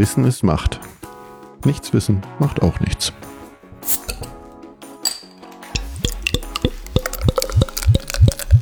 Wissen 0.00 0.24
ist 0.24 0.42
Macht. 0.42 0.80
Nichts 1.66 1.92
wissen 1.92 2.22
macht 2.38 2.62
auch 2.62 2.80
nichts. 2.80 3.12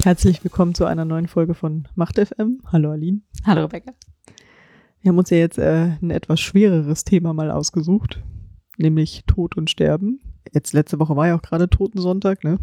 Herzlich 0.03 0.43
willkommen 0.43 0.74
zu 0.74 0.85
einer 0.85 1.04
neuen 1.04 1.29
Folge 1.29 1.54
von 1.54 1.87
Macht 1.95 2.19
FM. 2.19 2.61
Hallo 2.72 2.91
Aline. 2.91 3.20
Hallo 3.46 3.62
Rebecca. 3.62 3.93
Wir 5.01 5.11
haben 5.11 5.19
uns 5.19 5.30
ja 5.30 5.37
jetzt 5.37 5.59
äh, 5.59 5.93
ein 6.02 6.11
etwas 6.11 6.41
schwereres 6.41 7.05
Thema 7.05 7.32
mal 7.32 7.52
ausgesucht, 7.52 8.20
nämlich 8.77 9.23
Tod 9.29 9.57
und 9.57 9.70
Sterben. 9.70 10.18
Jetzt 10.52 10.73
letzte 10.73 10.98
Woche 10.98 11.14
war 11.14 11.29
ja 11.29 11.36
auch 11.36 11.43
gerade 11.43 11.70
Totensonntag, 11.70 12.43
ne? 12.43 12.59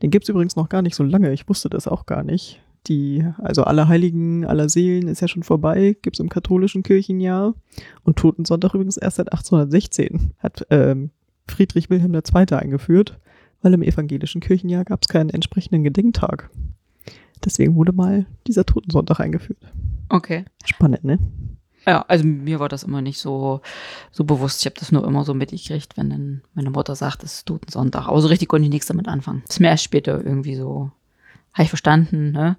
Den 0.00 0.10
gibt's 0.10 0.30
übrigens 0.30 0.56
noch 0.56 0.70
gar 0.70 0.80
nicht 0.80 0.94
so 0.94 1.04
lange. 1.04 1.34
Ich 1.34 1.46
wusste 1.50 1.68
das 1.68 1.86
auch 1.86 2.06
gar 2.06 2.22
nicht. 2.22 2.62
Die, 2.86 3.24
also 3.38 3.64
aller 3.64 3.88
Heiligen, 3.88 4.44
aller 4.46 4.68
Seelen 4.68 5.08
ist 5.08 5.20
ja 5.20 5.28
schon 5.28 5.42
vorbei, 5.42 5.96
gibt's 6.00 6.18
im 6.18 6.28
katholischen 6.28 6.82
Kirchenjahr. 6.82 7.54
Und 8.04 8.16
Totensonntag 8.16 8.74
übrigens 8.74 8.96
erst 8.96 9.16
seit 9.16 9.32
1816 9.32 10.32
hat 10.38 10.66
ähm, 10.70 11.10
Friedrich 11.46 11.90
Wilhelm 11.90 12.14
II. 12.14 12.56
eingeführt, 12.56 13.18
weil 13.62 13.74
im 13.74 13.82
evangelischen 13.82 14.40
Kirchenjahr 14.40 14.84
gab's 14.84 15.08
keinen 15.08 15.30
entsprechenden 15.30 15.84
Gedenktag. 15.84 16.50
Deswegen 17.44 17.74
wurde 17.74 17.92
mal 17.92 18.26
dieser 18.46 18.64
Totensonntag 18.64 19.20
eingeführt. 19.20 19.58
Okay. 20.08 20.44
Spannend, 20.64 21.04
ne? 21.04 21.18
Ja, 21.86 22.04
also 22.08 22.24
mir 22.24 22.60
war 22.60 22.68
das 22.68 22.82
immer 22.82 23.00
nicht 23.00 23.18
so, 23.18 23.62
so 24.10 24.24
bewusst. 24.24 24.60
Ich 24.60 24.66
habe 24.66 24.78
das 24.78 24.92
nur 24.92 25.06
immer 25.06 25.24
so 25.24 25.32
mitgekriegt, 25.32 25.96
wenn 25.96 26.10
dann 26.10 26.42
meine 26.54 26.70
Mutter 26.70 26.94
sagt, 26.94 27.22
es 27.22 27.36
ist 27.36 27.46
Totensonntag. 27.46 28.06
Aber 28.06 28.20
so 28.20 28.28
richtig 28.28 28.48
konnte 28.48 28.64
ich 28.64 28.70
nichts 28.70 28.86
damit 28.86 29.08
anfangen. 29.08 29.42
Das 29.46 29.56
ist 29.56 29.60
mir 29.60 29.68
erst 29.68 29.84
später 29.84 30.22
irgendwie 30.22 30.56
so, 30.56 30.90
habe 31.52 31.64
ich 31.64 31.68
verstanden, 31.68 32.32
ne? 32.32 32.56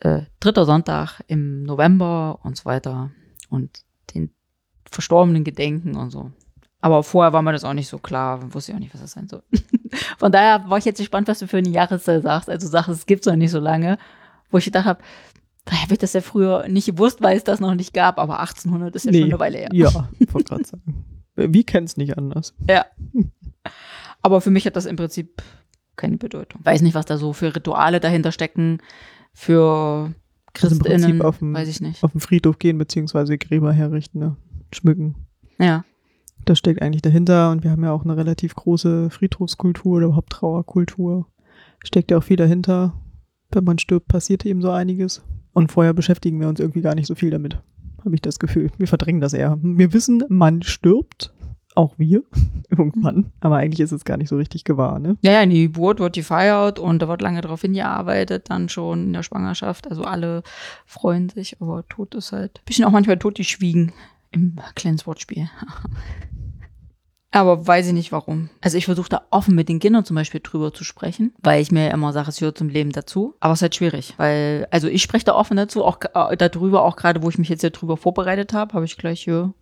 Äh, 0.00 0.22
dritter 0.40 0.66
Sonntag 0.66 1.20
im 1.26 1.62
November 1.62 2.40
und 2.42 2.56
so 2.56 2.64
weiter. 2.66 3.10
Und 3.48 3.82
den 4.14 4.30
Verstorbenen 4.90 5.44
gedenken 5.44 5.96
und 5.96 6.10
so. 6.10 6.32
Aber 6.80 7.02
vorher 7.02 7.32
war 7.32 7.42
mir 7.42 7.52
das 7.52 7.64
auch 7.64 7.74
nicht 7.74 7.88
so 7.88 7.98
klar, 7.98 8.54
wusste 8.54 8.72
ich 8.72 8.76
auch 8.76 8.80
nicht, 8.80 8.94
was 8.94 9.02
das 9.02 9.12
sein 9.12 9.28
soll. 9.28 9.42
Von 10.18 10.32
daher 10.32 10.68
war 10.68 10.78
ich 10.78 10.84
jetzt 10.84 10.98
gespannt, 10.98 11.28
was 11.28 11.38
du 11.38 11.46
für 11.46 11.58
eine 11.58 11.68
Jahreszeit 11.68 12.22
sagst. 12.22 12.48
Also 12.48 12.68
sagst, 12.68 12.88
es 12.88 13.06
gibt 13.06 13.26
es 13.26 13.30
noch 13.30 13.36
nicht 13.36 13.50
so 13.50 13.58
lange, 13.58 13.98
wo 14.50 14.58
ich 14.58 14.64
gedacht 14.64 14.86
habe, 14.86 15.02
daher 15.64 15.82
habe 15.82 15.92
ich 15.92 15.98
das 15.98 16.12
ja 16.12 16.20
früher 16.20 16.68
nicht 16.68 16.86
gewusst, 16.86 17.22
weil 17.22 17.36
es 17.36 17.44
das 17.44 17.60
noch 17.60 17.74
nicht 17.74 17.92
gab, 17.92 18.18
aber 18.18 18.40
1800 18.40 18.94
ist 18.96 19.04
ja 19.04 19.12
schon 19.12 19.24
eine 19.24 19.38
Weile 19.38 19.58
her. 19.58 19.68
Ja, 19.72 19.92
wollte 20.32 20.54
gerade 20.54 20.64
sagen. 20.64 21.04
Wie 21.36 21.64
kennt's 21.64 21.96
nicht 21.96 22.16
anders? 22.16 22.54
Ja. 22.68 22.86
Aber 24.22 24.40
für 24.40 24.50
mich 24.50 24.66
hat 24.66 24.76
das 24.76 24.86
im 24.86 24.96
Prinzip 24.96 25.42
keine 25.96 26.16
Bedeutung. 26.16 26.60
Weiß 26.64 26.82
nicht, 26.82 26.94
was 26.94 27.06
da 27.06 27.16
so 27.18 27.32
für 27.32 27.54
Rituale 27.54 28.00
dahinter 28.00 28.32
stecken, 28.32 28.78
für 29.32 30.12
Also 30.60 30.74
im 30.74 30.78
Prinzip 30.80 30.84
Christinnen, 30.84 31.22
auf 31.22 31.38
dem- 31.38 31.54
weiß 31.54 31.68
ich 31.68 31.80
nicht. 31.80 32.02
Auf 32.02 32.12
den 32.12 32.20
Friedhof 32.20 32.58
gehen, 32.58 32.78
beziehungsweise 32.78 33.38
Gräber 33.38 33.72
herrichten, 33.72 34.18
ne? 34.18 34.36
schmücken. 34.72 35.14
Ja, 35.58 35.84
Das 36.46 36.58
steckt 36.58 36.80
eigentlich 36.80 37.02
dahinter 37.02 37.50
und 37.50 37.64
wir 37.64 37.70
haben 37.70 37.84
ja 37.84 37.92
auch 37.92 38.04
eine 38.04 38.16
relativ 38.16 38.54
große 38.54 39.10
Friedhofskultur 39.10 39.98
oder 39.98 40.06
überhaupt 40.06 40.30
Trauerkultur. 40.30 41.26
Steckt 41.84 42.10
ja 42.10 42.16
auch 42.18 42.22
viel 42.24 42.36
dahinter. 42.36 42.94
Wenn 43.52 43.64
man 43.64 43.78
stirbt, 43.78 44.08
passiert 44.08 44.46
eben 44.46 44.62
so 44.62 44.70
einiges. 44.70 45.22
Und 45.52 45.70
vorher 45.70 45.92
beschäftigen 45.92 46.40
wir 46.40 46.48
uns 46.48 46.58
irgendwie 46.60 46.80
gar 46.80 46.94
nicht 46.94 47.06
so 47.06 47.14
viel 47.14 47.30
damit. 47.30 47.58
Habe 48.04 48.14
ich 48.14 48.22
das 48.22 48.38
Gefühl. 48.38 48.70
Wir 48.78 48.86
verdrängen 48.86 49.20
das 49.20 49.34
eher. 49.34 49.58
Wir 49.60 49.92
wissen, 49.92 50.24
man 50.28 50.62
stirbt. 50.62 51.34
Auch 51.74 51.94
wir. 51.98 52.22
Irgendwann. 52.70 53.32
Aber 53.40 53.56
eigentlich 53.56 53.80
ist 53.80 53.92
es 53.92 54.04
gar 54.04 54.16
nicht 54.16 54.28
so 54.28 54.36
richtig 54.36 54.64
gewahr, 54.64 54.98
ne? 54.98 55.16
ja, 55.22 55.32
ja, 55.32 55.46
die 55.46 55.64
Geburt 55.64 56.00
wird 56.00 56.14
gefeiert 56.14 56.78
und 56.78 57.00
da 57.00 57.08
wird 57.08 57.22
lange 57.22 57.40
darauf 57.40 57.60
hingearbeitet, 57.62 58.50
dann 58.50 58.68
schon 58.68 59.04
in 59.04 59.12
der 59.12 59.22
Schwangerschaft. 59.22 59.88
Also 59.88 60.02
alle 60.04 60.42
freuen 60.86 61.28
sich, 61.28 61.60
aber 61.60 61.86
Tod 61.88 62.14
ist 62.14 62.32
halt. 62.32 62.64
Bisschen 62.64 62.84
auch 62.84 62.90
manchmal 62.90 63.18
tot, 63.18 63.38
die 63.38 63.44
schwiegen 63.44 63.92
im 64.30 64.58
kleines 64.74 65.06
Wortspiel. 65.06 65.48
Aber 67.32 67.64
weiß 67.64 67.86
ich 67.86 67.92
nicht 67.92 68.10
warum. 68.10 68.50
Also 68.60 68.76
ich 68.76 68.86
versuche 68.86 69.08
da 69.08 69.22
offen 69.30 69.54
mit 69.54 69.68
den 69.68 69.78
Kindern 69.78 70.04
zum 70.04 70.16
Beispiel 70.16 70.40
drüber 70.42 70.74
zu 70.74 70.82
sprechen, 70.82 71.32
weil 71.40 71.62
ich 71.62 71.70
mir 71.70 71.86
ja 71.86 71.92
immer 71.92 72.12
sage, 72.12 72.28
es 72.28 72.38
gehört 72.38 72.58
zum 72.58 72.68
Leben 72.68 72.90
dazu. 72.90 73.36
Aber 73.38 73.52
es 73.52 73.58
ist 73.58 73.62
halt 73.62 73.76
schwierig, 73.76 74.14
weil, 74.16 74.66
also 74.72 74.88
ich 74.88 75.02
spreche 75.02 75.26
da 75.26 75.34
offen 75.36 75.56
dazu, 75.56 75.84
auch 75.84 76.00
äh, 76.14 76.36
darüber, 76.36 76.82
auch 76.82 76.96
gerade, 76.96 77.22
wo 77.22 77.28
ich 77.28 77.38
mich 77.38 77.48
jetzt 77.48 77.60
hier 77.60 77.70
drüber 77.70 77.96
vorbereitet 77.96 78.52
habe, 78.52 78.74
habe 78.74 78.84
ich 78.84 78.96
gleich 78.96 79.22
hier 79.22 79.54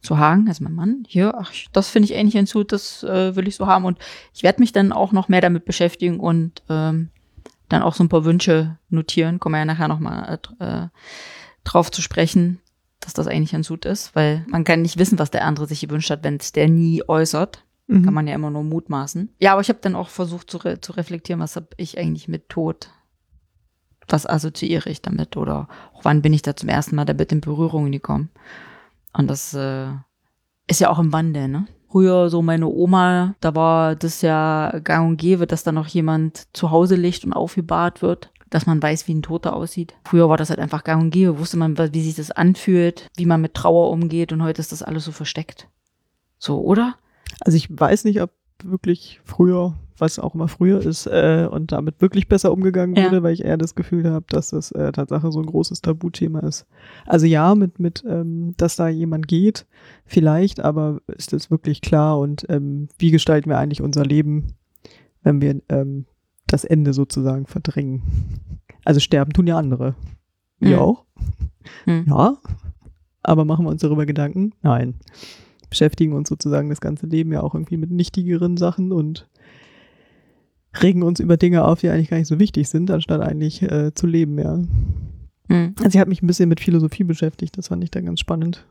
zu 0.00 0.18
Hagen, 0.18 0.48
also 0.48 0.62
mein 0.62 0.74
Mann, 0.74 1.04
hier, 1.08 1.34
ach, 1.36 1.52
das 1.72 1.88
finde 1.88 2.06
ich 2.06 2.14
ähnlich 2.14 2.34
hinzu, 2.34 2.64
das 2.64 3.02
äh, 3.02 3.34
will 3.34 3.48
ich 3.48 3.56
so 3.56 3.66
haben. 3.66 3.84
Und 3.84 3.98
ich 4.32 4.42
werde 4.42 4.60
mich 4.60 4.72
dann 4.72 4.92
auch 4.92 5.12
noch 5.12 5.28
mehr 5.28 5.40
damit 5.40 5.64
beschäftigen 5.64 6.20
und 6.20 6.62
ähm, 6.68 7.10
dann 7.68 7.82
auch 7.82 7.94
so 7.94 8.04
ein 8.04 8.08
paar 8.08 8.24
Wünsche 8.24 8.78
notieren. 8.88 9.40
Kommen 9.40 9.54
wir 9.54 9.58
ja 9.60 9.64
nachher 9.64 9.88
nochmal 9.88 10.38
äh, 10.60 10.86
drauf 11.64 11.90
zu 11.90 12.02
sprechen, 12.02 12.60
dass 13.00 13.12
das 13.12 13.26
eigentlich 13.26 13.54
ein 13.54 13.62
Sud 13.62 13.84
ist, 13.84 14.14
weil 14.14 14.44
man 14.48 14.64
kann 14.64 14.82
nicht 14.82 14.98
wissen, 14.98 15.18
was 15.18 15.30
der 15.30 15.44
andere 15.44 15.66
sich 15.66 15.80
gewünscht 15.80 16.10
hat, 16.10 16.24
wenn 16.24 16.36
es 16.36 16.52
der 16.52 16.68
nie 16.68 17.02
äußert. 17.06 17.64
Mhm. 17.88 18.04
Kann 18.04 18.14
man 18.14 18.26
ja 18.26 18.34
immer 18.34 18.50
nur 18.50 18.64
mutmaßen. 18.64 19.34
Ja, 19.38 19.52
aber 19.52 19.60
ich 19.60 19.68
habe 19.68 19.78
dann 19.80 19.94
auch 19.94 20.08
versucht 20.08 20.50
zu, 20.50 20.58
re 20.58 20.80
zu 20.80 20.92
reflektieren, 20.92 21.40
was 21.40 21.56
habe 21.56 21.68
ich 21.76 21.98
eigentlich 21.98 22.28
mit 22.28 22.48
Tod? 22.48 22.90
Was 24.08 24.26
assoziiere 24.26 24.88
ich 24.90 25.02
damit? 25.02 25.36
Oder 25.36 25.68
auch 25.92 26.04
wann 26.04 26.22
bin 26.22 26.32
ich 26.32 26.42
da 26.42 26.56
zum 26.56 26.68
ersten 26.68 26.96
Mal 26.96 27.04
damit 27.04 27.32
in 27.32 27.40
Berührung 27.40 27.90
gekommen? 27.90 28.30
Und 29.16 29.28
das 29.28 29.54
äh, 29.54 29.88
ist 30.66 30.80
ja 30.80 30.90
auch 30.90 30.98
im 30.98 31.12
Wandel, 31.12 31.48
ne? 31.48 31.66
Früher 31.90 32.28
so 32.28 32.42
meine 32.42 32.66
Oma, 32.66 33.34
da 33.40 33.54
war 33.54 33.96
das 33.96 34.20
ja 34.20 34.80
gang 34.84 35.08
und 35.08 35.16
gäbe, 35.16 35.46
dass 35.46 35.62
da 35.62 35.72
noch 35.72 35.86
jemand 35.86 36.54
zu 36.54 36.70
Hause 36.70 36.96
liegt 36.96 37.24
und 37.24 37.32
aufgebahrt 37.32 38.02
wird, 38.02 38.32
dass 38.50 38.66
man 38.66 38.82
weiß, 38.82 39.08
wie 39.08 39.14
ein 39.14 39.22
Toter 39.22 39.54
aussieht. 39.54 39.94
Früher 40.04 40.28
war 40.28 40.36
das 40.36 40.50
halt 40.50 40.58
einfach 40.58 40.84
gang 40.84 41.02
und 41.02 41.10
gäbe, 41.10 41.38
wusste 41.38 41.56
man, 41.56 41.78
wie 41.78 42.02
sich 42.02 42.16
das 42.16 42.30
anfühlt, 42.30 43.08
wie 43.16 43.24
man 43.24 43.40
mit 43.40 43.54
Trauer 43.54 43.90
umgeht 43.90 44.32
und 44.32 44.42
heute 44.42 44.60
ist 44.60 44.72
das 44.72 44.82
alles 44.82 45.04
so 45.04 45.12
versteckt. 45.12 45.68
So, 46.38 46.60
oder? 46.60 46.96
Also 47.40 47.56
ich 47.56 47.68
weiß 47.70 48.04
nicht, 48.04 48.20
ob 48.20 48.30
wirklich 48.64 49.20
früher, 49.24 49.74
was 49.98 50.18
auch 50.18 50.34
immer 50.34 50.48
früher 50.48 50.80
ist, 50.80 51.06
äh, 51.06 51.48
und 51.50 51.72
damit 51.72 52.00
wirklich 52.00 52.28
besser 52.28 52.52
umgegangen 52.52 52.96
Ja. 52.96 53.04
wurde, 53.06 53.22
weil 53.22 53.32
ich 53.34 53.44
eher 53.44 53.56
das 53.56 53.74
Gefühl 53.74 54.10
habe, 54.10 54.26
dass 54.28 54.50
das 54.50 54.72
äh, 54.72 54.92
Tatsache 54.92 55.30
so 55.32 55.40
ein 55.40 55.46
großes 55.46 55.80
Tabuthema 55.82 56.40
ist. 56.40 56.66
Also 57.06 57.26
ja, 57.26 57.54
mit, 57.54 57.78
mit 57.80 58.04
ähm, 58.06 58.54
dass 58.56 58.76
da 58.76 58.88
jemand 58.88 59.28
geht, 59.28 59.66
vielleicht, 60.04 60.60
aber 60.60 61.00
ist 61.06 61.32
das 61.32 61.50
wirklich 61.50 61.80
klar 61.80 62.18
und 62.18 62.46
ähm, 62.48 62.88
wie 62.98 63.10
gestalten 63.10 63.48
wir 63.50 63.58
eigentlich 63.58 63.82
unser 63.82 64.04
Leben, 64.04 64.48
wenn 65.22 65.40
wir 65.40 65.60
ähm, 65.68 66.06
das 66.46 66.64
Ende 66.64 66.92
sozusagen 66.92 67.46
verdrängen? 67.46 68.02
Also 68.84 69.00
sterben 69.00 69.32
tun 69.32 69.46
ja 69.46 69.56
andere. 69.58 69.94
Wir 70.60 70.76
Mhm. 70.76 70.82
auch. 70.82 71.04
Hm. 71.84 72.04
Ja. 72.08 72.36
Aber 73.22 73.44
machen 73.44 73.64
wir 73.66 73.70
uns 73.70 73.80
darüber 73.82 74.06
Gedanken? 74.06 74.52
Nein. 74.62 74.94
Beschäftigen 75.70 76.12
uns 76.12 76.28
sozusagen 76.28 76.68
das 76.68 76.80
ganze 76.80 77.06
Leben 77.06 77.32
ja 77.32 77.42
auch 77.42 77.54
irgendwie 77.54 77.76
mit 77.76 77.90
nichtigeren 77.90 78.56
Sachen 78.56 78.92
und 78.92 79.28
regen 80.82 81.02
uns 81.02 81.20
über 81.20 81.36
Dinge 81.36 81.64
auf, 81.64 81.80
die 81.80 81.88
eigentlich 81.88 82.10
gar 82.10 82.18
nicht 82.18 82.28
so 82.28 82.38
wichtig 82.38 82.68
sind, 82.68 82.90
anstatt 82.90 83.20
eigentlich 83.20 83.62
äh, 83.62 83.94
zu 83.94 84.06
leben, 84.06 84.38
ja. 84.38 84.58
Hm. 85.48 85.74
Also 85.78 85.90
ich 85.90 85.98
habe 85.98 86.10
mich 86.10 86.22
ein 86.22 86.26
bisschen 86.26 86.48
mit 86.48 86.60
Philosophie 86.60 87.04
beschäftigt, 87.04 87.56
das 87.56 87.68
fand 87.68 87.82
ich 87.84 87.90
dann 87.90 88.06
ganz 88.06 88.20
spannend. 88.20 88.66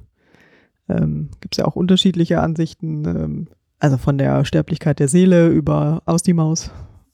Ähm, 0.88 1.30
Gibt 1.42 1.56
es 1.56 1.58
ja 1.58 1.66
auch 1.66 1.76
unterschiedliche 1.76 2.42
Ansichten, 2.42 3.06
ähm, 3.06 3.48
also 3.80 3.98
von 3.98 4.18
der 4.18 4.46
Sterblichkeit 4.46 5.00
der 5.00 5.08
Seele 5.08 5.50
über 5.50 6.02
aus 6.06 6.22
die 6.22 6.34
Maus. 6.34 6.72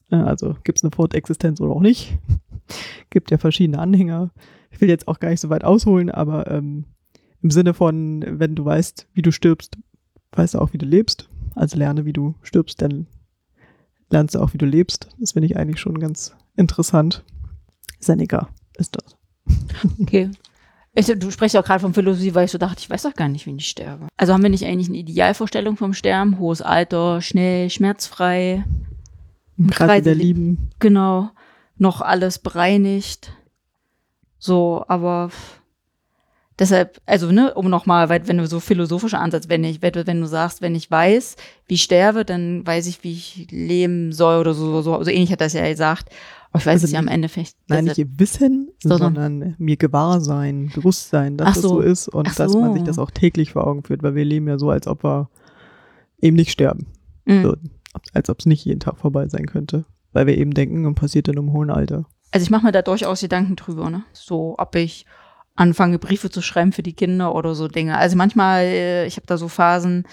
Äh, 0.09 0.15
also 0.17 0.55
gibt 0.63 0.79
es 0.79 0.83
eine 0.83 0.91
Fortexistenz 0.91 1.61
oder 1.61 1.71
auch 1.71 1.81
nicht. 1.81 2.17
Gibt 3.09 3.31
ja 3.31 3.37
verschiedene 3.37 3.79
Anhänger. 3.79 4.31
Ich 4.71 4.79
will 4.79 4.89
jetzt 4.89 5.07
auch 5.07 5.19
gar 5.19 5.29
nicht 5.29 5.41
so 5.41 5.49
weit 5.49 5.63
ausholen, 5.63 6.09
aber 6.09 6.49
ähm, 6.49 6.85
im 7.41 7.51
Sinne 7.51 7.73
von, 7.73 8.23
wenn 8.27 8.55
du 8.55 8.63
weißt, 8.65 9.07
wie 9.13 9.21
du 9.21 9.31
stirbst, 9.31 9.77
weißt 10.33 10.53
du 10.55 10.59
auch, 10.59 10.73
wie 10.73 10.77
du 10.77 10.85
lebst. 10.85 11.29
Also 11.55 11.77
lerne, 11.77 12.05
wie 12.05 12.13
du 12.13 12.35
stirbst, 12.43 12.81
dann 12.81 13.07
lernst 14.09 14.35
du 14.35 14.39
auch, 14.39 14.53
wie 14.53 14.57
du 14.57 14.65
lebst. 14.65 15.09
Das 15.19 15.33
finde 15.33 15.47
ich 15.47 15.57
eigentlich 15.57 15.79
schon 15.79 15.99
ganz 15.99 16.35
interessant. 16.55 17.23
Seneca 17.99 18.49
ist 18.77 18.95
das. 18.95 19.15
Okay. 20.01 20.29
Ich, 20.93 21.05
du 21.07 21.31
sprichst 21.31 21.53
ja 21.55 21.61
auch 21.61 21.65
gerade 21.65 21.79
von 21.79 21.93
Philosophie, 21.93 22.35
weil 22.35 22.43
ich 22.45 22.51
so 22.51 22.57
dachte, 22.57 22.79
ich 22.79 22.89
weiß 22.89 23.03
doch 23.03 23.13
gar 23.13 23.29
nicht, 23.29 23.45
wie 23.45 23.55
ich 23.55 23.67
sterbe. 23.69 24.09
Also 24.17 24.33
haben 24.33 24.43
wir 24.43 24.49
nicht 24.49 24.65
eigentlich 24.65 24.89
eine 24.89 24.97
Idealvorstellung 24.97 25.77
vom 25.77 25.93
Sterben? 25.93 26.37
Hohes 26.37 26.61
Alter, 26.61 27.21
schnell, 27.21 27.69
schmerzfrei, 27.69 28.65
Im 29.57 29.69
Kreise 29.69 30.03
der 30.03 30.15
li- 30.15 30.23
Lieben. 30.25 30.69
genau, 30.79 31.29
noch 31.77 32.01
alles 32.01 32.39
bereinigt. 32.39 33.31
So, 34.37 34.83
aber 34.89 35.31
deshalb, 36.61 37.01
also, 37.05 37.31
ne, 37.31 37.53
um 37.55 37.69
nochmal, 37.69 38.07
wenn 38.07 38.37
du 38.37 38.47
so 38.47 38.59
philosophischer 38.61 39.19
Ansatz, 39.19 39.49
wenn 39.49 39.63
ich, 39.65 39.81
wenn 39.81 39.91
du- 40.21 40.27
sagst, 40.27 40.61
wenn 40.61 40.75
ich 40.75 40.89
weiß, 40.89 41.35
wie 41.67 41.73
ich 41.73 41.83
sterbe, 41.83 42.23
dann 42.23 42.65
weiß 42.65 42.87
ich, 42.87 43.03
wie 43.03 43.11
ich 43.11 43.47
leben 43.51 44.13
soll 44.13 44.39
oder 44.39 44.53
so, 44.53 44.81
so, 44.81 45.03
so 45.03 45.09
ähnlich 45.11 45.31
hat 45.31 45.41
das 45.41 45.51
ja 45.53 45.67
gesagt. 45.67 46.09
Aber 46.51 46.59
ich 46.59 46.65
weiß 46.65 46.73
Also 46.75 46.85
es 46.85 46.91
ja 46.91 46.99
am 46.99 47.07
Ende 47.07 47.29
vielleicht. 47.29 47.55
Nein, 47.67 47.85
nicht 47.85 47.97
ihr 47.97 48.07
Wissen, 48.17 48.69
Sondern- 48.83 49.15
sondern 49.15 49.55
mir 49.57 49.77
gewahr 49.77 50.21
sein, 50.21 50.69
bewusst 50.75 51.09
sein, 51.09 51.37
dass 51.37 51.55
es 51.57 51.61
so. 51.63 51.69
so 51.69 51.79
ist 51.79 52.07
und 52.09 52.37
dass 52.39 52.51
so. 52.51 52.59
man 52.61 52.73
sich 52.73 52.83
das 52.83 52.99
auch 52.99 53.09
täglich 53.11 53.51
vor 53.53 53.65
Augen 53.67 53.83
führt, 53.83 54.03
weil 54.03 54.15
wir 54.15 54.25
leben 54.25 54.47
ja 54.47 54.57
so, 54.59 54.69
als 54.69 54.85
ob 54.87 55.03
wir 55.03 55.29
eben 56.21 56.35
nicht 56.35 56.51
sterben 56.51 56.87
Mhm. 57.25 57.43
würden. 57.43 57.71
Als 58.13 58.29
ob 58.29 58.39
es 58.39 58.45
nicht 58.45 58.63
jeden 58.65 58.79
Tag 58.79 58.97
vorbei 58.97 59.27
sein 59.27 59.45
könnte. 59.45 59.85
Weil 60.13 60.27
wir 60.27 60.37
eben 60.37 60.53
denken, 60.53 60.85
und 60.85 60.95
passiert 60.95 61.27
dann 61.29 61.37
im 61.37 61.53
hohen 61.53 61.69
Alter. 61.69 62.05
Also 62.31 62.43
ich 62.43 62.49
mache 62.49 62.65
mir 62.65 62.71
da 62.73 62.81
durchaus 62.81 63.21
Gedanken 63.21 63.55
drüber, 63.55 63.89
ne? 63.89 64.03
So, 64.13 64.55
ob 64.57 64.75
ich 64.75 65.05
anfange, 65.61 65.99
Briefe 65.99 66.31
zu 66.31 66.41
schreiben 66.41 66.71
für 66.71 66.81
die 66.81 66.93
Kinder 66.93 67.35
oder 67.35 67.53
so 67.53 67.67
Dinge. 67.67 67.97
Also 67.97 68.17
manchmal, 68.17 68.63
äh, 68.63 69.05
ich 69.05 69.15
habe 69.17 69.27
da 69.27 69.37
so 69.37 69.47
Phasen, 69.47 70.05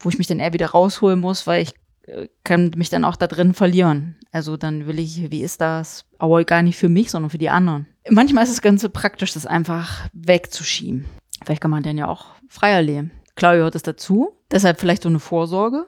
wo 0.00 0.08
ich 0.08 0.18
mich 0.18 0.26
dann 0.26 0.40
eher 0.40 0.54
wieder 0.54 0.70
rausholen 0.70 1.20
muss, 1.20 1.46
weil 1.46 1.62
ich 1.62 1.74
äh, 2.06 2.28
kann 2.42 2.72
mich 2.76 2.88
dann 2.88 3.04
auch 3.04 3.16
da 3.16 3.26
drin 3.26 3.52
verlieren. 3.52 4.16
Also 4.32 4.56
dann 4.56 4.86
will 4.86 4.98
ich, 4.98 5.30
wie 5.30 5.42
ist 5.42 5.60
das? 5.60 6.06
Aber 6.18 6.42
gar 6.44 6.62
nicht 6.62 6.78
für 6.78 6.88
mich, 6.88 7.10
sondern 7.10 7.30
für 7.30 7.38
die 7.38 7.50
anderen. 7.50 7.86
Manchmal 8.08 8.44
ist 8.44 8.50
es 8.50 8.62
ganz 8.62 8.80
so 8.80 8.88
praktisch, 8.88 9.34
das 9.34 9.46
einfach 9.46 10.08
wegzuschieben. 10.14 11.04
Vielleicht 11.44 11.60
kann 11.60 11.70
man 11.70 11.82
dann 11.82 11.98
ja 11.98 12.08
auch 12.08 12.26
freier 12.48 12.80
leben. 12.80 13.10
Klar 13.36 13.56
gehört 13.56 13.74
es 13.74 13.82
dazu. 13.82 14.32
Deshalb 14.50 14.80
vielleicht 14.80 15.02
so 15.02 15.08
eine 15.10 15.20
Vorsorge 15.20 15.86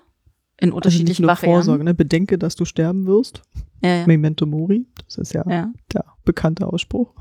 in 0.61 0.67
Also 0.67 0.67
nicht 0.67 0.75
unterschiedlichen 0.75 1.23
nur 1.23 1.31
Varianten. 1.31 1.57
Vorsorge, 1.57 1.85
ne? 1.85 1.95
Bedenke, 1.95 2.39
dass 2.39 2.55
du 2.55 2.65
sterben 2.67 3.07
wirst. 3.07 3.43
Ja, 3.83 3.97
ja. 3.97 4.07
Memento 4.07 4.45
Mori. 4.45 4.87
Das 5.07 5.17
ist 5.19 5.33
ja, 5.33 5.45
ja. 5.49 5.73
der 5.93 6.05
bekannte 6.25 6.67
Ausspruch. 6.67 7.15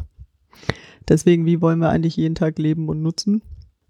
Deswegen, 1.08 1.46
wie 1.46 1.62
wollen 1.62 1.80
wir 1.80 1.90
eigentlich 1.90 2.16
jeden 2.18 2.36
Tag 2.36 2.60
leben 2.60 2.90
und 2.90 3.02
nutzen? 3.02 3.42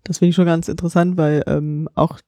Das 0.03 0.17
finde 0.17 0.29
ich 0.29 0.35
schon 0.35 0.45
ganz 0.45 0.67
interessant, 0.67 1.17
weil 1.17 1.43
ähm, 1.47 1.87
auch 1.95 2.19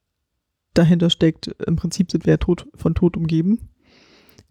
dahinter 0.74 1.10
steckt, 1.10 1.48
im 1.66 1.76
Prinzip 1.76 2.10
sind 2.10 2.26
wir 2.26 2.34
ja 2.34 2.36
tot, 2.38 2.66
von 2.74 2.94
Tod 2.94 3.16
umgeben, 3.16 3.68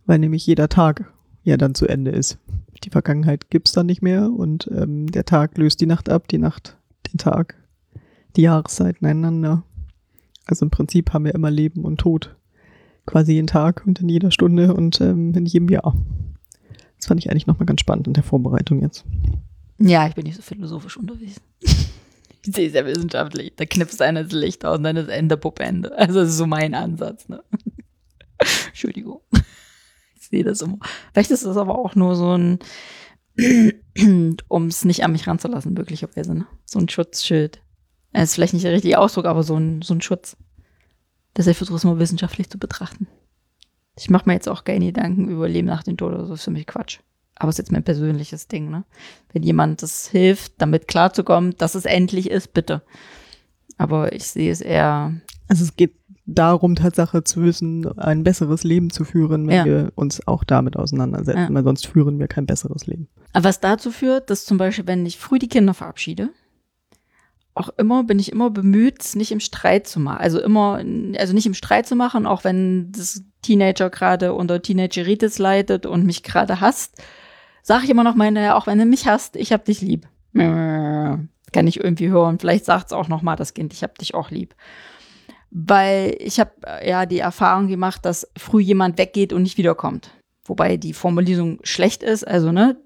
weil 0.05 0.19
nämlich 0.19 0.45
jeder 0.45 0.69
Tag 0.69 1.11
ja 1.43 1.57
dann 1.57 1.75
zu 1.75 1.87
Ende 1.87 2.11
ist. 2.11 2.39
Die 2.83 2.89
Vergangenheit 2.89 3.49
gibt's 3.49 3.71
dann 3.71 3.85
nicht 3.85 4.01
mehr 4.01 4.31
und 4.31 4.69
ähm, 4.71 5.07
der 5.07 5.25
Tag 5.25 5.57
löst 5.57 5.81
die 5.81 5.85
Nacht 5.85 6.09
ab, 6.09 6.27
die 6.27 6.37
Nacht 6.37 6.77
den 7.11 7.17
Tag, 7.17 7.55
die 8.35 8.41
Jahreszeiten 8.41 9.05
einander. 9.05 9.63
Also 10.45 10.65
im 10.65 10.71
Prinzip 10.71 11.13
haben 11.13 11.25
wir 11.25 11.33
immer 11.33 11.51
Leben 11.51 11.85
und 11.85 11.97
Tod 11.97 12.35
quasi 13.05 13.33
jeden 13.33 13.47
Tag 13.47 13.83
und 13.85 14.01
in 14.01 14.09
jeder 14.09 14.31
Stunde 14.31 14.73
und 14.73 14.99
ähm, 15.01 15.33
in 15.33 15.45
jedem 15.45 15.69
Jahr. 15.69 15.95
Das 16.97 17.07
fand 17.07 17.19
ich 17.19 17.29
eigentlich 17.29 17.47
nochmal 17.47 17.65
ganz 17.65 17.81
spannend 17.81 18.07
in 18.07 18.13
der 18.13 18.23
Vorbereitung 18.23 18.81
jetzt. 18.81 19.05
Ja, 19.77 20.07
ich 20.07 20.15
bin 20.15 20.25
nicht 20.25 20.35
so 20.35 20.41
philosophisch 20.41 20.97
unterwegs. 20.97 21.41
Ich 22.47 22.55
sehe 22.55 22.69
sehr 22.69 22.85
wissenschaftlich. 22.85 23.53
Da 23.55 23.65
knipst 23.65 23.99
einer 24.03 24.23
das 24.23 24.31
Licht 24.31 24.65
aus 24.65 24.77
und 24.77 24.83
dann 24.83 24.97
ist 24.97 25.09
Ende 25.09 25.35
Puppende. 25.35 25.97
Also 25.97 26.19
das 26.19 26.29
ist 26.29 26.37
so 26.37 26.45
mein 26.45 26.75
Ansatz. 26.75 27.27
Ne? 27.27 27.43
Entschuldigung. 28.67 29.21
Ich 30.15 30.27
sehe 30.27 30.43
das 30.43 30.61
immer. 30.61 30.77
Vielleicht 31.11 31.31
ist 31.31 31.43
das 31.43 31.57
aber 31.57 31.75
auch 31.75 31.95
nur 31.95 32.15
so 32.15 32.37
ein, 32.37 32.59
um 34.47 34.67
es 34.67 34.85
nicht 34.85 35.03
an 35.03 35.11
mich 35.11 35.25
ranzulassen, 35.25 35.73
möglicherweise. 35.73 36.35
Ne? 36.35 36.45
So 36.65 36.77
ein 36.77 36.87
Schutzschild. 36.87 37.63
Das 38.13 38.25
ist 38.25 38.35
vielleicht 38.35 38.53
nicht 38.53 38.65
der 38.65 38.73
richtige 38.73 38.99
Ausdruck, 38.99 39.25
aber 39.25 39.41
so 39.41 39.57
ein, 39.57 39.81
so 39.81 39.95
ein 39.95 40.01
Schutz. 40.01 40.37
Versuche 41.33 41.63
ich 41.63 41.69
es 41.71 41.83
mal 41.83 41.97
wissenschaftlich 41.97 42.49
zu 42.49 42.59
betrachten. 42.59 43.07
Ich 43.97 44.11
mache 44.11 44.29
mir 44.29 44.35
jetzt 44.35 44.47
auch 44.47 44.63
keine 44.63 44.85
Gedanken 44.85 45.29
über 45.29 45.49
Leben 45.49 45.67
nach 45.67 45.83
dem 45.83 45.97
Tod 45.97 46.13
oder 46.13 46.25
so. 46.25 46.31
Das 46.31 46.41
ist 46.41 46.45
für 46.45 46.51
mich 46.51 46.67
Quatsch. 46.67 46.99
Aber 47.37 47.49
es 47.49 47.55
ist 47.55 47.65
jetzt 47.65 47.71
mein 47.71 47.83
persönliches 47.83 48.47
Ding, 48.47 48.69
ne? 48.69 48.85
Wenn 49.33 49.43
jemand 49.43 49.81
das 49.83 50.07
hilft, 50.07 50.53
damit 50.59 50.87
klarzukommen, 50.87 51.55
dass 51.57 51.75
es 51.75 51.85
endlich 51.85 52.29
ist, 52.29 52.53
bitte. 52.53 52.81
Aber 53.77 54.13
ich 54.13 54.23
sehe 54.27 54.51
es 54.51 54.61
eher, 54.61 55.13
Also 55.47 55.63
es 55.63 55.75
geht 55.75 55.93
darum, 56.25 56.75
Tatsache 56.75 57.23
zu 57.23 57.43
wissen, 57.43 57.85
ein 57.99 58.23
besseres 58.23 58.63
Leben 58.63 58.89
zu 58.89 59.03
führen, 59.03 59.47
wenn 59.47 59.55
Ja. 59.55 59.65
wir 59.65 59.91
uns 59.95 60.25
auch 60.27 60.43
damit 60.43 60.75
auseinandersetzen, 60.77 61.39
Ja. 61.49 61.53
weil 61.53 61.63
sonst 61.63 61.85
führen 61.87 62.17
wir 62.19 62.27
kein 62.27 62.45
besseres 62.45 62.87
Leben. 62.87 63.07
Aber 63.33 63.43
was 63.43 63.59
dazu 63.59 63.91
führt, 63.91 64.29
dass 64.29 64.45
zum 64.45 64.57
Beispiel, 64.57 64.87
wenn 64.87 65.05
ich 65.05 65.19
früh 65.19 65.37
die 65.37 65.49
Kinder 65.49 65.73
verabschiede, 65.73 66.29
auch 67.53 67.69
immer 67.77 68.03
bin 68.03 68.19
ich 68.19 68.31
immer 68.31 68.49
bemüht, 68.49 69.01
es 69.03 69.15
nicht 69.15 69.31
im 69.31 69.39
Streit 69.39 69.87
zu 69.87 69.99
machen. 69.99 70.17
Also 70.19 70.41
immer, 70.41 70.81
also 71.17 71.33
nicht 71.33 71.45
im 71.45 71.53
Streit 71.53 71.85
zu 71.87 71.95
machen, 71.95 72.25
auch 72.25 72.43
wenn 72.43 72.91
das 72.91 73.23
Teenager 73.43 73.89
gerade 73.89 74.33
unter 74.33 74.61
Teenageritis 74.61 75.37
leidet 75.37 75.85
und 75.85 76.05
mich 76.05 76.23
gerade 76.23 76.59
hasst, 76.59 77.01
sage 77.65 77.85
ich 77.85 77.89
immer 77.89 78.03
noch 78.03 78.13
meine, 78.15 78.55
auch 78.55 78.67
wenn 78.67 78.77
du 78.77 78.85
mich 78.85 79.07
hasst, 79.07 79.35
ich 79.35 79.51
hab 79.51 79.65
dich 79.65 79.81
lieb. 79.81 80.07
Kann 80.35 81.67
ich 81.67 81.79
irgendwie 81.79 82.09
hören. 82.09 82.37
Vielleicht 82.37 82.65
sagt 82.65 82.87
es 82.87 82.93
auch 82.93 83.07
noch 83.07 83.23
mal 83.23 83.35
das 83.35 83.53
Kind, 83.55 83.73
ich 83.73 83.81
hab 83.81 83.97
dich 83.97 84.13
auch 84.13 84.29
lieb. 84.29 84.53
Weil 85.49 86.15
ich 86.19 86.39
habe 86.39 86.51
ja 86.85 87.05
die 87.05 87.19
Erfahrung 87.19 87.67
gemacht, 87.67 88.05
dass 88.05 88.27
früh 88.37 88.61
jemand 88.61 88.97
weggeht 88.99 89.33
und 89.33 89.41
nicht 89.41 89.57
wiederkommt. 89.57 90.11
Wobei 90.43 90.77
die 90.77 90.93
Formulierung 90.93 91.57
schlecht 91.63 92.03
ist, 92.03 92.27
also 92.27 92.51
ne, 92.51 92.77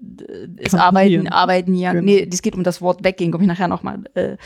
es 0.56 0.70
Kann 0.70 0.80
arbeiten, 0.80 1.08
passieren. 1.08 1.28
arbeiten 1.28 1.74
ja, 1.74 1.92
Genau. 1.92 2.04
nee, 2.04 2.26
es 2.30 2.40
geht 2.40 2.54
um 2.54 2.64
das 2.64 2.80
Wort 2.80 3.04
weggehen, 3.04 3.32
komme 3.32 3.44
ich 3.44 3.48
nachher 3.48 3.68
nochmal 3.68 4.04
äh, 4.14 4.38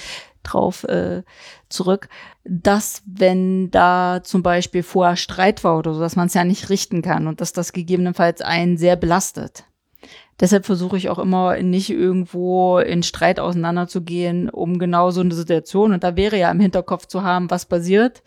drauf 0.42 0.82
äh, 0.84 1.22
zurück, 1.68 2.08
dass 2.44 3.02
wenn 3.06 3.70
da 3.70 4.20
zum 4.24 4.42
Beispiel 4.42 4.82
vorher 4.82 5.16
Streit 5.16 5.62
war 5.62 5.78
oder 5.78 5.94
so, 5.94 6.00
dass 6.00 6.16
man 6.16 6.26
es 6.26 6.34
ja 6.34 6.42
nicht 6.44 6.70
richten 6.70 7.02
kann 7.02 7.28
und 7.28 7.40
dass 7.40 7.52
das 7.52 7.72
gegebenenfalls 7.72 8.40
einen 8.40 8.78
sehr 8.78 8.96
belastet. 8.96 9.64
Deshalb 10.40 10.66
versuche 10.66 10.96
ich 10.96 11.08
auch 11.08 11.18
immer 11.18 11.62
nicht 11.62 11.90
irgendwo 11.90 12.78
in 12.78 13.02
Streit 13.02 13.38
auseinanderzugehen, 13.38 14.50
um 14.50 14.78
genau 14.78 15.10
so 15.10 15.20
eine 15.20 15.34
Situation. 15.34 15.92
Und 15.92 16.02
da 16.02 16.16
wäre 16.16 16.38
ja 16.38 16.50
im 16.50 16.60
Hinterkopf 16.60 17.06
zu 17.06 17.22
haben, 17.22 17.50
was 17.50 17.66
passiert, 17.66 18.22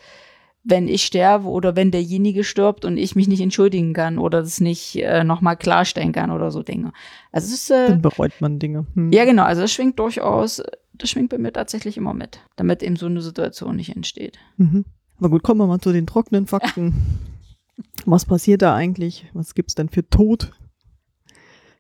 wenn 0.63 0.88
ich 0.88 1.04
sterbe 1.04 1.48
oder 1.48 1.75
wenn 1.75 1.92
derjenige 1.92 2.44
stirbt 2.44 2.86
und 2.86 2.98
ich 2.98 3.15
mich 3.15 3.27
nicht 3.27 3.42
entschuldigen 3.42 3.94
kann 3.94 4.19
oder 4.19 4.42
das 4.42 4.59
nicht 4.59 4.95
äh, 4.98 5.24
nochmal 5.24 5.56
klarstellen 5.56 6.12
kann 6.12 6.31
oder 6.31 6.51
so 6.51 6.62
Dinge. 6.62 6.92
Also 7.31 7.48
es 7.48 7.54
ist, 7.54 7.71
äh, 7.71 7.88
Dann 7.88 8.01
bereut 8.01 8.33
man 8.39 8.59
Dinge. 8.59 8.86
Hm. 8.94 9.12
ja 9.12 9.25
genau, 9.25 9.44
also 9.44 9.62
das 9.62 9.71
schwingt 9.71 9.98
durchaus, 10.00 10.62
das 10.94 11.09
schwingt 11.09 11.30
bei 11.30 11.38
mir 11.38 11.54
tatsächlich 11.54 11.98
immer 11.98 12.13
mit, 12.13 12.39
damit 12.57 12.83
eben 12.83 12.98
so 12.98 13.06
eine 13.06 13.21
Situation 13.21 13.77
nicht 13.77 13.95
entsteht. 13.95 14.38
Mhm. 14.57 14.86
Aber 15.19 15.30
gut, 15.30 15.44
kommen 15.44 15.59
wir 15.59 15.68
mal 15.68 15.80
zu 15.80 15.94
den 15.94 16.06
trockenen 16.06 16.48
Fakten. 16.48 16.94
Was 18.06 18.25
passiert 18.25 18.62
da 18.62 18.75
eigentlich? 18.75 19.25
Was 19.33 19.56
gibt's 19.56 19.75
denn 19.75 19.89
für 19.89 20.07
Tod? 20.09 20.51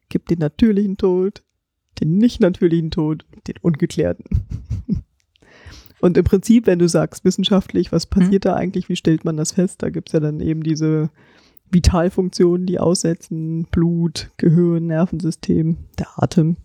Gibt 0.09 0.29
den 0.29 0.39
natürlichen 0.39 0.97
Tod, 0.97 1.43
den 1.99 2.17
nicht 2.17 2.39
natürlichen 2.39 2.91
Tod, 2.91 3.25
den 3.47 3.55
ungeklärten. 3.61 4.45
Und 5.99 6.17
im 6.17 6.23
Prinzip, 6.23 6.67
wenn 6.67 6.79
du 6.79 6.87
sagst 6.87 7.25
wissenschaftlich, 7.25 7.91
was 7.91 8.05
passiert 8.05 8.45
da 8.45 8.55
eigentlich, 8.55 8.87
wie 8.87 8.95
stellt 8.95 9.25
man 9.25 9.35
das 9.35 9.53
fest? 9.53 9.81
Da 9.81 9.89
gibt's 9.89 10.11
ja 10.11 10.19
dann 10.19 10.39
eben 10.39 10.61
diese 10.61 11.09
Vitalfunktionen, 11.71 12.67
die 12.67 12.79
aussetzen, 12.79 13.65
Blut, 13.71 14.29
Gehirn, 14.37 14.87
Nervensystem, 14.87 15.77
der 15.97 16.07
Atem. 16.21 16.57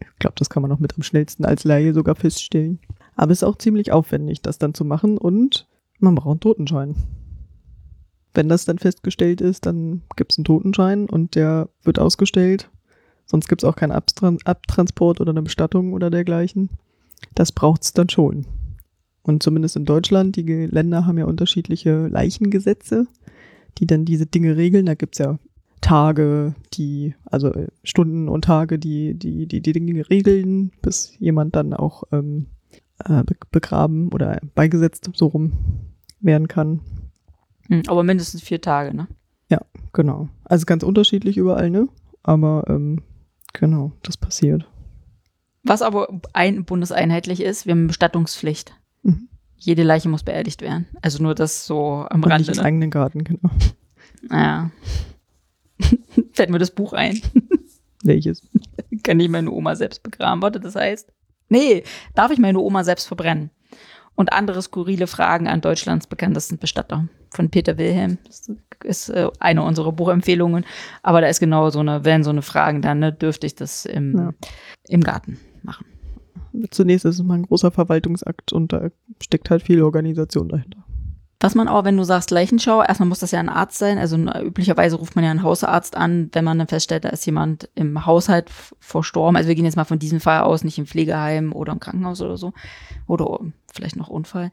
Ich 0.00 0.18
glaube, 0.18 0.34
das 0.36 0.50
kann 0.50 0.62
man 0.62 0.70
auch 0.70 0.78
mit 0.78 0.94
am 0.96 1.02
schnellsten 1.02 1.46
als 1.46 1.64
Laie 1.64 1.94
sogar 1.94 2.14
feststellen. 2.14 2.78
Aber 3.16 3.32
es 3.32 3.38
ist 3.38 3.44
auch 3.44 3.56
ziemlich 3.56 3.90
aufwendig, 3.90 4.42
das 4.42 4.58
dann 4.58 4.74
zu 4.74 4.84
machen 4.84 5.16
und 5.16 5.66
man 5.98 6.14
braucht 6.14 6.32
einen 6.32 6.40
Totenschein. 6.40 6.94
Wenn 8.38 8.48
das 8.48 8.66
dann 8.66 8.78
festgestellt 8.78 9.40
ist, 9.40 9.66
dann 9.66 10.02
gibt 10.14 10.30
es 10.30 10.38
einen 10.38 10.44
Totenschein 10.44 11.10
und 11.10 11.34
der 11.34 11.70
wird 11.82 11.98
ausgestellt. 11.98 12.70
Sonst 13.26 13.48
gibt 13.48 13.64
es 13.64 13.68
auch 13.68 13.74
keinen 13.74 13.90
Abtran 13.90 14.38
Abtransport 14.44 15.20
oder 15.20 15.30
eine 15.32 15.42
Bestattung 15.42 15.92
oder 15.92 16.08
dergleichen. 16.08 16.70
Das 17.34 17.50
braucht 17.50 17.82
es 17.82 17.94
dann 17.94 18.08
schon. 18.08 18.46
Und 19.22 19.42
zumindest 19.42 19.74
in 19.74 19.86
Deutschland, 19.86 20.36
die 20.36 20.44
Länder 20.44 21.04
haben 21.04 21.18
ja 21.18 21.24
unterschiedliche 21.24 22.06
Leichengesetze, 22.06 23.08
die 23.78 23.88
dann 23.88 24.04
diese 24.04 24.26
Dinge 24.26 24.56
regeln. 24.56 24.86
Da 24.86 24.94
gibt 24.94 25.16
es 25.16 25.18
ja 25.18 25.40
Tage, 25.80 26.54
die, 26.74 27.16
also 27.24 27.52
äh, 27.52 27.66
Stunden 27.82 28.28
und 28.28 28.44
Tage, 28.44 28.78
die 28.78 29.14
die, 29.14 29.48
die, 29.48 29.60
die 29.60 29.72
Dinge 29.72 30.08
regeln, 30.08 30.70
bis 30.80 31.12
jemand 31.18 31.56
dann 31.56 31.74
auch 31.74 32.04
ähm, 32.12 32.46
äh, 33.04 33.24
be- 33.24 33.34
begraben 33.50 34.12
oder 34.12 34.40
beigesetzt 34.54 35.10
so 35.12 35.26
rum 35.26 35.54
werden 36.20 36.46
kann. 36.46 36.82
Hm, 37.68 37.82
aber 37.86 38.02
mindestens 38.02 38.42
vier 38.42 38.60
Tage, 38.60 38.94
ne? 38.96 39.06
Genau. 39.94 40.28
Also 40.44 40.66
ganz 40.66 40.82
unterschiedlich 40.82 41.38
überall, 41.38 41.70
ne? 41.70 41.88
Aber 42.22 42.64
ähm, 42.68 43.02
genau, 43.54 43.92
das 44.02 44.18
passiert. 44.18 44.68
Was 45.64 45.80
aber 45.80 46.20
ein 46.34 46.64
bundeseinheitlich 46.66 47.40
ist, 47.40 47.64
wir 47.66 47.72
haben 47.72 47.86
Bestattungspflicht. 47.86 48.74
Mhm. 49.02 49.28
Jede 49.56 49.82
Leiche 49.82 50.08
muss 50.10 50.22
beerdigt 50.22 50.60
werden. 50.60 50.86
Also 51.00 51.22
nur 51.22 51.34
das 51.34 51.66
so 51.66 52.06
am 52.10 52.22
Und 52.22 52.28
nicht 52.28 52.32
Rande. 52.32 52.50
im 52.52 52.56
Ne? 52.58 52.62
eigenen 52.64 52.90
Garten, 52.90 53.24
genau. 53.24 53.50
Ja. 54.30 54.70
Fällt 56.32 56.50
mir 56.50 56.58
das 56.58 56.70
Buch 56.70 56.92
ein. 56.92 57.20
Welches? 58.04 58.46
Kann 59.02 59.18
ich 59.18 59.30
meine 59.30 59.50
Oma 59.50 59.74
selbst 59.74 60.02
begraben? 60.02 60.42
Warte, 60.42 60.60
das 60.60 60.76
heißt? 60.76 61.10
Nee, 61.48 61.82
darf 62.14 62.30
ich 62.30 62.38
meine 62.38 62.60
Oma 62.60 62.84
selbst 62.84 63.06
verbrennen? 63.06 63.50
Und 64.18 64.32
andere 64.32 64.60
skurrile 64.62 65.06
Fragen 65.06 65.46
an 65.46 65.60
Deutschlands 65.60 66.08
bekanntesten 66.08 66.58
Bestatter 66.58 67.06
von 67.30 67.50
Peter 67.50 67.78
Wilhelm. 67.78 68.18
Das 68.26 68.50
ist 68.82 69.10
äh, 69.10 69.28
eine 69.38 69.62
unserer 69.62 69.92
Buchempfehlungen. 69.92 70.64
Aber 71.04 71.20
da 71.20 71.28
ist 71.28 71.38
genau 71.38 71.70
so 71.70 71.78
eine, 71.78 72.04
wenn 72.04 72.24
so 72.24 72.30
eine 72.30 72.42
Fragen 72.42 72.82
dann, 72.82 72.98
ne, 72.98 73.12
dürfte 73.12 73.46
ich 73.46 73.54
das 73.54 73.86
im, 73.86 74.16
Ja. 74.18 74.32
im 74.88 75.04
Garten 75.04 75.38
machen. 75.62 75.86
Zunächst 76.72 77.04
ist 77.04 77.20
es 77.20 77.22
mal 77.22 77.34
ein 77.34 77.44
großer 77.44 77.70
Verwaltungsakt 77.70 78.52
und 78.52 78.72
da 78.72 78.88
steckt 79.22 79.50
halt 79.50 79.62
viel 79.62 79.82
Organisation 79.82 80.48
dahinter. 80.48 80.84
Was 81.40 81.54
man 81.54 81.68
auch, 81.68 81.84
wenn 81.84 81.96
du 81.96 82.02
sagst 82.02 82.32
Leichenschau, 82.32 82.82
erstmal 82.82 83.08
muss 83.08 83.20
das 83.20 83.30
ja 83.30 83.38
ein 83.38 83.48
Arzt 83.48 83.78
sein. 83.78 83.98
Also 83.98 84.16
üblicherweise 84.16 84.96
ruft 84.96 85.14
man 85.14 85.24
ja 85.24 85.30
einen 85.30 85.44
Hausarzt 85.44 85.96
an, 85.96 86.30
wenn 86.32 86.44
man 86.44 86.58
dann 86.58 86.66
feststellt, 86.66 87.04
da 87.04 87.10
ist 87.10 87.24
jemand 87.24 87.68
im 87.76 88.04
Haushalt 88.04 88.50
verstorben. 88.80 89.36
Also 89.36 89.46
wir 89.46 89.54
gehen 89.54 89.64
jetzt 89.64 89.76
mal 89.76 89.84
von 89.84 90.00
diesem 90.00 90.18
Fall 90.18 90.40
aus, 90.40 90.64
nicht 90.64 90.78
im 90.78 90.86
Pflegeheim 90.86 91.52
oder 91.52 91.72
im 91.72 91.78
Krankenhaus 91.78 92.20
oder 92.20 92.36
so. 92.36 92.52
Oder 93.06 93.38
vielleicht 93.72 93.96
noch 93.96 94.08
Unfall. 94.08 94.50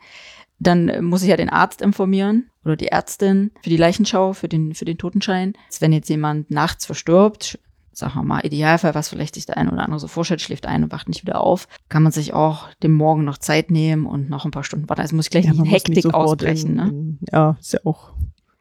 Dann 0.59 0.89
äh, 0.89 1.01
muss 1.01 1.23
ich 1.23 1.29
ja 1.29 1.37
den 1.37 1.49
Arzt 1.49 1.81
informieren 1.81 2.49
oder 2.63 2.75
die 2.75 2.87
Ärztin 2.87 3.51
für 3.61 3.69
die 3.69 3.77
Leichenschau, 3.77 4.33
für 4.33 4.47
den, 4.47 4.73
für 4.73 4.85
den 4.85 4.97
Totenschein. 4.97 5.53
Wenn 5.79 5.93
jetzt 5.93 6.09
jemand 6.09 6.49
nachts 6.51 6.85
verstirbt, 6.85 7.59
sagen 7.91 8.13
wir 8.15 8.23
mal, 8.23 8.45
Idealfall, 8.45 8.93
was 8.95 9.09
vielleicht 9.09 9.35
sich 9.35 9.45
der 9.45 9.57
eine 9.57 9.71
oder 9.71 9.83
andere 9.83 9.99
so 9.99 10.07
vorstellt, 10.07 10.41
schläft 10.41 10.65
ein 10.65 10.83
und 10.83 10.91
wacht 10.91 11.07
nicht 11.07 11.21
wieder 11.25 11.39
auf, 11.41 11.67
kann 11.89 12.03
man 12.03 12.11
sich 12.11 12.33
auch 12.33 12.69
dem 12.83 12.93
Morgen 12.93 13.23
noch 13.23 13.37
Zeit 13.37 13.71
nehmen 13.71 14.05
und 14.05 14.29
noch 14.29 14.43
ein 14.45 14.51
paar 14.51 14.63
Stunden 14.65 14.89
warten. 14.89 15.01
Also 15.01 15.15
muss 15.15 15.25
ich 15.27 15.31
gleich 15.31 15.45
Ja, 15.45 15.53
nicht 15.53 15.71
Hektik 15.71 16.13
ausbrechen, 16.13 16.69
in, 16.71 16.75
ne? 16.75 16.89
in, 16.89 17.19
Ja, 17.31 17.57
ist 17.59 17.73
ja 17.73 17.79
auch 17.85 18.13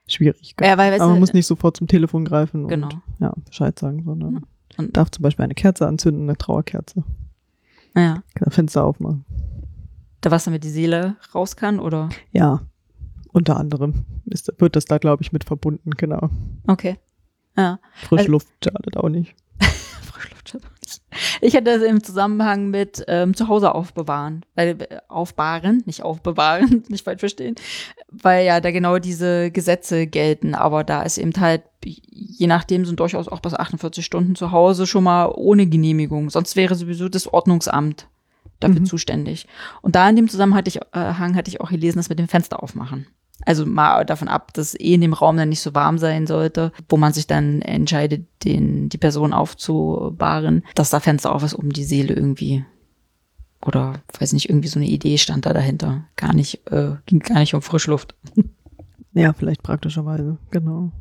schwierig. 0.07 0.55
Ja, 0.61 0.77
weil, 0.79 0.93
Aber 0.95 1.07
man 1.07 1.15
du, 1.17 1.21
muss 1.21 1.33
nicht 1.33 1.47
sofort 1.47 1.77
zum 1.77 1.87
Telefon 1.89 2.25
greifen 2.25 2.69
Genau. 2.69 2.89
und 2.89 3.01
ja, 3.21 3.33
Bescheid 3.45 3.77
sagen, 3.79 4.03
sondern 4.05 4.45
Und- 4.77 4.97
darf 4.97 5.11
zum 5.11 5.23
Beispiel 5.23 5.45
eine 5.45 5.55
Kerze 5.55 5.87
anzünden, 5.89 6.25
eine 6.29 6.37
Trauerkerze. 6.39 7.03
ja, 7.97 8.15
Kann 8.35 8.45
das 8.45 8.55
Fenster 8.55 8.85
aufmachen. 8.85 9.25
Da 10.25 10.31
was 10.31 10.45
damit 10.45 10.65
die 10.65 10.71
Seele 10.71 11.17
raus 11.35 11.57
kann 11.57 11.81
oder? 11.81 12.09
Ja, 12.33 12.61
unter 13.33 13.57
anderem 13.57 14.05
ist, 14.27 14.53
wird 14.59 14.77
das 14.77 14.85
da, 14.85 14.99
glaube 14.99 15.23
ich, 15.23 15.33
mit 15.33 15.45
verbunden, 15.45 15.91
genau. 15.91 16.31
Okay. 16.67 16.99
Ja. 17.57 17.79
Frischluft 18.09 18.49
schadet 18.65 18.97
auch 18.97 19.09
nicht. 19.09 19.35
Frischluft 19.61 20.49
schon 20.49 20.61
nicht. 20.61 21.03
Ich 21.41 21.55
hatte 21.55 21.65
das 21.65 21.83
im 21.83 22.03
Zusammenhang 22.03 22.71
mit 22.71 23.05
ähm, 23.09 23.35
zu 23.35 23.49
Hause 23.49 23.75
aufbewahren, 23.75 24.45
weil 24.55 24.81
äh, 24.81 24.99
aufbahren, 25.09 25.83
nicht 25.87 26.03
aufbewahren, 26.03 26.85
nicht 26.89 27.05
falsch 27.05 27.21
verstehen, 27.21 27.55
weil 28.11 28.47
ja 28.47 28.61
da 28.61 28.71
genau 28.71 28.99
diese 28.99 29.51
Gesetze 29.51 30.07
gelten, 30.07 30.55
aber 30.55 30.85
da 30.85 31.03
ist 31.03 31.19
eben 31.19 31.33
halt, 31.39 31.63
je 31.85 32.47
nachdem 32.47 32.85
sind 32.85 33.01
durchaus 33.01 33.29
auch 33.29 33.41
bis 33.41 33.55
48 33.55 34.05
Stunden 34.05 34.35
zu 34.35 34.53
Hause 34.53 34.87
schon 34.87 35.05
mal 35.05 35.33
ohne 35.35 35.67
Genehmigung, 35.67 36.31
sonst 36.31 36.57
wäre 36.57 36.75
sowieso 36.75 37.09
das 37.09 37.33
Ordnungsamt 37.33 38.09
dafür 38.65 38.81
Mhm. 38.81 38.87
zuständig. 38.87 39.47
Und 39.83 39.95
da 39.95 40.09
in 40.09 40.17
dem 40.17 40.29
Zusammenhang 40.29 40.59
hatte 40.59 40.69
ich, 40.69 40.77
äh, 40.77 41.15
hatte 41.15 41.49
ich 41.51 41.61
auch 41.61 41.71
gelesen, 41.71 41.99
dass 41.99 42.09
mit 42.09 42.19
dem 42.19 42.29
Fenster 42.29 42.63
aufmachen. 42.63 43.07
Also 43.47 43.67
mal 43.67 44.05
davon 44.05 44.29
ab, 44.29 44.53
dass 44.55 44.75
eh 44.75 44.95
in 44.95 45.01
dem 45.01 45.13
Raum 45.13 45.37
dann 45.37 45.49
nicht 45.49 45.61
so 45.61 45.75
warm 45.75 45.99
sein 45.99 46.27
sollte, 46.27 46.73
wo 46.89 46.97
man 46.97 47.13
sich 47.13 47.27
dann 47.27 47.63
entscheidet, 47.63 48.27
den, 48.45 48.89
die 48.89 48.97
Person 48.99 49.33
aufzubahren, 49.33 50.63
dass 50.77 50.91
da 50.91 51.01
Fenster 51.01 51.35
auf 51.35 51.43
ist, 51.43 51.55
um 51.55 51.71
die 51.73 51.85
Seele 51.85 52.15
irgendwie 52.15 52.65
oder 53.67 53.95
weiß 54.19 54.35
nicht, 54.35 54.49
irgendwie 54.51 54.69
so 54.69 54.79
eine 54.79 54.87
Idee 54.89 55.17
stand 55.19 55.47
da 55.47 55.53
dahinter. 55.53 56.05
Gar 56.17 56.35
nicht, 56.35 56.71
äh, 56.71 56.93
ging 57.07 57.19
gar 57.21 57.39
nicht 57.41 57.55
um 57.55 57.63
Frischluft. 57.63 58.15
Ja, 59.15 59.33
vielleicht 59.33 59.63
praktischerweise, 59.63 60.37
genau. 60.51 60.93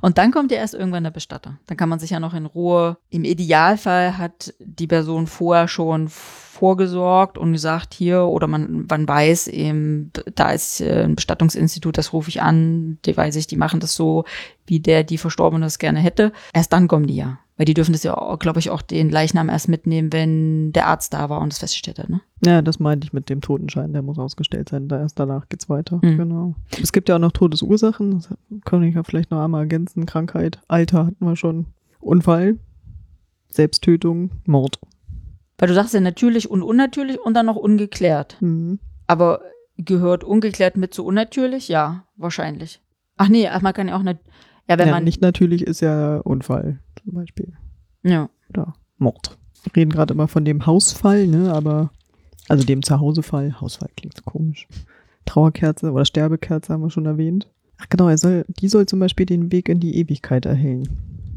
Und 0.00 0.18
dann 0.18 0.32
kommt 0.32 0.50
ja 0.50 0.58
erst 0.58 0.74
irgendwann 0.74 1.04
der 1.04 1.10
Bestatter. 1.10 1.58
Dann 1.66 1.76
kann 1.76 1.88
man 1.88 1.98
sich 1.98 2.10
ja 2.10 2.20
noch 2.20 2.34
in 2.34 2.46
Ruhe. 2.46 2.96
Im 3.10 3.24
Idealfall 3.24 4.16
hat 4.16 4.54
die 4.58 4.86
Person 4.86 5.26
vorher 5.26 5.68
schon 5.68 6.08
vorgesorgt 6.08 7.38
und 7.38 7.52
gesagt, 7.52 7.94
hier, 7.94 8.24
oder 8.24 8.46
man, 8.46 8.86
man 8.88 9.06
weiß 9.06 9.48
eben, 9.48 10.10
da 10.34 10.52
ist 10.52 10.80
äh, 10.80 11.04
ein 11.04 11.16
Bestattungsinstitut, 11.16 11.98
das 11.98 12.12
rufe 12.12 12.30
ich 12.30 12.40
an, 12.40 12.98
die 13.04 13.16
weiß 13.16 13.36
ich, 13.36 13.46
die 13.46 13.56
machen 13.56 13.80
das 13.80 13.94
so, 13.94 14.24
wie 14.66 14.80
der, 14.80 15.04
die 15.04 15.18
Verstorbene 15.18 15.66
das 15.66 15.78
gerne 15.78 16.00
hätte. 16.00 16.32
Erst 16.52 16.72
dann 16.72 16.88
kommen 16.88 17.06
die 17.06 17.16
ja. 17.16 17.38
Weil 17.56 17.66
die 17.66 17.74
dürfen 17.74 17.92
das 17.92 18.02
ja, 18.02 18.36
glaube 18.36 18.60
ich, 18.60 18.70
auch 18.70 18.80
den 18.80 19.10
Leichnam 19.10 19.48
erst 19.48 19.68
mitnehmen, 19.68 20.12
wenn 20.12 20.72
der 20.72 20.86
Arzt 20.86 21.12
da 21.12 21.28
war 21.28 21.40
und 21.40 21.52
es 21.52 21.58
festgestellt 21.58 21.98
hat, 21.98 22.08
ne? 22.08 22.22
Ja, 22.44 22.62
das 22.62 22.80
meinte 22.80 23.06
ich 23.06 23.12
mit 23.12 23.28
dem 23.28 23.40
Totenschein, 23.40 23.92
der 23.92 24.02
muss 24.02 24.18
ausgestellt 24.18 24.70
sein. 24.70 24.88
Da 24.88 24.98
erst 24.98 25.20
danach 25.20 25.48
geht's 25.48 25.68
weiter. 25.68 26.00
Mhm. 26.02 26.16
Genau. 26.16 26.54
Es 26.82 26.92
gibt 26.92 27.08
ja 27.08 27.16
auch 27.16 27.20
noch 27.20 27.32
Todesursachen, 27.32 28.12
das 28.12 28.28
kann 28.64 28.82
ich 28.82 28.94
ja 28.94 29.02
vielleicht 29.02 29.30
noch 29.30 29.42
einmal 29.42 29.62
ergänzen. 29.62 30.06
Krankheit, 30.06 30.60
Alter 30.66 31.06
hatten 31.06 31.24
wir 31.24 31.36
schon. 31.36 31.66
Unfall, 32.00 32.58
Selbsttötung, 33.48 34.30
Mord. 34.46 34.80
Weil 35.58 35.68
du 35.68 35.74
sagst 35.74 35.94
ja 35.94 36.00
natürlich 36.00 36.50
und 36.50 36.62
unnatürlich 36.62 37.20
und 37.20 37.34
dann 37.34 37.46
noch 37.46 37.56
ungeklärt. 37.56 38.38
Mhm. 38.40 38.80
Aber 39.06 39.42
gehört 39.76 40.24
ungeklärt 40.24 40.76
mit 40.76 40.94
zu 40.94 41.04
unnatürlich? 41.04 41.68
Ja, 41.68 42.04
wahrscheinlich. 42.16 42.80
Ach 43.16 43.28
nee, 43.28 43.48
man 43.60 43.72
kann 43.72 43.88
ja 43.88 43.96
auch 43.96 44.02
nicht. 44.02 44.18
Ja, 44.68 44.78
wenn 44.78 44.88
ja, 44.88 44.94
man. 44.94 45.04
nicht 45.04 45.20
natürlich 45.20 45.62
ist 45.62 45.80
ja 45.80 46.18
Unfall 46.18 46.78
zum 47.02 47.14
Beispiel. 47.14 47.52
ja. 48.02 48.28
Oder 48.50 48.74
Mord. 48.98 49.38
Wir 49.64 49.76
reden 49.76 49.90
gerade 49.90 50.12
immer 50.12 50.28
von 50.28 50.44
dem 50.44 50.66
Hausfall, 50.66 51.26
ne? 51.26 51.52
Aber 51.52 51.90
also 52.48 52.64
dem 52.64 52.82
Zuhausefall. 52.82 53.60
Hausfall 53.60 53.90
klingt 53.96 54.16
so 54.16 54.22
komisch. 54.24 54.66
Trauerkerze 55.24 55.90
oder 55.90 56.04
Sterbekerze 56.04 56.72
haben 56.72 56.82
wir 56.82 56.90
schon 56.90 57.06
erwähnt. 57.06 57.48
Ach 57.78 57.88
genau, 57.88 58.08
er 58.08 58.18
soll, 58.18 58.44
die 58.48 58.68
soll 58.68 58.86
zum 58.86 58.98
Beispiel 58.98 59.26
den 59.26 59.50
Weg 59.52 59.68
in 59.68 59.80
die 59.80 59.96
Ewigkeit 59.96 60.46
erhellen. 60.46 60.88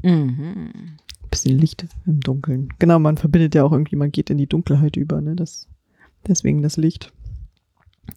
Mhm. 0.04 0.98
Bisschen 1.32 1.58
Licht 1.58 1.86
im 2.06 2.20
Dunkeln. 2.20 2.70
Genau, 2.80 3.00
man 3.00 3.18
verbindet 3.18 3.56
ja 3.56 3.64
auch 3.64 3.72
irgendwie, 3.72 3.96
man 3.96 4.12
geht 4.12 4.30
in 4.30 4.38
die 4.38 4.48
Dunkelheit 4.48 4.96
über, 4.96 5.22
ne? 5.22 5.36
Das, 5.36 5.68
deswegen 6.28 6.62
das 6.62 6.78
Licht. 6.78 7.14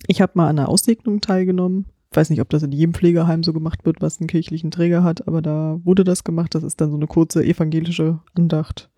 Ich 0.06 0.20
habe 0.20 0.32
mal 0.34 0.48
an 0.48 0.58
einer 0.58 0.68
Aussegnung 0.68 1.20
teilgenommen. 1.20 1.86
Ich 2.10 2.16
weiß 2.16 2.30
nicht, 2.30 2.40
ob 2.40 2.48
das 2.48 2.62
in 2.62 2.72
jedem 2.72 2.94
Pflegeheim 2.94 3.42
so 3.42 3.52
gemacht 3.52 3.84
wird, 3.84 4.00
was 4.00 4.18
einen 4.18 4.28
kirchlichen 4.28 4.70
Träger 4.70 5.02
hat, 5.04 5.28
aber 5.28 5.42
da 5.42 5.78
wurde 5.84 6.04
das 6.04 6.24
gemacht. 6.24 6.54
Das 6.54 6.62
ist 6.62 6.80
dann 6.80 6.90
so 6.90 6.96
eine 6.96 7.06
kurze 7.06 7.44
evangelische 7.44 8.20
Andacht, 8.34 8.90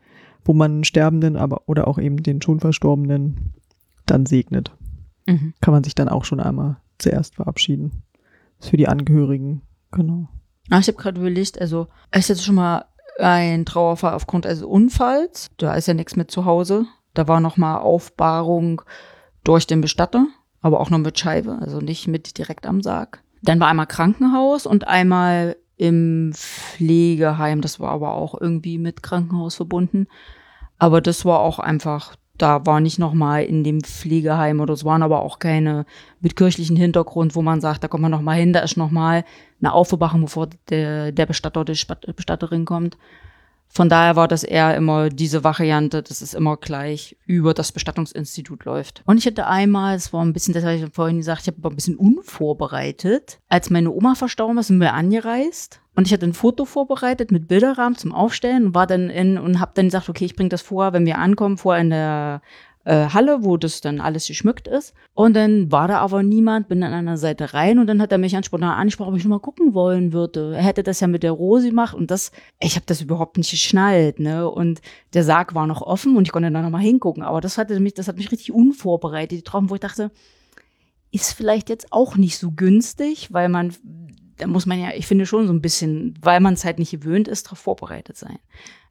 wo 0.44 0.52
man 0.52 0.84
Sterbenden, 0.84 1.36
aber 1.36 1.62
oder 1.66 1.88
auch 1.88 1.98
eben 1.98 2.22
den 2.22 2.40
schon 2.40 2.60
Verstorbenen 2.60 3.52
dann 4.06 4.26
segnet. 4.26 4.72
Mhm. 5.26 5.54
Kann 5.60 5.74
man 5.74 5.82
sich 5.82 5.94
dann 5.94 6.08
auch 6.08 6.24
schon 6.24 6.40
einmal 6.40 6.76
zuerst 6.98 7.34
verabschieden. 7.34 8.02
Das 8.58 8.66
ist 8.66 8.70
für 8.70 8.76
die 8.76 8.88
Angehörigen, 8.88 9.62
genau. 9.90 10.28
Ah, 10.70 10.78
ich 10.78 10.86
habe 10.86 10.98
gerade 10.98 11.20
überlegt, 11.20 11.60
also 11.60 11.88
ich 12.14 12.30
hatte 12.30 12.40
schon 12.40 12.54
mal 12.54 12.84
ein 13.18 13.66
Trauerfall 13.66 14.14
aufgrund 14.14 14.46
eines 14.46 14.62
Unfalls. 14.62 15.50
Da 15.56 15.74
ist 15.74 15.88
ja 15.88 15.94
nichts 15.94 16.16
mit 16.16 16.30
zu 16.30 16.44
Hause. 16.44 16.86
Da 17.14 17.26
war 17.26 17.40
noch 17.40 17.56
mal 17.56 17.78
Aufbahrung 17.78 18.82
durch 19.42 19.66
den 19.66 19.80
Bestatter, 19.80 20.26
aber 20.60 20.80
auch 20.80 20.90
noch 20.90 20.98
mit 20.98 21.18
Scheibe, 21.18 21.58
also 21.60 21.80
nicht 21.80 22.08
mit 22.08 22.38
direkt 22.38 22.66
am 22.66 22.82
Sarg. 22.82 23.22
Dann 23.42 23.60
war 23.60 23.68
einmal 23.68 23.86
Krankenhaus 23.86 24.66
und 24.66 24.86
einmal 24.86 25.56
im 25.76 26.32
Pflegeheim. 26.34 27.62
Das 27.62 27.80
war 27.80 27.90
aber 27.90 28.14
auch 28.14 28.38
irgendwie 28.38 28.76
mit 28.76 29.02
Krankenhaus 29.02 29.54
verbunden. 29.54 30.06
Aber 30.78 31.00
das 31.00 31.24
war 31.24 31.40
auch 31.40 31.58
einfach, 31.58 32.16
da 32.36 32.66
war 32.66 32.80
nicht 32.80 32.98
noch 32.98 33.14
mal 33.14 33.42
in 33.44 33.64
dem 33.64 33.80
Pflegeheim 33.80 34.60
oder 34.60 34.74
es 34.74 34.84
waren 34.84 35.02
aber 35.02 35.22
auch 35.22 35.38
keine 35.38 35.86
mit 36.20 36.36
kirchlichen 36.36 36.76
Hintergrund, 36.76 37.34
wo 37.34 37.40
man 37.40 37.62
sagt, 37.62 37.82
da 37.82 37.88
kommt 37.88 38.02
man 38.02 38.10
noch 38.10 38.20
mal 38.20 38.38
hin, 38.38 38.52
da 38.52 38.60
ist 38.60 38.76
noch 38.76 38.90
mal 38.90 39.24
eine 39.60 39.72
Aufbewachung, 39.72 40.22
bevor 40.22 40.48
der, 40.68 41.12
der 41.12 41.26
Bestatter 41.26 41.62
oder 41.62 41.72
die 41.72 42.12
Bestatterin 42.12 42.66
kommt. 42.66 42.98
Von 43.72 43.88
daher 43.88 44.16
war 44.16 44.26
das 44.26 44.42
eher 44.42 44.76
immer 44.76 45.10
diese 45.10 45.44
Variante, 45.44 46.02
dass 46.02 46.22
es 46.22 46.34
immer 46.34 46.56
gleich 46.56 47.16
über 47.24 47.54
das 47.54 47.70
Bestattungsinstitut 47.70 48.64
läuft. 48.64 49.02
Und 49.06 49.16
ich 49.16 49.26
hatte 49.26 49.46
einmal, 49.46 49.94
es 49.94 50.12
war 50.12 50.24
ein 50.24 50.32
bisschen, 50.32 50.54
das 50.54 50.64
habe 50.64 50.74
ich 50.74 50.84
vorhin 50.92 51.18
gesagt, 51.18 51.42
ich 51.42 51.46
habe 51.46 51.68
ein 51.68 51.76
bisschen 51.76 51.96
unvorbereitet. 51.96 53.38
Als 53.48 53.70
meine 53.70 53.92
Oma 53.92 54.16
verstorben 54.16 54.58
ist, 54.58 54.66
sind 54.66 54.80
wir 54.80 54.94
angereist. 54.94 55.80
Und 55.94 56.06
ich 56.06 56.12
hatte 56.12 56.26
ein 56.26 56.34
Foto 56.34 56.64
vorbereitet 56.64 57.30
mit 57.30 57.46
Bilderrahmen 57.46 57.96
zum 57.96 58.12
Aufstellen 58.12 58.66
und 58.66 58.74
war 58.74 58.86
dann 58.86 59.08
in 59.08 59.38
und 59.38 59.60
habe 59.60 59.72
dann 59.74 59.86
gesagt, 59.86 60.08
okay, 60.08 60.24
ich 60.24 60.34
bringe 60.34 60.48
das 60.48 60.62
vor, 60.62 60.92
wenn 60.92 61.06
wir 61.06 61.18
ankommen, 61.18 61.56
vor 61.56 61.76
in 61.76 61.90
der 61.90 62.42
äh, 62.84 63.08
Halle, 63.08 63.44
wo 63.44 63.56
das 63.56 63.80
dann 63.80 64.00
alles 64.00 64.26
geschmückt 64.26 64.66
ist. 64.66 64.94
Und 65.14 65.34
dann 65.34 65.70
war 65.70 65.88
da 65.88 65.98
aber 65.98 66.22
niemand, 66.22 66.68
bin 66.68 66.82
an 66.82 67.06
der 67.06 67.16
Seite 67.16 67.52
rein 67.52 67.78
und 67.78 67.86
dann 67.86 68.00
hat 68.00 68.12
er 68.12 68.18
mich 68.18 68.32
ganz 68.32 68.46
spontan 68.46 68.70
angesprochen, 68.70 69.12
ob 69.12 69.18
ich 69.18 69.24
noch 69.24 69.30
mal 69.30 69.38
gucken 69.38 69.74
wollen 69.74 70.12
würde. 70.12 70.54
Er 70.54 70.62
hätte 70.62 70.82
das 70.82 71.00
ja 71.00 71.06
mit 71.06 71.22
der 71.22 71.32
Rose 71.32 71.68
gemacht 71.68 71.94
und 71.94 72.10
das, 72.10 72.32
ich 72.58 72.76
habe 72.76 72.86
das 72.86 73.00
überhaupt 73.00 73.36
nicht 73.36 73.50
geschnallt, 73.50 74.18
ne? 74.18 74.48
Und 74.50 74.80
der 75.12 75.24
Sarg 75.24 75.54
war 75.54 75.66
noch 75.66 75.82
offen 75.82 76.16
und 76.16 76.26
ich 76.26 76.32
konnte 76.32 76.50
dann 76.50 76.62
noch 76.64 76.70
mal 76.70 76.78
hingucken. 76.78 77.22
Aber 77.22 77.40
das 77.40 77.58
hatte 77.58 77.78
mich, 77.80 77.94
das 77.94 78.08
hat 78.08 78.16
mich 78.16 78.32
richtig 78.32 78.52
unvorbereitet 78.52 79.44
getroffen, 79.44 79.68
wo 79.68 79.74
ich 79.74 79.80
dachte, 79.80 80.10
ist 81.12 81.32
vielleicht 81.32 81.68
jetzt 81.68 81.92
auch 81.92 82.16
nicht 82.16 82.38
so 82.38 82.52
günstig, 82.52 83.32
weil 83.32 83.48
man, 83.48 83.74
da 84.36 84.46
muss 84.46 84.64
man 84.64 84.80
ja, 84.80 84.90
ich 84.94 85.06
finde 85.06 85.26
schon 85.26 85.46
so 85.46 85.52
ein 85.52 85.60
bisschen, 85.60 86.14
weil 86.22 86.40
man 86.40 86.54
es 86.54 86.64
halt 86.64 86.78
nicht 86.78 86.92
gewöhnt 86.92 87.28
ist, 87.28 87.46
darauf 87.46 87.58
vorbereitet 87.58 88.16
sein. 88.16 88.38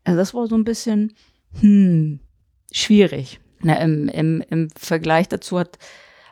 Also 0.03 0.17
das 0.17 0.33
war 0.33 0.47
so 0.47 0.55
ein 0.55 0.63
bisschen, 0.63 1.13
hm, 1.59 2.19
schwierig. 2.71 3.39
Na, 3.61 3.75
im, 3.81 4.07
im, 4.09 4.41
Im 4.49 4.69
Vergleich 4.77 5.27
dazu 5.27 5.59
hat, 5.59 5.77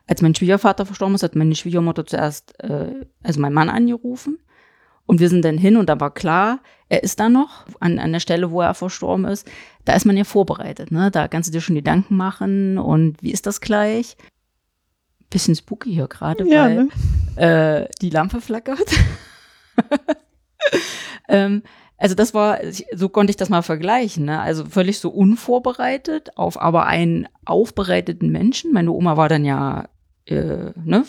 als 0.08 0.22
mein 0.22 0.36
Schwiegervater 0.36 0.86
verstorben 0.86 1.16
ist, 1.16 1.24
hat 1.24 1.36
meine 1.36 1.56
Schwiegermutter 1.56 2.06
zuerst, 2.06 2.54
äh, 2.64 3.06
also 3.24 3.40
mein 3.42 3.54
Mann 3.54 3.70
angerufen. 3.70 4.40
Und 5.06 5.20
wir 5.20 5.30
sind 5.30 5.44
dann 5.46 5.58
hin 5.58 5.78
und 5.78 5.88
da 5.88 6.00
war 6.00 6.14
klar, 6.14 6.60
er 6.90 7.04
ist 7.04 7.20
da 7.20 7.30
noch 7.30 7.66
an, 7.80 7.98
an 8.00 8.12
der 8.12 8.20
Stelle, 8.20 8.52
wo 8.52 8.62
er 8.62 8.74
verstorben 8.74 9.26
ist. 9.26 9.50
Da 9.86 9.94
ist 9.94 10.06
man 10.06 10.18
ja 10.18 10.26
vorbereitet, 10.26 10.92
ne? 10.92 11.12
Da 11.12 11.28
kannst 11.30 11.48
du 11.48 11.54
dir 11.54 11.62
schon 11.62 11.76
Gedanken 11.76 12.18
machen 12.18 12.78
und 12.78 13.22
wie 13.24 13.32
ist 13.32 13.46
das 13.46 13.62
gleich? 13.62 14.18
Bisschen 15.30 15.56
spooky 15.56 15.94
hier 15.94 16.08
gerade, 16.08 16.46
Ja, 16.48 16.66
weil 16.66 16.90
ne? 17.36 17.86
äh, 17.86 17.90
die 18.02 18.10
Lampe 18.10 18.42
flackert. 18.42 18.90
ähm, 21.30 21.64
also 21.98 22.14
das 22.14 22.34
war, 22.34 22.60
so 22.94 23.10
konnte 23.10 23.32
ich 23.32 23.38
das 23.38 23.50
mal 23.50 23.64
vergleichen, 23.64 24.26
ne? 24.26 24.40
Also 24.40 24.66
völlig 24.66 25.00
so 25.00 25.10
unvorbereitet 25.10 26.38
auf 26.38 26.62
aber 26.62 26.86
einen 26.86 27.28
aufbereiteten 27.46 28.32
Menschen. 28.32 28.72
Meine 28.72 28.92
Oma 28.92 29.18
war 29.18 29.30
dann 29.30 29.46
ja 29.46 29.86
äh, 30.28 30.72
ne, 30.84 31.06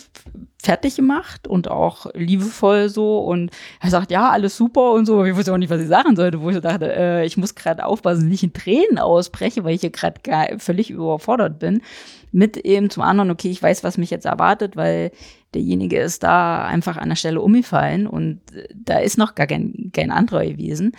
fertig 0.61 0.95
gemacht 0.95 1.47
und 1.47 1.69
auch 1.69 2.07
liebevoll 2.13 2.89
so 2.89 3.19
und 3.19 3.51
er 3.81 3.89
sagt, 3.89 4.11
ja, 4.11 4.29
alles 4.29 4.57
super 4.57 4.93
und 4.93 5.05
so. 5.05 5.23
Ich 5.25 5.35
wusste 5.35 5.53
auch 5.53 5.57
nicht, 5.57 5.69
was 5.69 5.81
ich 5.81 5.87
sagen 5.87 6.15
sollte, 6.15 6.41
wo 6.41 6.49
ich 6.49 6.59
dachte, 6.59 6.93
äh, 6.93 7.25
ich 7.25 7.37
muss 7.37 7.55
gerade 7.55 7.85
aufpassen, 7.85 8.27
nicht 8.27 8.43
in 8.43 8.53
Tränen 8.53 8.97
ausbreche, 8.97 9.63
weil 9.63 9.75
ich 9.75 9.81
hier 9.81 9.91
gerade 9.91 10.57
völlig 10.59 10.89
überfordert 10.89 11.59
bin. 11.59 11.81
Mit 12.31 12.57
eben 12.57 12.89
zum 12.89 13.03
anderen, 13.03 13.31
okay, 13.31 13.49
ich 13.49 13.61
weiß, 13.61 13.83
was 13.83 13.97
mich 13.97 14.09
jetzt 14.09 14.25
erwartet, 14.25 14.75
weil 14.75 15.11
derjenige 15.53 15.99
ist 15.99 16.23
da 16.23 16.65
einfach 16.65 16.97
an 16.97 17.09
der 17.09 17.15
Stelle 17.15 17.41
umgefallen 17.41 18.07
und 18.07 18.41
äh, 18.53 18.67
da 18.73 18.99
ist 18.99 19.17
noch 19.17 19.35
gar 19.35 19.47
kein, 19.47 19.91
kein 19.93 20.11
anderer 20.11 20.45
gewesen. 20.45 20.93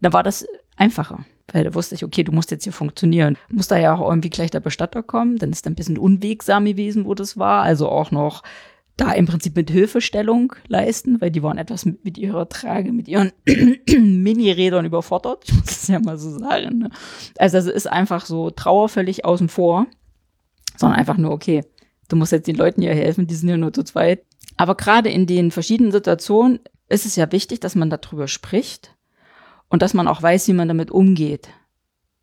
Da 0.00 0.12
war 0.12 0.22
das 0.22 0.46
einfacher. 0.76 1.24
Weil 1.52 1.64
da 1.64 1.74
wusste 1.74 1.94
ich, 1.94 2.04
okay, 2.04 2.24
du 2.24 2.32
musst 2.32 2.50
jetzt 2.50 2.64
hier 2.64 2.72
funktionieren. 2.72 3.36
Muss 3.50 3.68
da 3.68 3.76
ja 3.76 3.94
auch 3.94 4.08
irgendwie 4.08 4.30
gleich 4.30 4.50
der 4.50 4.60
Bestatter 4.60 5.02
kommen. 5.02 5.36
Dann 5.36 5.50
ist 5.50 5.66
da 5.66 5.70
ein 5.70 5.74
bisschen 5.74 5.98
unwegsam 5.98 6.64
gewesen, 6.64 7.04
wo 7.04 7.14
das 7.14 7.36
war. 7.36 7.62
Also 7.62 7.88
auch 7.88 8.10
noch 8.10 8.42
da 8.96 9.12
im 9.12 9.26
Prinzip 9.26 9.56
mit 9.56 9.70
Hilfestellung 9.70 10.54
leisten, 10.68 11.20
weil 11.20 11.30
die 11.30 11.42
waren 11.42 11.58
etwas 11.58 11.84
mit, 11.84 12.16
ihrer 12.16 12.48
Trage, 12.48 12.92
mit 12.92 13.08
ihren 13.08 13.32
Mini-Rädern 13.86 14.84
überfordert. 14.84 15.44
Ich 15.48 15.54
muss 15.54 15.70
es 15.70 15.88
ja 15.88 15.98
mal 16.00 16.18
so 16.18 16.38
sagen. 16.38 16.78
Ne? 16.78 16.90
Also 17.38 17.58
es 17.58 17.66
ist 17.66 17.86
einfach 17.86 18.24
so 18.24 18.50
Trauer 18.50 18.88
völlig 18.88 19.24
außen 19.24 19.48
vor, 19.48 19.86
sondern 20.76 20.98
einfach 20.98 21.16
nur, 21.16 21.32
okay, 21.32 21.64
du 22.08 22.16
musst 22.16 22.32
jetzt 22.32 22.46
den 22.46 22.56
Leuten 22.56 22.82
hier 22.82 22.94
helfen, 22.94 23.26
die 23.26 23.34
sind 23.34 23.48
ja 23.48 23.56
nur 23.56 23.72
zu 23.72 23.82
zweit. 23.82 24.24
Aber 24.56 24.74
gerade 24.74 25.10
in 25.10 25.26
den 25.26 25.50
verschiedenen 25.50 25.92
Situationen 25.92 26.60
ist 26.88 27.06
es 27.06 27.16
ja 27.16 27.30
wichtig, 27.32 27.60
dass 27.60 27.74
man 27.74 27.90
darüber 27.90 28.28
spricht 28.28 28.94
und 29.68 29.82
dass 29.82 29.94
man 29.94 30.08
auch 30.08 30.22
weiß, 30.22 30.48
wie 30.48 30.52
man 30.52 30.68
damit 30.68 30.90
umgeht. 30.90 31.48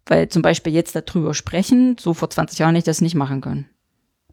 Weil 0.05 0.29
zum 0.29 0.41
Beispiel 0.41 0.73
jetzt 0.73 0.95
darüber 0.95 1.33
sprechen, 1.33 1.97
so 1.99 2.13
vor 2.13 2.29
20 2.29 2.59
Jahren 2.59 2.75
hätte 2.75 2.89
ich 2.89 2.95
das 2.95 3.01
nicht 3.01 3.15
machen 3.15 3.41
können. 3.41 3.69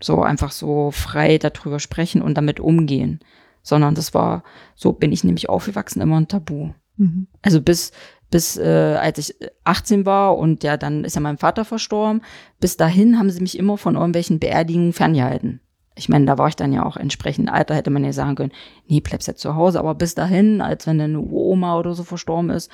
So 0.00 0.22
einfach 0.22 0.52
so 0.52 0.90
frei 0.90 1.38
darüber 1.38 1.80
sprechen 1.80 2.22
und 2.22 2.34
damit 2.34 2.60
umgehen. 2.60 3.20
Sondern 3.62 3.94
das 3.94 4.14
war, 4.14 4.44
so 4.76 4.92
bin 4.92 5.12
ich 5.12 5.24
nämlich 5.24 5.48
aufgewachsen, 5.48 6.00
immer 6.00 6.18
ein 6.18 6.28
Tabu. 6.28 6.70
Mhm. 6.96 7.26
Also 7.42 7.60
bis, 7.60 7.92
bis 8.30 8.56
äh, 8.58 8.96
als 9.00 9.18
ich 9.18 9.34
18 9.64 10.04
war 10.06 10.36
und 10.36 10.62
ja, 10.64 10.76
dann 10.76 11.04
ist 11.04 11.14
ja 11.14 11.20
mein 11.20 11.38
Vater 11.38 11.64
verstorben, 11.64 12.22
bis 12.60 12.76
dahin 12.76 13.18
haben 13.18 13.30
sie 13.30 13.40
mich 13.40 13.58
immer 13.58 13.78
von 13.78 13.94
irgendwelchen 13.94 14.38
Beerdigungen 14.38 14.92
ferngehalten. 14.92 15.60
Ich 15.96 16.08
meine, 16.08 16.26
da 16.26 16.38
war 16.38 16.46
ich 16.48 16.54
dann 16.56 16.72
ja 16.72 16.86
auch 16.86 16.96
entsprechend 16.96 17.50
Alter, 17.50 17.74
hätte 17.74 17.90
man 17.90 18.04
ja 18.04 18.12
sagen 18.12 18.36
können, 18.36 18.52
nee, 18.86 19.00
bleibst 19.00 19.26
jetzt 19.26 19.40
zu 19.40 19.56
Hause. 19.56 19.80
Aber 19.80 19.96
bis 19.96 20.14
dahin, 20.14 20.60
als 20.60 20.86
wenn 20.86 21.00
eine 21.00 21.18
Oma 21.20 21.76
oder 21.76 21.92
so 21.94 22.04
verstorben 22.04 22.50
ist, 22.50 22.70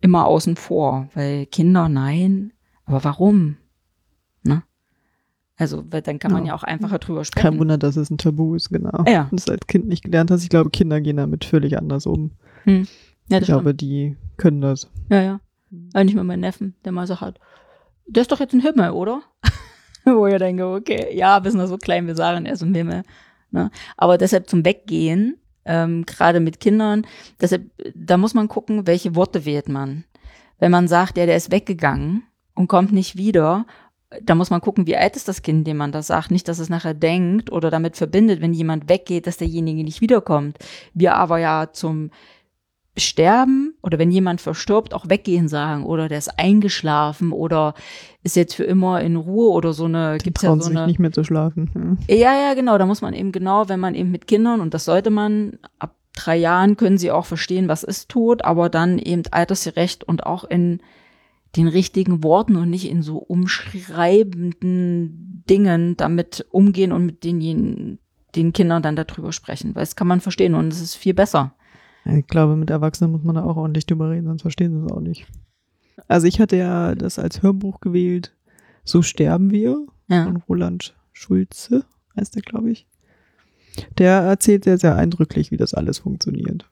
immer 0.00 0.26
außen 0.26 0.56
vor. 0.56 1.08
Weil 1.14 1.44
Kinder, 1.44 1.90
nein. 1.90 2.52
Aber 2.86 3.04
warum? 3.04 3.58
Ne? 4.42 4.62
Also, 5.58 5.84
weil 5.90 6.00
dann 6.00 6.18
kann 6.18 6.32
man 6.32 6.46
ja, 6.46 6.52
Ja. 6.52 6.54
auch 6.56 6.62
einfacher 6.62 6.98
drüber 6.98 7.26
sprechen. 7.26 7.46
Kein 7.50 7.58
Wunder, 7.58 7.76
dass 7.76 7.96
es 7.96 8.08
ein 8.08 8.16
Tabu 8.16 8.54
ist, 8.54 8.70
genau. 8.70 9.04
Ja. 9.06 9.28
Und 9.30 9.38
das 9.38 9.50
als 9.50 9.66
Kind 9.66 9.86
nicht 9.86 10.04
gelernt 10.04 10.30
hast. 10.30 10.42
Ich 10.42 10.48
glaube, 10.48 10.70
Kinder 10.70 11.02
gehen 11.02 11.18
damit 11.18 11.44
völlig 11.44 11.76
anders 11.76 12.06
um. 12.06 12.30
Ja, 13.28 13.38
ich 13.38 13.44
glaube, 13.44 13.74
die 13.74 14.16
können 14.36 14.60
das. 14.60 14.90
Ja, 15.10 15.22
ja. 15.22 15.40
Aber 15.92 16.04
nicht 16.04 16.14
mal 16.14 16.24
mein 16.24 16.40
Neffen, 16.40 16.74
der 16.84 16.92
mal 16.92 17.06
so 17.06 17.20
hat, 17.20 17.38
der 18.06 18.22
ist 18.22 18.32
doch 18.32 18.40
jetzt 18.40 18.52
ein 18.52 18.60
Himmel, 18.60 18.90
oder? 18.90 19.22
Wo 20.04 20.26
ich 20.26 20.36
denke, 20.36 20.66
okay, 20.66 21.16
ja, 21.16 21.42
wir 21.42 21.50
sind 21.50 21.60
noch 21.60 21.68
so 21.68 21.78
klein, 21.78 22.06
wir 22.06 22.16
sagen, 22.16 22.44
er 22.44 22.54
ist 22.54 22.62
ein 22.62 22.74
Himmel. 22.74 23.02
Ne? 23.50 23.70
Aber 23.96 24.18
deshalb 24.18 24.48
zum 24.50 24.64
Weggehen, 24.64 25.38
ähm, 25.64 26.04
gerade 26.04 26.40
mit 26.40 26.60
Kindern, 26.60 27.06
deshalb, 27.40 27.70
da 27.94 28.16
muss 28.16 28.34
man 28.34 28.48
gucken, 28.48 28.86
welche 28.86 29.14
Worte 29.14 29.44
wählt 29.44 29.68
man. 29.68 30.04
Wenn 30.58 30.72
man 30.72 30.88
sagt, 30.88 31.16
ja, 31.16 31.26
der 31.26 31.36
ist 31.36 31.50
weggegangen 31.50 32.24
und 32.54 32.68
kommt 32.68 32.92
nicht 32.92 33.16
wieder, 33.16 33.66
da 34.22 34.34
muss 34.34 34.50
man 34.50 34.60
gucken, 34.60 34.86
wie 34.86 34.96
alt 34.96 35.16
ist 35.16 35.28
das 35.28 35.42
Kind, 35.42 35.66
dem 35.66 35.76
man 35.76 35.92
das 35.92 36.08
sagt. 36.08 36.30
Nicht, 36.30 36.48
dass 36.48 36.58
es 36.58 36.68
nachher 36.68 36.94
denkt 36.94 37.50
oder 37.50 37.70
damit 37.70 37.96
verbindet, 37.96 38.40
wenn 38.40 38.52
jemand 38.52 38.88
weggeht, 38.88 39.26
dass 39.26 39.38
derjenige 39.38 39.84
nicht 39.84 40.00
wiederkommt. 40.00 40.58
Wir 40.92 41.14
aber 41.14 41.38
ja 41.38 41.72
zum 41.72 42.10
Sterben 42.98 43.74
oder 43.82 43.98
wenn 43.98 44.10
jemand 44.10 44.42
verstirbt, 44.42 44.92
auch 44.92 45.08
weggehen 45.08 45.48
sagen 45.48 45.86
oder 45.86 46.08
der 46.08 46.18
ist 46.18 46.38
eingeschlafen 46.38 47.32
oder 47.32 47.72
ist 48.22 48.36
jetzt 48.36 48.54
für 48.54 48.64
immer 48.64 49.00
in 49.00 49.16
Ruhe 49.16 49.50
oder 49.50 49.72
so 49.72 49.86
eine, 49.86 50.18
Die 50.18 50.24
gibt's 50.24 50.42
ja 50.42 50.54
so 50.56 50.68
eine. 50.70 50.86
nicht 50.86 50.98
mehr 50.98 51.12
zu 51.12 51.24
schlafen. 51.24 51.98
Ja, 52.06 52.34
ja, 52.34 52.52
genau. 52.54 52.76
Da 52.76 52.84
muss 52.84 53.00
man 53.00 53.14
eben 53.14 53.32
genau, 53.32 53.70
wenn 53.70 53.80
man 53.80 53.94
eben 53.94 54.10
mit 54.10 54.26
Kindern, 54.26 54.60
und 54.60 54.74
das 54.74 54.84
sollte 54.84 55.08
man, 55.08 55.58
ab 55.78 55.96
drei 56.14 56.36
Jahren 56.36 56.76
können 56.76 56.98
sie 56.98 57.10
auch 57.10 57.24
verstehen, 57.24 57.68
was 57.68 57.82
ist 57.82 58.10
Tod, 58.10 58.44
aber 58.44 58.68
dann 58.68 58.98
eben 58.98 59.22
altersgerecht 59.30 60.04
und 60.04 60.26
auch 60.26 60.44
in 60.44 60.80
den 61.56 61.68
richtigen 61.68 62.22
Worten 62.22 62.56
und 62.56 62.68
nicht 62.68 62.90
in 62.90 63.00
so 63.02 63.16
umschreibenden 63.18 65.42
Dingen 65.48 65.96
damit 65.96 66.46
umgehen 66.50 66.92
und 66.92 67.06
mit 67.06 67.24
den, 67.24 67.98
den 68.34 68.52
Kindern 68.52 68.82
dann 68.82 68.96
darüber 68.96 69.32
sprechen. 69.32 69.74
Weil 69.74 69.82
das 69.82 69.96
kann 69.96 70.06
man 70.06 70.20
verstehen 70.20 70.54
und 70.54 70.72
es 70.72 70.80
ist 70.80 70.94
viel 70.94 71.14
besser. 71.14 71.54
Ich 72.04 72.26
glaube, 72.26 72.56
mit 72.56 72.70
Erwachsenen 72.70 73.12
muss 73.12 73.22
man 73.22 73.36
da 73.36 73.44
auch 73.44 73.56
ordentlich 73.56 73.86
drüber 73.86 74.10
reden, 74.10 74.26
sonst 74.26 74.42
verstehen 74.42 74.72
sie 74.72 74.84
es 74.84 74.92
auch 74.92 75.00
nicht. 75.00 75.26
Also 76.08 76.26
ich 76.26 76.40
hatte 76.40 76.56
ja 76.56 76.94
das 76.94 77.18
als 77.18 77.42
Hörbuch 77.42 77.80
gewählt, 77.80 78.34
So 78.84 79.02
sterben 79.02 79.50
wir 79.52 79.86
Ja. 80.08 80.24
von 80.24 80.36
Roland 80.48 80.96
Schulze, 81.12 81.84
heißt 82.16 82.34
der, 82.34 82.42
glaube 82.42 82.70
ich. 82.70 82.88
Der 83.98 84.20
erzählt 84.22 84.64
sehr, 84.64 84.78
sehr 84.78 84.96
eindrücklich, 84.96 85.50
wie 85.52 85.56
das 85.56 85.72
alles 85.74 86.00
funktioniert. 86.00 86.68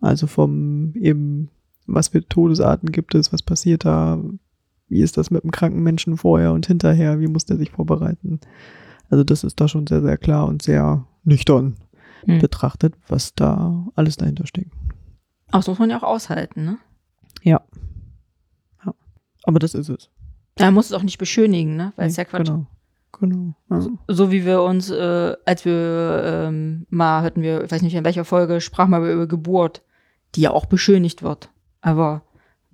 Also 0.00 0.28
vom 0.28 0.92
eben, 0.94 1.50
was 1.86 2.08
für 2.08 2.26
Todesarten 2.26 2.92
gibt 2.92 3.14
es, 3.16 3.32
was 3.32 3.42
passiert 3.42 3.84
da, 3.84 4.22
wie 4.88 5.00
ist 5.02 5.16
das 5.16 5.30
mit 5.32 5.42
dem 5.42 5.50
kranken 5.50 5.82
Menschen 5.82 6.16
vorher 6.16 6.52
und 6.52 6.66
hinterher, 6.66 7.18
wie 7.20 7.26
muss 7.26 7.44
der 7.44 7.56
sich 7.56 7.72
vorbereiten. 7.72 8.40
Also 9.10 9.24
das 9.24 9.42
ist 9.42 9.60
da 9.60 9.66
schon 9.66 9.86
sehr, 9.86 10.02
sehr 10.02 10.16
klar 10.16 10.46
und 10.46 10.62
sehr 10.62 11.04
nüchtern 11.24 11.74
Hm. 12.24 12.38
betrachtet, 12.40 12.94
was 13.08 13.34
da 13.34 13.86
alles 13.94 14.16
dahinter 14.16 14.46
steckt. 14.46 14.72
Aber 15.48 15.58
das 15.58 15.68
muss 15.68 15.78
man 15.78 15.90
ja 15.90 15.98
auch 15.98 16.02
aushalten, 16.02 16.64
ne? 16.64 16.78
Aber 19.48 19.58
das 19.58 19.74
ist 19.74 19.88
es. 19.88 20.10
Er 20.56 20.70
muss 20.70 20.86
es 20.86 20.92
auch 20.92 21.02
nicht 21.02 21.16
beschönigen, 21.16 21.74
ne? 21.74 21.94
Weil 21.96 22.08
es 22.08 22.16
ja 22.16 22.24
Quatsch. 22.24 22.48
Genau. 22.48 22.66
Genau. 23.18 23.54
Ja. 23.70 23.80
So, 23.80 23.98
so 24.06 24.30
wie 24.30 24.44
wir 24.44 24.62
uns, 24.62 24.90
äh, 24.90 25.34
als 25.46 25.64
wir 25.64 26.22
ähm, 26.24 26.86
mal 26.90 27.22
hatten 27.22 27.40
wir, 27.40 27.64
ich 27.64 27.70
weiß 27.70 27.80
nicht 27.80 27.94
in 27.94 28.04
welcher 28.04 28.26
Folge, 28.26 28.60
sprachen 28.60 28.90
wir 28.90 29.10
über 29.10 29.26
Geburt, 29.26 29.82
die 30.34 30.42
ja 30.42 30.50
auch 30.50 30.66
beschönigt 30.66 31.22
wird. 31.22 31.48
Aber 31.80 32.22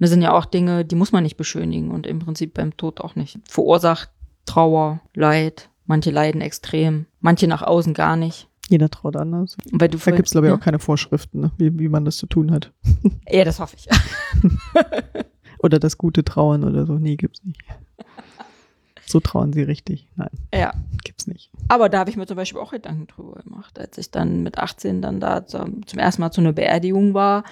das 0.00 0.10
sind 0.10 0.22
ja 0.22 0.32
auch 0.32 0.44
Dinge, 0.44 0.84
die 0.84 0.96
muss 0.96 1.12
man 1.12 1.22
nicht 1.22 1.36
beschönigen 1.36 1.92
und 1.92 2.08
im 2.08 2.18
Prinzip 2.18 2.54
beim 2.54 2.76
Tod 2.76 3.00
auch 3.00 3.14
nicht. 3.14 3.38
Verursacht 3.48 4.10
Trauer, 4.44 5.00
Leid, 5.14 5.70
manche 5.86 6.10
leiden 6.10 6.40
extrem, 6.40 7.06
manche 7.20 7.46
nach 7.46 7.62
außen 7.62 7.94
gar 7.94 8.16
nicht. 8.16 8.48
Jeder 8.68 8.88
traut 8.88 9.16
anders. 9.16 9.56
Weil 9.72 9.88
du 9.88 9.98
Da 9.98 10.10
gibt 10.12 10.26
es, 10.26 10.32
glaube 10.32 10.46
ich, 10.46 10.52
ne? 10.52 10.58
auch 10.58 10.62
keine 10.62 10.78
Vorschriften, 10.78 11.40
ne? 11.40 11.52
wie, 11.58 11.78
wie 11.78 11.88
man 11.88 12.04
das 12.04 12.16
zu 12.16 12.26
tun 12.26 12.50
hat. 12.50 12.72
Ja, 13.30 13.44
das 13.44 13.58
hoffe 13.58 13.76
ich. 13.76 13.88
Oder 15.58 15.78
das 15.78 15.96
gute 15.96 16.24
Trauen 16.24 16.62
oder 16.62 16.84
so. 16.84 16.98
Nee, 16.98 17.16
gibt's 17.16 17.42
nicht. 17.42 17.58
So 19.06 19.20
trauen 19.20 19.52
sie 19.52 19.62
richtig. 19.62 20.08
Nein, 20.16 20.28
ja. 20.54 20.72
gibt's 21.04 21.26
nicht. 21.26 21.50
Aber 21.68 21.88
da 21.88 22.00
habe 22.00 22.10
ich 22.10 22.16
mir 22.16 22.26
zum 22.26 22.36
Beispiel 22.36 22.60
auch 22.60 22.72
Gedanken 22.72 23.06
drüber 23.06 23.42
gemacht, 23.42 23.78
als 23.78 23.96
ich 23.96 24.10
dann 24.10 24.42
mit 24.42 24.58
18 24.58 25.00
dann 25.00 25.20
da 25.20 25.46
zum, 25.46 25.86
zum 25.86 25.98
ersten 25.98 26.20
Mal 26.20 26.30
zu 26.30 26.40
einer 26.40 26.52
Beerdigung 26.52 27.14
war. 27.14 27.44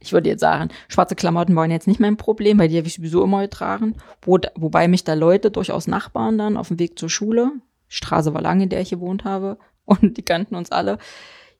Ich 0.00 0.12
würde 0.12 0.30
jetzt 0.30 0.40
sagen, 0.40 0.70
schwarze 0.88 1.14
Klamotten 1.14 1.56
waren 1.56 1.70
jetzt 1.70 1.86
nicht 1.86 2.00
mein 2.00 2.16
Problem, 2.16 2.58
weil 2.58 2.68
die 2.68 2.76
habe 2.76 2.86
ich 2.86 2.94
sowieso 2.94 3.22
immer 3.22 3.42
getragen. 3.42 3.96
Wo, 4.22 4.38
wobei 4.54 4.88
mich 4.88 5.04
da 5.04 5.14
Leute, 5.14 5.50
durchaus 5.50 5.86
Nachbarn 5.86 6.38
dann 6.38 6.56
auf 6.56 6.68
dem 6.68 6.78
Weg 6.78 6.98
zur 6.98 7.08
Schule, 7.08 7.52
Straße 7.88 8.32
war 8.32 8.40
lang, 8.40 8.60
in 8.60 8.70
der 8.70 8.80
ich 8.80 8.90
gewohnt 8.90 9.24
habe, 9.24 9.58
und 9.84 10.16
die 10.16 10.22
kannten 10.22 10.54
uns 10.54 10.70
alle, 10.70 10.98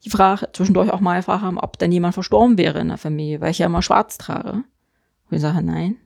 die 0.04 0.10
Frage, 0.10 0.48
zwischendurch 0.52 0.90
auch 0.90 1.00
mal 1.00 1.18
gefragt 1.18 1.42
haben, 1.42 1.58
ob 1.58 1.78
denn 1.78 1.92
jemand 1.92 2.14
verstorben 2.14 2.58
wäre 2.58 2.80
in 2.80 2.88
der 2.88 2.98
Familie, 2.98 3.40
weil 3.40 3.52
ich 3.52 3.58
ja 3.58 3.66
immer 3.66 3.82
schwarz 3.82 4.18
trage. 4.18 4.52
Und 5.30 5.36
ich 5.36 5.40
sage, 5.40 5.62
nein, 5.62 5.96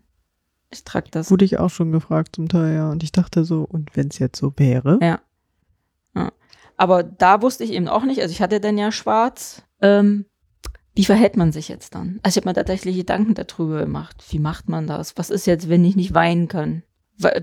ich 0.70 0.84
trage 0.84 1.10
das. 1.10 1.30
Wurde 1.30 1.44
ich 1.44 1.58
auch 1.58 1.70
schon 1.70 1.92
gefragt 1.92 2.36
zum 2.36 2.48
Teil, 2.48 2.74
ja. 2.74 2.90
Und 2.90 3.02
ich 3.02 3.12
dachte 3.12 3.44
so, 3.44 3.62
und 3.62 3.96
wenn 3.96 4.08
es 4.08 4.18
jetzt 4.18 4.38
so 4.38 4.52
wäre? 4.56 4.98
Ja. 5.00 5.20
ja. 6.14 6.32
Aber 6.76 7.02
da 7.02 7.40
wusste 7.42 7.64
ich 7.64 7.72
eben 7.72 7.88
auch 7.88 8.04
nicht, 8.04 8.20
also 8.20 8.32
ich 8.32 8.42
hatte 8.42 8.60
dann 8.60 8.76
ja 8.76 8.92
schwarz, 8.92 9.62
ähm, 9.80 10.26
wie 10.94 11.04
verhält 11.04 11.36
man 11.36 11.52
sich 11.52 11.68
jetzt 11.68 11.94
dann? 11.94 12.20
Also 12.22 12.38
ich 12.38 12.42
habe 12.42 12.48
mir 12.48 12.54
tatsächlich 12.54 12.96
Gedanken 12.96 13.34
darüber 13.34 13.80
gemacht. 13.80 14.24
Wie 14.30 14.38
macht 14.38 14.68
man 14.68 14.86
das? 14.86 15.16
Was 15.16 15.30
ist 15.30 15.46
jetzt, 15.46 15.68
wenn 15.68 15.84
ich 15.84 15.94
nicht 15.94 16.14
weinen 16.14 16.48
kann? 16.48 16.82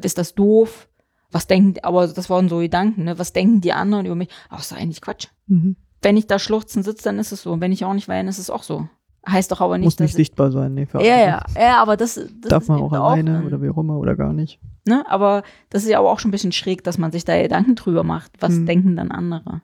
Ist 0.01 0.17
das 0.17 0.33
doof? 0.33 0.89
Was 1.33 1.47
denken, 1.47 1.79
aber 1.83 2.07
das 2.07 2.29
waren 2.29 2.47
so 2.47 2.59
Gedanken, 2.59 3.03
ne? 3.05 3.19
Was 3.19 3.33
denken 3.33 3.59
die 3.59 3.73
anderen 3.73 4.05
über 4.05 4.15
mich? 4.15 4.29
Ach, 4.49 4.59
ist 4.59 4.71
doch 4.71 4.77
eigentlich 4.77 5.01
Quatsch. 5.01 5.27
Mhm. 5.47 5.75
Wenn 6.01 6.15
ich 6.15 6.27
da 6.27 6.37
schluchzen 6.39 6.83
sitze, 6.83 7.03
dann 7.05 7.19
ist 7.19 7.31
es 7.31 7.41
so. 7.41 7.51
Und 7.51 7.59
wenn 7.61 7.71
ich 7.71 7.83
auch 7.85 7.93
nicht 7.93 8.07
weine, 8.07 8.29
ist 8.29 8.37
es 8.39 8.49
auch 8.49 8.63
so. 8.63 8.87
Heißt 9.27 9.51
doch 9.53 9.61
aber 9.61 9.77
nicht, 9.77 9.85
Muss 9.85 9.95
dass 9.95 10.05
nicht 10.07 10.15
sichtbar 10.15 10.51
sein, 10.51 10.73
nee, 10.73 10.85
für 10.85 11.01
ja, 11.01 11.13
andere. 11.37 11.53
ja, 11.55 11.61
ja, 11.61 11.81
aber 11.81 11.95
das, 11.95 12.15
das 12.15 12.49
Darf 12.49 12.67
man 12.67 12.81
auch 12.81 12.91
alleine 12.91 13.39
ähm, 13.39 13.45
oder 13.45 13.61
wie 13.61 13.69
auch 13.69 13.77
immer 13.77 13.97
oder 13.97 14.15
gar 14.17 14.33
nicht. 14.33 14.59
Ne? 14.85 15.03
Aber 15.07 15.43
das 15.69 15.83
ist 15.83 15.89
ja 15.89 15.99
aber 15.99 16.11
auch 16.11 16.19
schon 16.19 16.27
ein 16.29 16.33
bisschen 16.33 16.51
schräg, 16.51 16.83
dass 16.83 16.97
man 16.97 17.13
sich 17.13 17.23
da 17.23 17.41
Gedanken 17.41 17.75
drüber 17.75 18.03
macht. 18.03 18.31
Was 18.41 18.53
Hm. 18.53 18.65
denken 18.65 18.95
dann 18.97 19.11
andere? 19.11 19.61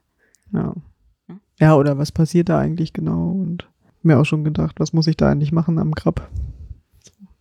Ja. 0.53 0.73
Ja. 1.59 1.75
Oder 1.75 1.97
was 1.97 2.13
passiert 2.13 2.47
da 2.47 2.57
eigentlich 2.57 2.93
genau? 2.93 3.31
Und 3.31 3.67
mir 4.01 4.17
auch 4.17 4.23
schon 4.25 4.45
gedacht, 4.45 4.79
was 4.79 4.93
muss 4.93 5.07
ich 5.07 5.17
da 5.17 5.29
eigentlich 5.29 5.51
machen 5.51 5.77
am 5.77 5.91
Grab? 5.91 6.29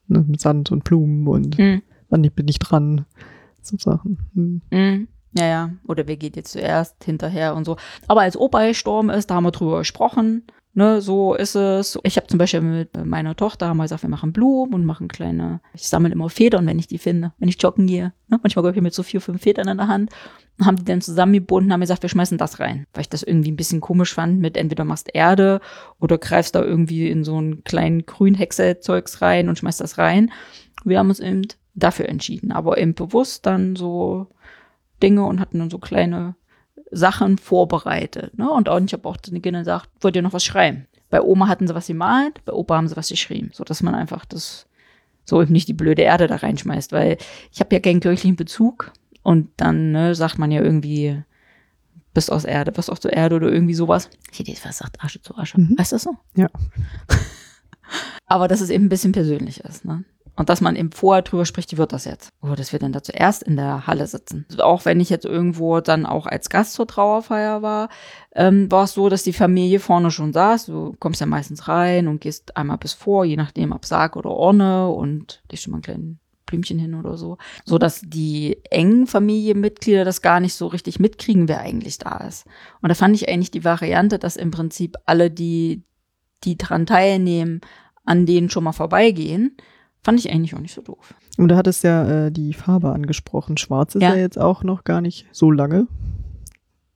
Ne, 0.09 0.25
mit 0.27 0.41
Sand 0.41 0.73
und 0.73 0.83
Blumen 0.83 1.27
und 1.29 1.57
Hm. 1.57 1.83
wann 2.09 2.23
bin 2.23 2.49
ich 2.49 2.59
dran? 2.59 3.05
So 3.63 3.77
Sachen. 3.79 4.19
Hm. 4.35 4.63
Mhm. 4.71 5.09
Ja, 5.33 5.47
ja. 5.47 5.71
Oder 5.87 6.07
wer 6.07 6.17
geht 6.17 6.37
jetzt 6.37 6.53
zuerst 6.53 7.05
hinterher 7.05 7.55
und 7.55 7.65
so. 7.65 7.77
Aber 8.07 8.23
als 8.23 8.37
Opa 8.37 8.67
gestorben 8.67 9.11
ist, 9.11 9.31
da 9.31 9.37
haben 9.37 9.45
wir 9.45 9.51
drüber 9.51 9.79
gesprochen. 9.79 10.45
Ne, 10.75 11.01
so 11.01 11.35
ist 11.35 11.57
es. 11.57 11.99
Ich 12.05 12.17
habe 12.17 12.29
zum 12.29 12.39
Beispiel 12.39 12.61
mit 12.61 13.05
meiner 13.05 13.35
Tochter 13.35 13.67
haben 13.67 13.79
wir 13.79 13.83
gesagt, 13.83 14.03
wir 14.03 14.09
machen 14.09 14.33
Blumen 14.33 14.75
und 14.75 14.85
machen 14.85 15.09
kleine. 15.09 15.61
Ich 15.75 15.89
sammle 15.89 16.13
immer 16.13 16.31
Federn, 16.31 16.67
wenn 16.69 16.79
ich 16.79 16.87
die 16.87 16.99
finde, 16.99 17.33
wenn 17.39 17.49
ich 17.49 17.61
joggen 17.61 17.89
gehe. 17.89 18.13
Ne? 18.29 18.39
Manchmal 18.43 18.63
gehe 18.63 18.73
ich 18.77 18.81
mit 18.81 18.95
so 18.95 19.03
vier, 19.03 19.21
fünf 19.21 19.43
Federn 19.43 19.67
in 19.67 19.79
der 19.79 19.89
Hand. 19.89 20.13
Und 20.57 20.67
haben 20.67 20.77
die 20.77 20.85
dann 20.85 21.01
zusammengebunden, 21.01 21.73
haben 21.73 21.81
gesagt, 21.81 22.03
wir 22.03 22.09
schmeißen 22.09 22.39
das 22.39 22.61
rein. 22.61 22.87
Weil 22.93 23.01
ich 23.01 23.09
das 23.09 23.25
irgendwie 23.25 23.51
ein 23.51 23.57
bisschen 23.57 23.81
komisch 23.81 24.15
fand 24.15 24.39
mit 24.39 24.57
entweder 24.57 24.85
machst 24.85 25.09
Erde 25.13 25.61
oder 25.99 26.17
greifst 26.17 26.55
da 26.55 26.63
irgendwie 26.63 27.09
in 27.09 27.25
so 27.25 27.39
einen 27.39 27.65
kleinen 27.65 28.07
Grünhäcksel-Zeugs 28.07 29.21
rein 29.21 29.49
und 29.49 29.59
schmeißt 29.59 29.81
das 29.81 29.99
rein. 29.99 30.31
wir 30.85 31.01
haben 31.01 31.09
uns 31.09 31.19
eben 31.19 31.43
dafür 31.79 32.09
entschieden, 32.09 32.53
aber 32.53 32.79
eben 32.79 32.95
bewusst 32.95 33.47
dann 33.47 33.77
so 33.77 34.27
Dinge 35.03 35.25
und 35.25 35.41
hatten 35.41 35.59
dann 35.59 35.71
so 35.71 35.79
kleine 35.79 36.35
Sachen 36.91 37.39
vorbereitet. 37.39 38.37
Ne? 38.39 38.51
Und 38.51 38.69
auch, 38.69 38.81
ich 38.81 38.93
habe 38.93 39.09
auch 39.09 39.17
den 39.17 39.43
Kindern 39.43 39.63
gesagt, 39.63 39.89
wollt 40.01 40.17
ihr 40.17 40.23
noch 40.23 40.33
was 40.33 40.45
schreiben? 40.45 40.87
Bei 41.11 41.23
Oma 41.23 41.49
hatten 41.49 41.67
sie 41.67 41.75
was 41.75 41.87
gemalt, 41.87 42.45
bei 42.45 42.53
Opa 42.53 42.77
haben 42.77 42.89
sie 42.89 42.97
was 42.97 43.09
geschrieben, 43.09 43.51
so 43.53 43.65
dass 43.65 43.83
man 43.83 43.95
einfach 43.95 44.25
das 44.25 44.67
so 45.25 45.43
eben 45.43 45.53
nicht 45.53 45.69
die 45.69 45.75
blöde 45.75 46.03
Erde 46.03 46.27
da 46.27 46.37
reinschmeißt, 46.37 46.93
weil 46.93 47.19
ich 47.53 47.61
habe 47.61 47.75
ja 47.75 47.81
keinen 47.81 48.01
kirchlichen 48.01 48.37
Bezug 48.37 48.93
und 49.23 49.51
dann 49.57 49.93
ne, 49.93 50.15
sagt 50.15 50.39
man 50.39 50.51
ja 50.51 50.63
irgendwie, 50.63 51.23
bist 52.15 52.33
aus 52.33 52.45
Erde, 52.45 52.73
bist 52.73 52.91
aus 52.91 53.01
der 53.01 53.13
Erde 53.13 53.37
oder 53.37 53.53
irgendwie 53.53 53.75
sowas. 53.75 54.11
Ich 54.33 54.39
hätte 54.39 54.51
jetzt 54.51 54.63
fast 54.63 54.79
gesagt, 54.81 55.03
Asche 55.05 55.21
zu 55.21 55.37
Asche. 55.37 55.61
Mhm. 55.61 55.77
Heißt 55.79 55.93
das 55.93 56.03
so? 56.03 56.17
Ja. 56.35 56.49
Aber 58.27 58.49
dass 58.49 58.61
es 58.61 58.71
eben 58.71 58.87
ein 58.87 58.89
bisschen 58.89 59.13
persönlich 59.13 59.61
ist, 59.61 59.85
ne? 59.85 60.05
Und 60.39 60.49
dass 60.49 60.61
man 60.61 60.77
eben 60.77 60.93
vorher 60.93 61.23
drüber 61.23 61.45
spricht, 61.45 61.73
wie 61.73 61.79
wird 61.79 61.93
das 61.93 62.05
jetzt? 62.05 62.31
Oder 62.41 62.55
dass 62.55 62.71
wir 62.71 62.79
dann 62.79 62.93
da 62.93 63.03
zuerst 63.03 63.43
in 63.43 63.57
der 63.57 63.89
Halle 63.89 64.07
sitzen. 64.07 64.47
Auch 64.59 64.85
wenn 64.85 65.01
ich 65.01 65.11
jetzt 65.11 65.25
irgendwo 65.25 65.81
dann 65.81 66.07
auch 66.07 66.27
als 66.27 66.49
Gast 66.49 66.75
zur 66.75 66.87
Trauerfeier 66.87 67.61
war, 67.61 67.89
ähm, 68.37 68.71
war 68.71 68.85
es 68.85 68.93
so, 68.93 69.09
dass 69.09 69.25
die 69.25 69.33
Familie 69.33 69.81
vorne 69.81 70.13
schon 70.13 70.33
saß. 70.33 70.67
Du 70.67 70.95
kommst 71.01 71.21
ja 71.21 71.27
meistens 71.27 71.67
rein 71.67 72.07
und 72.07 72.21
gehst 72.21 72.57
einmal 72.57 72.79
bis 72.79 72.93
vor, 72.93 73.25
je 73.25 73.37
nachdem 73.37 73.73
ob 73.73 73.85
Sarg 73.85 74.15
oder 74.15 74.31
Urne 74.31 74.89
und 74.89 75.43
legst 75.51 75.65
schon 75.65 75.73
mal 75.73 75.79
ein 75.79 75.83
kleines 75.83 76.17
Blümchen 76.47 76.79
hin 76.79 76.95
oder 76.95 77.17
so. 77.17 77.37
So 77.65 77.79
dass 77.79 78.01
die 78.05 78.59
engen 78.71 79.09
Familienmitglieder 79.09 80.05
das 80.05 80.23
gar 80.23 80.39
nicht 80.39 80.55
so 80.55 80.69
richtig 80.69 81.01
mitkriegen, 81.01 81.49
wer 81.49 81.61
eigentlich 81.63 81.99
da 81.99 82.19
ist. 82.19 82.47
Und 82.81 82.91
da 82.91 82.95
fand 82.95 83.17
ich 83.17 83.29
eigentlich 83.29 83.51
die 83.51 83.65
Variante, 83.65 84.21
dass 84.21 84.37
im 84.37 84.53
Prinzip 84.53 84.97
alle, 85.05 85.33
die, 85.33 85.83
die 86.45 86.57
dran 86.57 86.87
teilnehmen, 86.87 87.61
an 88.05 88.25
denen 88.25 88.51
schon 88.51 88.63
mal 88.63 88.73
vorbeigehen, 88.73 89.57
Fand 90.03 90.19
ich 90.19 90.31
eigentlich 90.31 90.55
auch 90.55 90.61
nicht 90.61 90.75
so 90.75 90.83
doof. 90.83 91.15
Und 91.37 91.49
du 91.49 91.57
hattest 91.57 91.85
ja 91.85 92.27
äh, 92.27 92.33
die 92.33 92.55
Farbe 92.55 92.93
angesprochen. 92.93 93.57
Schwarz 93.57 93.95
ist 93.95 94.03
ja. 94.03 94.15
Ja. 94.15 94.21
jetzt 94.21 94.39
auch 94.39 94.65
noch 94.65 94.85
gar 94.85 95.01
nicht 95.01 95.27
so 95.33 95.51
lange. 95.51 95.87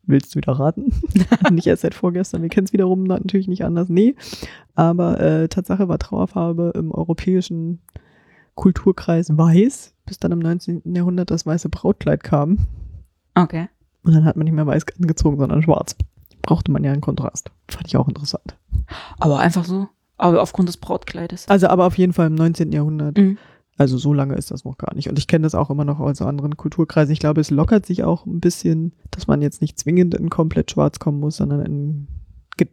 Willst 0.05 0.35
du 0.35 0.39
wieder 0.39 0.53
raten? 0.53 0.93
nicht 1.51 1.67
erst 1.67 1.83
seit 1.83 1.95
vorgestern. 1.95 2.43
Wir 2.43 2.49
kennen 2.49 2.67
es 2.67 2.73
wiederum 2.73 3.05
natürlich 3.05 3.49
nicht 3.49 3.65
anders. 3.65 3.89
Nee. 3.89 4.17
Aber 4.75 5.21
äh, 5.21 5.49
Tatsache 5.49 5.89
war 5.89 5.99
Trauerfarbe 5.99 6.73
im 6.75 6.91
europäischen 6.91 7.81
Kulturkreis 8.55 9.37
weiß, 9.37 9.95
bis 10.05 10.19
dann 10.19 10.33
im 10.33 10.39
19. 10.41 10.83
Jahrhundert 10.95 11.31
das 11.31 11.47
weiße 11.47 11.69
Brautkleid 11.69 12.23
kam. 12.23 12.59
Okay. 13.35 13.69
Und 14.03 14.15
dann 14.15 14.25
hat 14.25 14.37
man 14.37 14.45
nicht 14.45 14.55
mehr 14.55 14.67
weiß 14.67 14.85
angezogen, 15.01 15.39
sondern 15.39 15.63
schwarz. 15.63 15.97
Brauchte 16.43 16.73
man 16.73 16.83
ja 16.83 16.93
einen 16.93 17.01
Kontrast. 17.01 17.51
Fand 17.69 17.87
ich 17.87 17.97
auch 17.97 18.09
interessant. 18.09 18.57
Aber 19.19 19.39
einfach 19.39 19.65
so. 19.65 19.89
Aber 20.19 20.43
aufgrund 20.43 20.69
des 20.69 20.77
Brautkleides. 20.77 21.49
Also 21.49 21.69
aber 21.69 21.87
auf 21.87 21.99
jeden 21.99 22.13
Fall 22.13 22.27
im 22.29 22.35
19. 22.35 22.73
Jahrhundert. 22.73 23.19
Mhm. 23.19 23.39
Also 23.79 23.97
so 23.97 24.13
lange 24.13 24.35
ist 24.35 24.51
das 24.51 24.65
noch 24.65 24.77
gar 24.79 24.95
nicht. 24.95 25.09
Und 25.09 25.19
ich 25.19 25.27
kenne 25.27 25.43
das 25.45 25.55
auch 25.55 25.71
immer 25.71 25.85
noch 25.85 25.99
aus 25.99 26.21
anderen 26.23 26.57
Kulturkreisen. 26.57 27.13
Ich 27.13 27.19
glaube, 27.21 27.41
es 27.41 27.51
lockert 27.51 27.87
sich 27.87 28.05
auch 28.05 28.27
ein 28.27 28.39
bisschen, 28.39 28.93
dass 29.11 29.27
man 29.27 29.41
jetzt 29.43 29.61
nicht 29.63 29.79
zwingend 29.79 30.15
in 30.15 30.29
komplett 30.31 30.71
schwarz 30.71 30.99
kommen 30.99 31.19
muss, 31.21 31.39
sondern 31.39 31.65
in, 31.65 32.07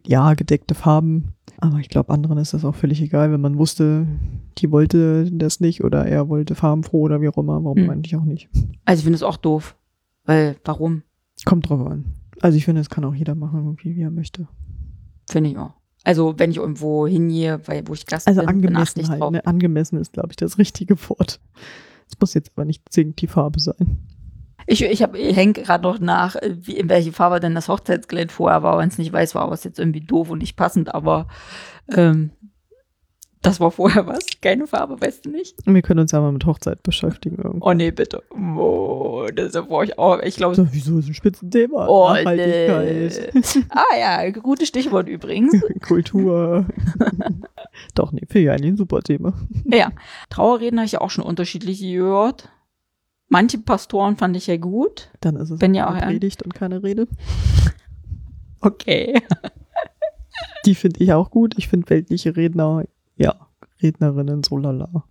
ja, 0.06 0.34
gedeckte 0.34 0.74
Farben. 0.74 1.32
Aber 1.58 1.78
ich 1.78 1.88
glaube, 1.88 2.12
anderen 2.12 2.38
ist 2.38 2.52
das 2.54 2.64
auch 2.64 2.74
völlig 2.74 3.00
egal, 3.02 3.32
wenn 3.32 3.40
man 3.40 3.58
wusste, 3.58 4.06
die 4.58 4.70
wollte 4.70 5.30
das 5.32 5.58
nicht 5.60 5.82
oder 5.82 6.06
er 6.06 6.28
wollte 6.28 6.54
farbenfroh 6.54 7.00
oder 7.00 7.20
wie 7.20 7.28
auch 7.28 7.38
immer. 7.38 7.64
Warum 7.64 7.82
Mhm. 7.82 7.90
eigentlich 7.90 8.14
auch 8.16 8.24
nicht? 8.24 8.48
Also 8.84 9.00
ich 9.00 9.04
finde 9.04 9.16
es 9.16 9.22
auch 9.22 9.36
doof. 9.38 9.76
Weil, 10.26 10.56
warum? 10.64 11.02
Kommt 11.46 11.68
drauf 11.68 11.84
an. 11.86 12.04
Also 12.40 12.56
ich 12.58 12.66
finde, 12.66 12.82
es 12.82 12.90
kann 12.90 13.04
auch 13.04 13.14
jeder 13.14 13.34
machen, 13.34 13.60
irgendwie, 13.64 13.96
wie 13.96 14.02
er 14.02 14.10
möchte. 14.10 14.48
Finde 15.30 15.50
ich 15.50 15.58
auch. 15.58 15.72
Also 16.04 16.34
wenn 16.38 16.50
ich 16.50 16.56
irgendwo 16.56 17.06
hingehe, 17.06 17.60
weil 17.66 17.82
wo 17.86 17.92
ich 17.94 18.06
Gast 18.06 18.26
Also 18.26 18.40
bin, 18.40 18.60
bin 18.62 18.76
angemessen 18.76 19.00
ich 19.00 19.08
halt. 19.10 19.30
Ne? 19.30 19.44
Angemessen 19.46 19.98
ist, 19.98 20.12
glaube 20.12 20.28
ich, 20.30 20.36
das 20.36 20.56
richtige 20.58 20.96
Wort. 21.08 21.40
Es 22.08 22.18
muss 22.20 22.34
jetzt 22.34 22.52
aber 22.56 22.64
nicht 22.64 22.82
zwingend 22.90 23.20
die 23.20 23.26
Farbe 23.26 23.60
sein. 23.60 23.98
Ich, 24.66 24.82
ich, 24.84 25.02
hab- 25.02 25.14
ich 25.16 25.34
hänge 25.36 25.52
gerade 25.54 25.82
noch 25.82 25.98
nach, 26.00 26.36
äh, 26.36 26.54
wie, 26.60 26.76
in 26.76 26.88
welche 26.88 27.12
Farbe 27.12 27.40
denn 27.40 27.54
das 27.54 27.68
Hochzeitskleid 27.68 28.30
vorher 28.32 28.62
war. 28.62 28.78
Wenn 28.78 28.88
es 28.88 28.98
nicht 28.98 29.12
weiß 29.12 29.34
war, 29.34 29.46
war 29.46 29.52
es 29.54 29.64
jetzt 29.64 29.78
irgendwie 29.78 30.00
doof 30.00 30.30
und 30.30 30.38
nicht 30.38 30.56
passend, 30.56 30.94
aber 30.94 31.26
ähm, 31.92 32.30
das 33.42 33.58
war 33.58 33.70
vorher 33.70 34.06
was. 34.06 34.20
Keine 34.42 34.66
Farbe, 34.66 35.00
weißt 35.00 35.24
du 35.24 35.30
nicht? 35.30 35.56
Wir 35.64 35.80
können 35.82 36.00
uns 36.00 36.12
ja 36.12 36.20
mal 36.20 36.32
mit 36.32 36.44
Hochzeit 36.44 36.82
beschäftigen. 36.82 37.36
Irgendwie. 37.42 37.60
Oh 37.62 37.72
nee, 37.72 37.90
bitte. 37.90 38.22
Oh, 38.30 39.26
das 39.34 39.54
war 39.54 39.82
ich 39.82 39.98
auch. 39.98 40.20
Ich 40.22 40.36
glaube, 40.36 40.54
So, 40.54 40.66
wieso 40.72 40.98
ist 40.98 41.08
ein 41.08 41.14
Spitzenthema? 41.14 41.86
Oh, 41.88 42.08
Nachhaltigkeit, 42.10 43.32
nee. 43.34 43.64
ah 43.70 43.96
ja, 43.98 44.30
gutes 44.30 44.68
Stichwort 44.68 45.08
übrigens. 45.08 45.54
Kultur. 45.86 46.66
Doch, 47.94 48.12
nee, 48.12 48.22
finde 48.28 48.40
ich 48.44 48.50
eigentlich 48.50 48.72
ein 48.72 48.76
super 48.76 49.00
Thema. 49.00 49.32
Ja, 49.64 49.90
Trauerreden 50.28 50.78
habe 50.78 50.86
ich 50.86 50.92
ja 50.92 51.00
auch 51.00 51.10
schon 51.10 51.24
unterschiedlich 51.24 51.80
gehört. 51.80 52.50
Manche 53.28 53.58
Pastoren 53.58 54.16
fand 54.16 54.36
ich 54.36 54.48
ja 54.48 54.56
gut. 54.56 55.08
Dann 55.20 55.36
ist 55.36 55.50
es 55.50 55.60
Wenn 55.60 55.74
ja 55.74 55.86
eine 55.88 55.98
auch 55.98 56.02
Predigt 56.06 56.42
und 56.42 56.54
keine 56.54 56.82
Rede. 56.82 57.06
Okay. 58.62 59.22
Die 60.66 60.74
finde 60.74 61.02
ich 61.02 61.14
auch 61.14 61.30
gut. 61.30 61.54
Ich 61.56 61.68
finde 61.68 61.88
weltliche 61.88 62.36
Redner, 62.36 62.84
ja, 63.20 63.34
Rednerinnen 63.82 64.42
so 64.42 64.56
lala. 64.56 65.04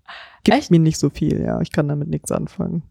Gibt 0.44 0.58
Echt? 0.58 0.72
mir 0.72 0.80
nicht 0.80 0.98
so 0.98 1.10
viel, 1.10 1.42
ja. 1.42 1.62
Ich 1.62 1.72
kann 1.72 1.88
damit 1.88 2.10
nichts 2.10 2.32
anfangen. 2.32 2.84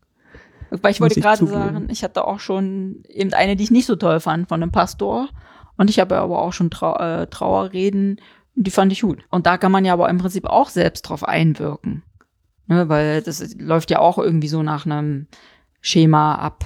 Weil 0.71 0.93
ich 0.93 1.01
Muss 1.01 1.11
wollte 1.11 1.21
gerade 1.21 1.47
sagen, 1.47 1.89
ich 1.91 2.05
hatte 2.05 2.25
auch 2.27 2.41
schon 2.41 3.03
eben 3.09 3.33
eine, 3.33 3.57
die 3.57 3.65
ich 3.65 3.71
nicht 3.71 3.87
so 3.87 3.97
toll 3.97 4.21
fand 4.21 4.49
von 4.49 4.63
einem 4.63 4.71
Pastor. 4.71 5.29
Und 5.77 5.91
ich 5.91 5.99
habe 5.99 6.17
ja 6.17 6.23
aber 6.23 6.41
auch 6.41 6.53
schon 6.53 6.71
Trau 6.71 6.97
äh, 6.97 7.27
Trauerreden, 7.27 8.21
die 8.55 8.71
fand 8.71 8.93
ich 8.93 9.03
gut. 9.03 9.25
Und 9.31 9.47
da 9.47 9.57
kann 9.57 9.73
man 9.73 9.85
ja 9.85 9.93
aber 9.93 10.09
im 10.09 10.19
Prinzip 10.19 10.45
auch 10.47 10.69
selbst 10.69 11.03
drauf 11.03 11.25
einwirken. 11.25 12.03
Ne, 12.67 12.89
weil 12.89 13.23
das 13.23 13.57
läuft 13.57 13.91
ja 13.91 14.01
auch 14.01 14.19
irgendwie 14.19 14.49
so 14.49 14.63
nach 14.63 14.85
einem 14.85 15.27
Schema 15.81 16.35
ab. 16.35 16.65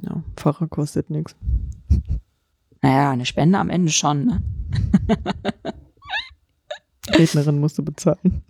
Ja, 0.00 0.22
Pfarrer 0.36 0.66
kostet 0.66 1.10
nichts. 1.10 1.36
Naja, 2.80 3.10
eine 3.10 3.26
Spende 3.26 3.58
am 3.58 3.68
Ende 3.68 3.92
schon, 3.92 4.24
ne? 4.24 4.42
Rednerin 7.18 7.58
musst 7.58 7.78
du 7.78 7.84
bezahlen. 7.84 8.42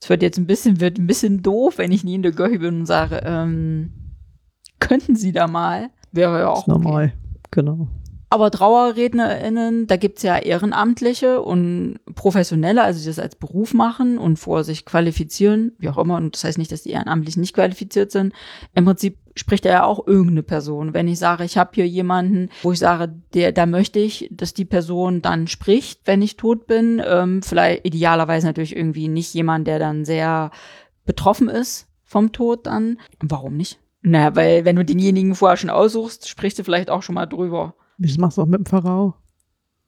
Es 0.00 0.08
wird 0.08 0.22
jetzt 0.22 0.38
ein 0.38 0.46
bisschen, 0.46 0.80
wird 0.80 0.98
ein 0.98 1.06
bisschen 1.06 1.42
doof, 1.42 1.78
wenn 1.78 1.92
ich 1.92 2.04
nie 2.04 2.14
in 2.14 2.22
der 2.22 2.32
Göche 2.32 2.58
bin 2.58 2.80
und 2.80 2.86
sage, 2.86 3.20
ähm, 3.24 3.92
könnten 4.78 5.14
Sie 5.14 5.32
da 5.32 5.46
mal? 5.46 5.90
Wäre 6.12 6.40
ja 6.40 6.48
auch 6.48 6.62
ist 6.62 6.68
normal. 6.68 7.12
Genau. 7.50 7.88
Aber 8.32 8.52
TrauerrednerInnen, 8.52 9.88
da 9.88 9.96
gibt's 9.96 10.22
ja 10.22 10.38
Ehrenamtliche 10.38 11.42
und 11.42 11.98
Professionelle, 12.14 12.80
also 12.80 13.00
die 13.00 13.06
das 13.06 13.18
als 13.18 13.34
Beruf 13.34 13.74
machen 13.74 14.18
und 14.18 14.38
vor 14.38 14.62
sich 14.62 14.86
qualifizieren, 14.86 15.72
wie 15.78 15.88
auch 15.88 15.98
immer. 15.98 16.16
Und 16.16 16.36
das 16.36 16.44
heißt 16.44 16.56
nicht, 16.56 16.70
dass 16.70 16.84
die 16.84 16.90
Ehrenamtlichen 16.90 17.40
nicht 17.40 17.54
qualifiziert 17.54 18.12
sind. 18.12 18.32
Im 18.72 18.84
Prinzip 18.84 19.18
spricht 19.34 19.66
er 19.66 19.72
ja 19.72 19.84
auch 19.84 20.06
irgendeine 20.06 20.44
Person. 20.44 20.94
Wenn 20.94 21.08
ich 21.08 21.18
sage, 21.18 21.42
ich 21.42 21.58
habe 21.58 21.72
hier 21.74 21.88
jemanden, 21.88 22.50
wo 22.62 22.70
ich 22.70 22.78
sage, 22.78 23.12
der, 23.34 23.50
da 23.50 23.66
möchte 23.66 23.98
ich, 23.98 24.28
dass 24.30 24.54
die 24.54 24.64
Person 24.64 25.22
dann 25.22 25.48
spricht, 25.48 26.02
wenn 26.04 26.22
ich 26.22 26.36
tot 26.36 26.68
bin. 26.68 27.02
Ähm, 27.04 27.42
vielleicht 27.42 27.84
idealerweise 27.84 28.46
natürlich 28.46 28.76
irgendwie 28.76 29.08
nicht 29.08 29.34
jemand, 29.34 29.66
der 29.66 29.80
dann 29.80 30.04
sehr 30.04 30.52
betroffen 31.04 31.48
ist 31.48 31.88
vom 32.04 32.30
Tod 32.30 32.66
dann. 32.66 33.00
Warum 33.18 33.56
nicht? 33.56 33.80
Na, 34.02 34.36
weil 34.36 34.64
wenn 34.64 34.76
du 34.76 34.84
denjenigen 34.84 35.34
vorher 35.34 35.56
schon 35.56 35.68
aussuchst, 35.68 36.28
sprichst 36.28 36.60
du 36.60 36.64
vielleicht 36.64 36.90
auch 36.90 37.02
schon 37.02 37.16
mal 37.16 37.26
drüber. 37.26 37.74
Das 38.00 38.16
machst 38.18 38.38
du 38.38 38.42
auch 38.42 38.46
mit 38.46 38.66
dem 38.70 38.78
auch. 38.86 39.14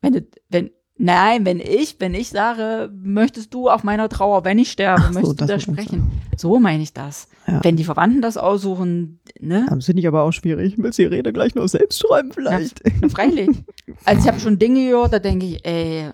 Wenn, 0.03 0.27
wenn, 0.51 0.70
nein, 0.98 1.46
wenn 1.46 1.61
ich, 1.61 1.96
wenn 1.98 2.14
ich 2.14 2.29
sage, 2.29 2.90
möchtest 2.94 3.55
du 3.55 3.68
auf 3.70 3.85
meiner 3.85 4.09
Trauer, 4.09 4.44
wenn 4.44 4.59
ich 4.59 4.70
sterbe, 4.70 5.03
so, 5.03 5.12
möchtest 5.12 5.40
du 5.40 5.46
das 5.46 5.48
da 5.48 5.61
sprechen? 5.61 6.11
So 6.37 6.59
meine 6.59 6.83
ich 6.83 6.92
das. 6.92 7.29
Ja. 7.46 7.61
Wenn 7.64 7.77
die 7.77 7.85
Verwandten 7.85 8.20
das 8.20 8.37
aussuchen, 8.37 9.20
ne? 9.40 9.66
Das 9.68 9.87
finde 9.87 10.01
ich 10.01 10.09
aber 10.09 10.22
auch 10.22 10.33
schwierig. 10.33 10.75
Willst 10.77 10.98
die 10.98 11.05
Rede 11.05 11.33
gleich 11.33 11.55
noch 11.55 11.66
selbst 11.68 12.01
schreiben 12.01 12.33
vielleicht? 12.33 12.83
Na, 13.01 13.09
freilich. 13.09 13.48
Also 14.05 14.22
ich 14.22 14.29
habe 14.29 14.40
schon 14.40 14.59
Dinge 14.59 14.85
gehört, 14.90 15.12
da 15.12 15.18
denke 15.18 15.46
ich, 15.46 15.64
ey, 15.64 16.11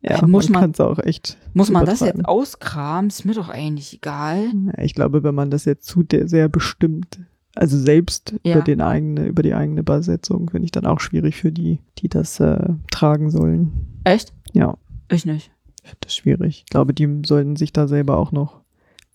Ja, 0.00 0.26
muss 0.26 0.48
man- 0.48 0.70
es 0.70 0.80
auch 0.80 0.98
echt. 0.98 1.36
muss 1.54 1.70
man 1.70 1.84
das 1.84 2.00
jetzt 2.00 2.24
auskramen? 2.24 3.08
Ist 3.10 3.24
mir 3.24 3.34
doch 3.34 3.48
eigentlich 3.48 3.92
egal. 3.94 4.50
Ja, 4.76 4.82
ich 4.82 4.94
glaube, 4.94 5.22
wenn 5.22 5.34
man 5.34 5.50
das 5.50 5.64
jetzt 5.66 5.86
zu 5.86 6.02
sehr 6.24 6.48
bestimmt, 6.48 7.20
also 7.56 7.78
selbst 7.78 8.34
Ja. 8.44 8.54
über 8.54 8.62
den 8.64 8.80
eigene, 8.80 9.26
über 9.26 9.42
die 9.42 9.54
eigene 9.54 9.80
Übersetzung, 9.80 10.50
finde 10.50 10.64
ich 10.66 10.70
dann 10.72 10.86
auch 10.86 11.00
schwierig 11.00 11.36
für 11.36 11.50
die, 11.52 11.80
die 11.98 12.08
das 12.08 12.38
äh, 12.40 12.68
tragen 12.90 13.30
sollen. 13.30 14.00
Echt? 14.04 14.32
Ja, 14.52 14.76
Ich 15.10 15.26
nicht. 15.26 15.50
ich 15.82 15.88
finde 15.90 15.98
das 16.00 16.14
schwierig. 16.14 16.62
Ich 16.66 16.70
glaube, 16.70 16.94
die 16.94 17.22
sollten 17.26 17.56
sich 17.56 17.72
da 17.72 17.88
selber 17.88 18.16
auch 18.18 18.30
noch 18.32 18.60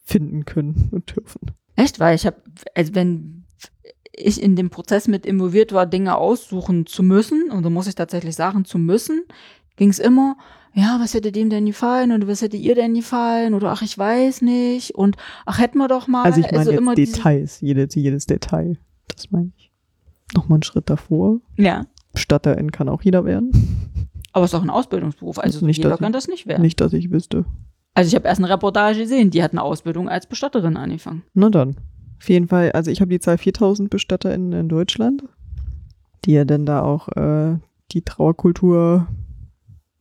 finden 0.03 0.45
können 0.45 0.89
und 0.91 1.15
dürfen. 1.15 1.51
Echt? 1.75 1.99
Weil 1.99 2.15
ich 2.15 2.25
habe, 2.25 2.37
also 2.75 2.95
wenn 2.95 3.45
ich 4.13 4.41
in 4.43 4.55
dem 4.57 4.69
Prozess 4.69 5.07
mit 5.07 5.25
involviert 5.25 5.71
war, 5.71 5.85
Dinge 5.85 6.17
aussuchen 6.17 6.85
zu 6.85 7.01
müssen, 7.03 7.49
und 7.49 7.63
da 7.63 7.69
muss 7.69 7.87
ich 7.87 7.95
tatsächlich 7.95 8.35
sagen, 8.35 8.65
zu 8.65 8.77
müssen, 8.77 9.21
ging 9.77 9.89
es 9.89 9.99
immer, 9.99 10.35
ja, 10.73 10.97
was 11.01 11.13
hätte 11.13 11.31
dem 11.31 11.49
denn 11.49 11.65
gefallen 11.65 12.11
oder 12.11 12.27
was 12.27 12.41
hätte 12.41 12.57
ihr 12.57 12.75
denn 12.75 12.93
gefallen 12.93 13.53
oder 13.53 13.71
ach, 13.71 13.81
ich 13.81 13.97
weiß 13.97 14.41
nicht 14.41 14.95
und 14.95 15.17
ach, 15.45 15.59
hätten 15.59 15.77
wir 15.77 15.87
doch 15.87 16.07
mal. 16.07 16.23
Also 16.23 16.39
ich 16.41 16.51
meine 16.51 16.69
immer 16.71 16.91
jetzt 16.91 16.97
diese- 16.99 17.13
Details, 17.17 17.61
jedes, 17.61 17.95
jedes 17.95 18.25
Detail. 18.25 18.77
Das 19.15 19.29
meine 19.31 19.51
ich. 19.57 19.71
Nochmal 20.35 20.57
einen 20.57 20.63
Schritt 20.63 20.89
davor. 20.89 21.39
Ja, 21.57 21.85
Bestatterin 22.13 22.71
kann 22.71 22.89
auch 22.89 23.01
jeder 23.01 23.25
werden. 23.25 23.51
aber 24.33 24.45
es 24.45 24.51
ist 24.53 24.55
auch 24.59 24.63
ein 24.63 24.69
Ausbildungsberuf, 24.69 25.39
also 25.39 25.65
Nicht, 25.65 25.77
jeder 25.77 25.89
dass 25.91 25.99
kann 25.99 26.11
ich- 26.11 26.15
das 26.17 26.27
nicht 26.27 26.47
werden. 26.47 26.61
Nicht, 26.61 26.79
dass 26.79 26.93
ich 26.93 27.11
wüsste. 27.11 27.45
Also 27.93 28.07
ich 28.07 28.15
habe 28.15 28.27
erst 28.27 28.39
eine 28.41 28.49
Reportage 28.49 28.99
gesehen, 28.99 29.29
die 29.31 29.43
hat 29.43 29.51
eine 29.51 29.61
Ausbildung 29.61 30.07
als 30.07 30.25
Bestatterin 30.27 30.77
angefangen. 30.77 31.23
Na 31.33 31.49
dann. 31.49 31.75
Auf 32.21 32.29
jeden 32.29 32.47
Fall, 32.47 32.71
also 32.71 32.89
ich 32.91 33.01
habe 33.01 33.09
die 33.09 33.19
Zahl 33.19 33.37
4000 33.37 33.89
BestatterInnen 33.89 34.53
in 34.53 34.69
Deutschland, 34.69 35.23
die 36.23 36.33
ja 36.33 36.45
dann 36.45 36.65
da 36.65 36.83
auch 36.83 37.09
äh, 37.09 37.57
die 37.91 38.03
Trauerkultur 38.03 39.07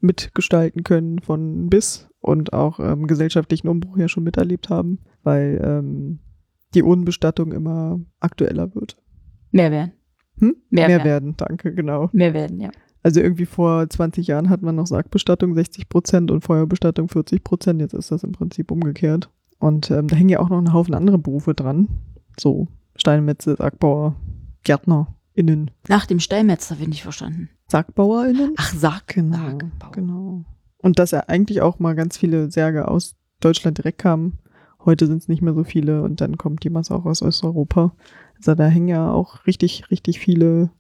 mitgestalten 0.01 0.85
können 0.85 1.21
von 1.21 1.69
bis 1.69 2.09
und 2.21 2.53
auch 2.53 2.81
ähm, 2.81 3.07
gesellschaftlichen 3.07 3.69
Umbruch 3.69 3.97
ja 3.97 4.09
schon 4.09 4.25
miterlebt 4.25 4.69
haben, 4.69 5.01
weil 5.23 5.61
ähm, 5.65 6.21
die 6.75 6.83
Urnenbestattung 6.83 7.53
immer 7.53 8.01
aktueller 8.21 8.75
wird. 8.75 8.97
Mehr 9.51 9.71
werden. 9.71 9.93
Hm? 10.39 10.57
Mehr 10.71 10.89
Mehr 10.89 10.99
werden. 10.99 11.05
werden, 11.05 11.35
danke, 11.37 11.75
genau. 11.75 12.09
Mehr 12.13 12.35
werden, 12.35 12.61
ja. 12.61 12.71
Also 13.03 13.21
irgendwie 13.21 13.47
vor 13.47 13.89
20 13.89 14.27
Jahren 14.27 14.51
hat 14.51 14.63
man 14.63 14.77
noch 14.77 14.87
Sargbestattung 14.87 15.55
60 15.55 15.89
Prozent 15.89 16.31
und 16.31 16.43
Feuerbestattung 16.43 17.09
40 17.09 17.43
Prozent. 17.43 17.81
Jetzt 17.81 17.95
ist 17.95 18.11
das 18.11 18.25
im 18.25 18.33
Prinzip 18.33 18.71
umgekehrt. 18.71 19.31
Und 19.59 19.91
ähm, 19.91 20.07
da 20.07 20.17
hängen 20.17 20.29
ja 20.29 20.41
auch 20.41 20.51
noch 20.51 20.59
ein 20.59 20.73
Haufen 20.73 20.95
andere 20.95 21.19
Berufe 21.19 21.55
dran. 21.55 21.89
So 22.39 22.69
Steinmetze, 22.97 23.57
Sargbauer, 23.57 24.17
GärtnerInnen. 24.65 25.71
Nach 25.89 26.07
dem 26.07 26.21
Steinmetzer 26.21 26.77
bin 26.77 26.93
ich 26.93 27.03
verstanden. 27.03 27.49
SargbauerInnen? 27.71 28.55
Ach, 28.57 28.75
Sarg. 28.75 29.07
Genau, 29.09 29.37
Sargbau. 29.37 29.91
genau. 29.93 30.45
Und 30.79 30.99
dass 30.99 31.11
ja 31.11 31.21
eigentlich 31.29 31.61
auch 31.61 31.79
mal 31.79 31.95
ganz 31.95 32.17
viele 32.17 32.51
Särge 32.51 32.89
aus 32.89 33.17
Deutschland 33.41 33.79
direkt 33.79 33.99
kamen. 33.99 34.39
Heute 34.85 35.07
sind 35.07 35.19
es 35.19 35.29
nicht 35.29 35.43
mehr 35.43 35.55
so 35.55 35.65
viele 35.65 36.03
und 36.03 36.21
dann 36.21 36.39
kommt 36.39 36.65
die 36.65 36.71
Masse 36.71 36.95
auch 36.95 37.05
aus 37.05 37.23
Osteuropa. 37.23 37.95
Also 38.37 38.55
da 38.55 38.67
hängen 38.67 38.89
ja 38.89 39.11
auch 39.11 39.47
richtig, 39.47 39.91
richtig 39.91 40.19
viele 40.19 40.71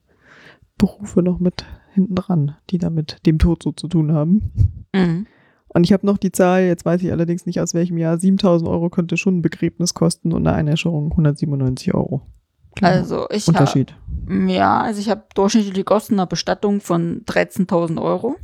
Berufe 0.78 1.22
noch 1.22 1.38
mit 1.38 1.66
hinten 1.92 2.14
dran, 2.14 2.56
die 2.70 2.78
da 2.78 2.88
mit 2.88 3.24
dem 3.26 3.38
Tod 3.38 3.62
so 3.62 3.72
zu 3.72 3.88
tun 3.88 4.12
haben. 4.12 4.52
Mhm. 4.94 5.26
Und 5.68 5.84
ich 5.84 5.92
habe 5.92 6.06
noch 6.06 6.18
die 6.18 6.32
Zahl, 6.32 6.62
jetzt 6.62 6.84
weiß 6.84 7.02
ich 7.02 7.12
allerdings 7.12 7.46
nicht 7.46 7.60
aus 7.60 7.74
welchem 7.74 7.98
Jahr, 7.98 8.18
7000 8.18 8.68
Euro 8.68 8.90
könnte 8.90 9.16
schon 9.16 9.38
ein 9.38 9.42
Begräbnis 9.42 9.94
kosten 9.94 10.32
und 10.32 10.46
eine 10.46 10.56
Einäscherung 10.56 11.10
197 11.12 11.94
Euro. 11.94 12.22
Kleiner 12.76 12.96
Also 12.96 13.26
ich 13.30 13.46
habe 13.46 13.58
Unterschied. 13.58 13.94
Ja, 14.46 14.80
also 14.80 15.00
ich 15.00 15.10
habe 15.10 15.24
durchschnittliche 15.34 15.84
Kosten 15.84 16.14
einer 16.14 16.26
Bestattung 16.26 16.80
von 16.80 17.24
13.000 17.24 18.00
Euro. 18.00 18.36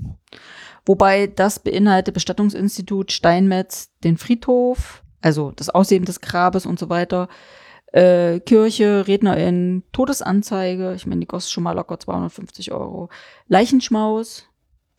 Wobei 0.85 1.27
das 1.27 1.59
beinhaltet 1.59 2.15
Bestattungsinstitut, 2.15 3.13
Steinmetz, 3.13 3.91
den 4.05 4.17
Friedhof, 4.17 5.03
also 5.21 5.51
das 5.51 5.69
Ausheben 5.69 6.07
des 6.07 6.21
Grabes 6.21 6.67
und 6.67 6.79
so 6.79 6.89
weiter, 6.89 7.29
äh, 7.93 8.41
Kirche, 8.41 9.07
Rednerin, 9.07 9.83
Todesanzeige, 9.93 10.95
ich 10.95 11.07
meine, 11.07 11.21
die 11.21 11.27
kostet 11.27 11.53
schon 11.53 11.65
mal 11.65 11.73
locker 11.73 11.99
250 11.99 12.73
Euro, 12.73 13.09
Leichenschmaus, 13.49 14.49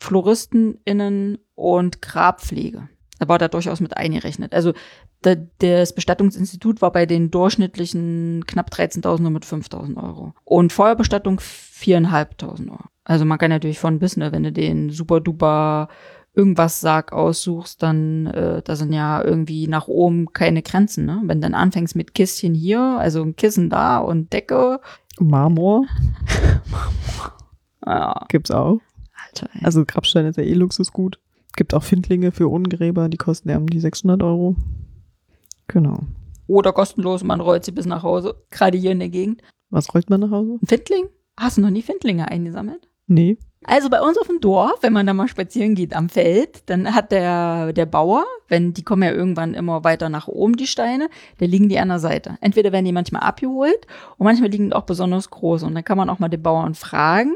FloristInnen 0.00 1.38
und 1.54 2.02
Grabpflege. 2.02 2.88
Da 3.18 3.28
war 3.28 3.38
da 3.38 3.48
durchaus 3.48 3.80
mit 3.80 3.96
eingerechnet. 3.96 4.54
Also 4.54 4.72
da, 5.22 5.34
das 5.58 5.94
Bestattungsinstitut 5.94 6.80
war 6.82 6.92
bei 6.92 7.06
den 7.06 7.30
durchschnittlichen 7.30 8.44
knapp 8.46 8.70
13.000 8.70 9.20
nur 9.22 9.30
mit 9.30 9.44
5.000 9.44 10.02
Euro. 10.02 10.34
Und 10.44 10.72
Feuerbestattung 10.72 11.40
4.500 11.40 12.70
Euro. 12.70 12.78
Also 13.04 13.24
man 13.24 13.38
kann 13.38 13.50
natürlich 13.50 13.78
von 13.78 13.98
bis, 13.98 14.16
ne, 14.16 14.32
wenn 14.32 14.42
du 14.42 14.52
den 14.52 14.90
super 14.90 15.20
duper 15.20 15.88
irgendwas 16.34 16.80
Sarg 16.80 17.12
aussuchst, 17.12 17.82
dann 17.82 18.26
äh, 18.26 18.62
da 18.62 18.76
sind 18.76 18.92
ja 18.92 19.24
irgendwie 19.24 19.66
nach 19.66 19.88
oben 19.88 20.32
keine 20.32 20.62
Grenzen. 20.62 21.04
Ne? 21.04 21.20
Wenn 21.24 21.40
du 21.40 21.46
dann 21.46 21.54
anfängst 21.54 21.96
mit 21.96 22.14
Kistchen 22.14 22.54
hier, 22.54 22.80
also 22.80 23.22
ein 23.22 23.34
Kissen 23.34 23.70
da 23.70 23.98
und 23.98 24.32
Decke, 24.32 24.80
Marmor 25.18 25.86
ja, 27.86 28.24
gibt's 28.28 28.52
auch. 28.52 28.78
Alter, 29.26 29.48
ey. 29.54 29.64
Also 29.64 29.84
Grabstein 29.84 30.26
ist 30.26 30.36
ja 30.36 30.44
eh 30.44 30.54
Luxusgut. 30.54 31.18
Gibt 31.58 31.74
auch 31.74 31.82
Findlinge 31.82 32.30
für 32.30 32.46
Ungräber, 32.46 33.08
die 33.08 33.16
kosten 33.16 33.50
ja 33.50 33.56
um 33.56 33.66
die 33.66 33.80
600 33.80 34.22
Euro. 34.22 34.54
Genau. 35.66 35.98
Oder 36.46 36.72
kostenlos, 36.72 37.24
man 37.24 37.40
rollt 37.40 37.64
sie 37.64 37.72
bis 37.72 37.84
nach 37.84 38.04
Hause, 38.04 38.36
gerade 38.52 38.78
hier 38.78 38.92
in 38.92 39.00
der 39.00 39.08
Gegend. 39.08 39.42
Was 39.68 39.92
rollt 39.92 40.08
man 40.08 40.20
nach 40.20 40.30
Hause? 40.30 40.60
Ein 40.62 40.66
Findling? 40.68 41.08
Hast 41.36 41.56
du 41.56 41.62
noch 41.62 41.70
nie 41.70 41.82
Findlinge 41.82 42.30
eingesammelt? 42.30 42.88
Nee. 43.08 43.38
Also 43.64 43.90
bei 43.90 44.00
uns 44.00 44.16
auf 44.18 44.28
dem 44.28 44.40
Dorf, 44.40 44.82
wenn 44.82 44.92
man 44.92 45.04
da 45.04 45.14
mal 45.14 45.26
spazieren 45.26 45.74
geht 45.74 45.96
am 45.96 46.08
Feld, 46.08 46.62
dann 46.66 46.94
hat 46.94 47.10
der, 47.10 47.72
der 47.72 47.86
Bauer, 47.86 48.24
wenn 48.46 48.72
die 48.72 48.84
kommen 48.84 49.02
ja 49.02 49.10
irgendwann 49.10 49.54
immer 49.54 49.82
weiter 49.82 50.08
nach 50.08 50.28
oben, 50.28 50.56
die 50.56 50.68
Steine, 50.68 51.08
da 51.38 51.46
liegen 51.46 51.68
die 51.68 51.80
an 51.80 51.88
der 51.88 51.98
Seite. 51.98 52.38
Entweder 52.40 52.70
werden 52.70 52.84
die 52.84 52.92
manchmal 52.92 53.22
abgeholt 53.22 53.86
und 54.16 54.24
manchmal 54.26 54.50
liegen 54.50 54.70
die 54.70 54.76
auch 54.76 54.86
besonders 54.86 55.30
groß. 55.30 55.64
Und 55.64 55.74
dann 55.74 55.84
kann 55.84 55.98
man 55.98 56.08
auch 56.08 56.20
mal 56.20 56.28
den 56.28 56.42
Bauern 56.42 56.76
fragen, 56.76 57.34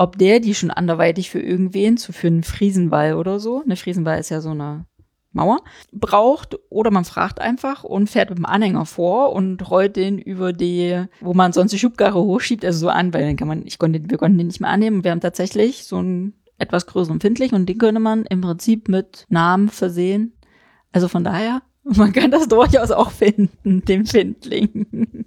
ob 0.00 0.16
der 0.16 0.40
die 0.40 0.54
schon 0.54 0.70
anderweitig 0.70 1.28
für 1.28 1.40
irgendwen, 1.40 1.98
so 1.98 2.14
für 2.14 2.28
einen 2.28 2.42
Friesenwall 2.42 3.12
oder 3.12 3.38
so, 3.38 3.62
eine 3.62 3.76
Friesenwall 3.76 4.18
ist 4.18 4.30
ja 4.30 4.40
so 4.40 4.48
eine 4.48 4.86
Mauer, 5.32 5.58
braucht 5.92 6.58
oder 6.70 6.90
man 6.90 7.04
fragt 7.04 7.38
einfach 7.38 7.84
und 7.84 8.08
fährt 8.08 8.30
mit 8.30 8.38
dem 8.38 8.46
Anhänger 8.46 8.86
vor 8.86 9.34
und 9.34 9.70
rollt 9.70 9.96
den 9.96 10.18
über 10.18 10.54
die, 10.54 11.04
wo 11.20 11.34
man 11.34 11.52
sonst 11.52 11.72
die 11.72 11.78
Schubkarre 11.78 12.18
hochschiebt, 12.18 12.64
also 12.64 12.78
so 12.78 12.88
an, 12.88 13.12
weil 13.12 13.26
dann 13.26 13.36
kann 13.36 13.46
man, 13.46 13.66
ich 13.66 13.78
konnte, 13.78 14.00
wir 14.08 14.16
konnten 14.16 14.38
den 14.38 14.46
nicht 14.46 14.62
mehr 14.62 14.70
annehmen. 14.70 15.04
Wir 15.04 15.10
haben 15.10 15.20
tatsächlich 15.20 15.84
so 15.84 15.98
einen 15.98 16.32
etwas 16.56 16.86
größeren 16.86 17.20
Findling 17.20 17.50
und 17.52 17.68
den 17.68 17.76
könnte 17.76 18.00
man 18.00 18.24
im 18.24 18.40
Prinzip 18.40 18.88
mit 18.88 19.26
Namen 19.28 19.68
versehen. 19.68 20.32
Also 20.92 21.08
von 21.08 21.24
daher, 21.24 21.60
man 21.84 22.14
kann 22.14 22.30
das 22.30 22.48
durchaus 22.48 22.90
auch 22.90 23.10
finden, 23.10 23.84
den 23.84 24.06
Findling. 24.06 25.26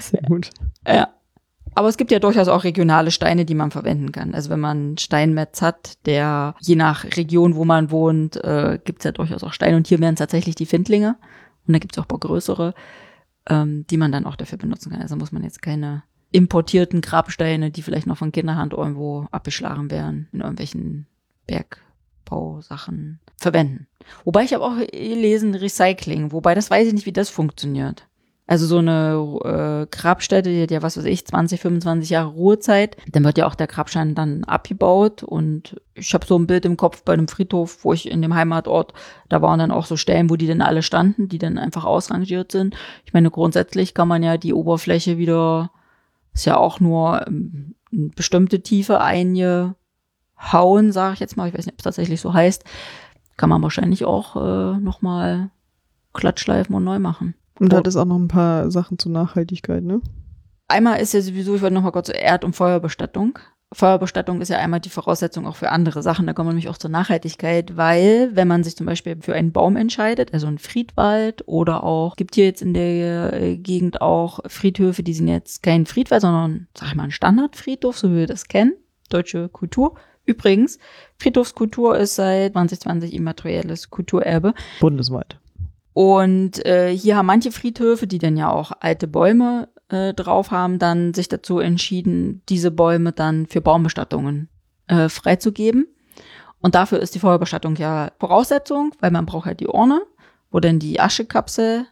Sehr 0.00 0.22
gut. 0.22 0.50
Ja. 0.86 1.15
Aber 1.76 1.88
es 1.88 1.98
gibt 1.98 2.10
ja 2.10 2.18
durchaus 2.18 2.48
auch 2.48 2.64
regionale 2.64 3.10
Steine, 3.10 3.44
die 3.44 3.54
man 3.54 3.70
verwenden 3.70 4.10
kann. 4.10 4.34
Also 4.34 4.48
wenn 4.48 4.60
man 4.60 4.96
Steinmetz 4.96 5.60
hat, 5.60 5.98
der 6.06 6.54
je 6.58 6.74
nach 6.74 7.04
Region, 7.04 7.54
wo 7.54 7.66
man 7.66 7.90
wohnt, 7.90 8.42
äh, 8.42 8.78
gibt 8.82 9.00
es 9.00 9.04
ja 9.04 9.12
durchaus 9.12 9.44
auch 9.44 9.52
Steine. 9.52 9.76
Und 9.76 9.86
hier 9.86 10.00
wären 10.00 10.14
es 10.14 10.18
tatsächlich 10.18 10.54
die 10.54 10.64
Findlinge. 10.64 11.16
Und 11.66 11.74
da 11.74 11.78
gibt 11.78 11.94
es 11.94 11.98
auch 11.98 12.04
ein 12.04 12.08
paar 12.08 12.18
größere, 12.18 12.72
ähm, 13.50 13.86
die 13.90 13.98
man 13.98 14.10
dann 14.10 14.24
auch 14.24 14.36
dafür 14.36 14.56
benutzen 14.56 14.90
kann. 14.90 15.02
Also 15.02 15.16
muss 15.16 15.32
man 15.32 15.42
jetzt 15.42 15.60
keine 15.60 16.02
importierten 16.32 17.02
Grabsteine, 17.02 17.70
die 17.70 17.82
vielleicht 17.82 18.06
noch 18.06 18.16
von 18.16 18.32
Kinderhand 18.32 18.72
irgendwo 18.72 19.26
abgeschlagen 19.30 19.90
werden, 19.90 20.30
in 20.32 20.40
irgendwelchen 20.40 21.06
Bergbausachen 21.46 23.20
verwenden. 23.36 23.86
Wobei 24.24 24.44
ich 24.44 24.54
habe 24.54 24.64
auch 24.64 24.78
gelesen 24.78 25.54
Recycling, 25.54 26.32
wobei 26.32 26.54
das 26.54 26.70
weiß 26.70 26.88
ich 26.88 26.94
nicht, 26.94 27.06
wie 27.06 27.12
das 27.12 27.28
funktioniert. 27.28 28.06
Also 28.48 28.66
so 28.66 28.78
eine 28.78 29.40
äh, 29.44 29.86
Grabstätte, 29.90 30.50
die 30.50 30.62
hat 30.62 30.70
ja, 30.70 30.80
was 30.80 30.96
weiß 30.96 31.04
ich, 31.06 31.26
20, 31.26 31.60
25 31.60 32.10
Jahre 32.10 32.28
Ruhezeit. 32.28 32.96
Dann 33.10 33.24
wird 33.24 33.38
ja 33.38 33.46
auch 33.46 33.56
der 33.56 33.66
Grabstein 33.66 34.14
dann 34.14 34.44
abgebaut. 34.44 35.24
Und 35.24 35.80
ich 35.94 36.14
habe 36.14 36.24
so 36.24 36.38
ein 36.38 36.46
Bild 36.46 36.64
im 36.64 36.76
Kopf 36.76 37.02
bei 37.02 37.14
einem 37.14 37.26
Friedhof, 37.26 37.84
wo 37.84 37.92
ich 37.92 38.08
in 38.08 38.22
dem 38.22 38.34
Heimatort, 38.34 38.92
da 39.28 39.42
waren 39.42 39.58
dann 39.58 39.72
auch 39.72 39.86
so 39.86 39.96
Stellen, 39.96 40.30
wo 40.30 40.36
die 40.36 40.46
dann 40.46 40.60
alle 40.60 40.82
standen, 40.82 41.28
die 41.28 41.38
dann 41.38 41.58
einfach 41.58 41.84
ausrangiert 41.84 42.52
sind. 42.52 42.76
Ich 43.04 43.12
meine, 43.12 43.32
grundsätzlich 43.32 43.94
kann 43.94 44.06
man 44.06 44.22
ja 44.22 44.36
die 44.36 44.54
Oberfläche 44.54 45.18
wieder, 45.18 45.72
ist 46.32 46.44
ja 46.46 46.56
auch 46.56 46.78
nur 46.78 47.26
ähm, 47.26 47.74
eine 47.92 48.10
bestimmte 48.10 48.62
Tiefe 48.62 49.00
eingehauen, 49.00 49.74
sage 50.92 51.14
ich 51.14 51.20
jetzt 51.20 51.36
mal. 51.36 51.48
Ich 51.48 51.54
weiß 51.54 51.66
nicht, 51.66 51.74
ob 51.74 51.80
es 51.80 51.84
tatsächlich 51.84 52.20
so 52.20 52.32
heißt. 52.32 52.62
Kann 53.36 53.50
man 53.50 53.62
wahrscheinlich 53.62 54.04
auch 54.04 54.36
äh, 54.36 54.78
nochmal 54.78 55.50
glattschleifen 56.12 56.76
und 56.76 56.84
neu 56.84 57.00
machen. 57.00 57.34
Und 57.58 57.72
Oh. 57.72 57.76
hat 57.76 57.86
es 57.86 57.96
auch 57.96 58.04
noch 58.04 58.18
ein 58.18 58.28
paar 58.28 58.70
Sachen 58.70 58.98
zur 58.98 59.12
Nachhaltigkeit, 59.12 59.82
ne? 59.82 60.00
Einmal 60.68 61.00
ist 61.00 61.14
ja 61.14 61.20
sowieso, 61.20 61.54
ich 61.54 61.62
wollte 61.62 61.74
noch 61.74 61.82
mal 61.82 61.92
kurz 61.92 62.06
zur 62.06 62.16
Erd- 62.16 62.44
und 62.44 62.54
Feuerbestattung. 62.56 63.38
Feuerbestattung 63.72 64.40
ist 64.40 64.48
ja 64.48 64.58
einmal 64.58 64.80
die 64.80 64.88
Voraussetzung 64.90 65.46
auch 65.46 65.56
für 65.56 65.70
andere 65.70 66.02
Sachen. 66.02 66.26
Da 66.26 66.32
kommen 66.32 66.48
wir 66.48 66.52
nämlich 66.52 66.68
auch 66.68 66.78
zur 66.78 66.90
Nachhaltigkeit, 66.90 67.76
weil 67.76 68.30
wenn 68.34 68.46
man 68.48 68.62
sich 68.62 68.76
zum 68.76 68.86
Beispiel 68.86 69.16
für 69.20 69.34
einen 69.34 69.52
Baum 69.52 69.76
entscheidet, 69.76 70.32
also 70.32 70.46
einen 70.46 70.58
Friedwald 70.58 71.46
oder 71.48 71.82
auch, 71.82 72.14
gibt 72.16 72.36
hier 72.36 72.44
jetzt 72.44 72.62
in 72.62 72.74
der 72.74 73.32
äh, 73.32 73.56
Gegend 73.56 74.00
auch 74.00 74.40
Friedhöfe, 74.46 75.02
die 75.02 75.14
sind 75.14 75.28
jetzt 75.28 75.62
kein 75.62 75.84
Friedwald, 75.86 76.22
sondern, 76.22 76.68
sag 76.76 76.88
ich 76.90 76.94
mal, 76.94 77.04
ein 77.04 77.10
Standardfriedhof, 77.10 77.98
so 77.98 78.10
wie 78.12 78.16
wir 78.18 78.26
das 78.26 78.46
kennen. 78.48 78.72
Deutsche 79.08 79.48
Kultur. 79.48 79.96
Übrigens, 80.24 80.78
Friedhofskultur 81.18 81.96
ist 81.96 82.16
seit 82.16 82.52
2020 82.52 83.14
immaterielles 83.14 83.90
Kulturerbe. 83.90 84.54
Bundesweit. 84.80 85.38
Und 85.96 86.62
äh, 86.66 86.94
hier 86.94 87.16
haben 87.16 87.24
manche 87.24 87.50
Friedhöfe, 87.50 88.06
die 88.06 88.18
dann 88.18 88.36
ja 88.36 88.52
auch 88.52 88.70
alte 88.80 89.08
Bäume 89.08 89.70
äh, 89.88 90.12
drauf 90.12 90.50
haben, 90.50 90.78
dann 90.78 91.14
sich 91.14 91.26
dazu 91.26 91.58
entschieden, 91.58 92.42
diese 92.50 92.70
Bäume 92.70 93.12
dann 93.12 93.46
für 93.46 93.62
Baumbestattungen 93.62 94.50
äh, 94.88 95.08
freizugeben. 95.08 95.86
Und 96.60 96.74
dafür 96.74 97.00
ist 97.00 97.14
die 97.14 97.18
Feuerbestattung 97.18 97.76
ja 97.76 98.10
Voraussetzung, 98.18 98.92
weil 99.00 99.10
man 99.10 99.24
braucht 99.24 99.46
halt 99.46 99.60
die 99.60 99.68
Urne, 99.68 100.02
wo 100.50 100.60
dann 100.60 100.78
die 100.78 101.00
Aschekapsel, 101.00 101.86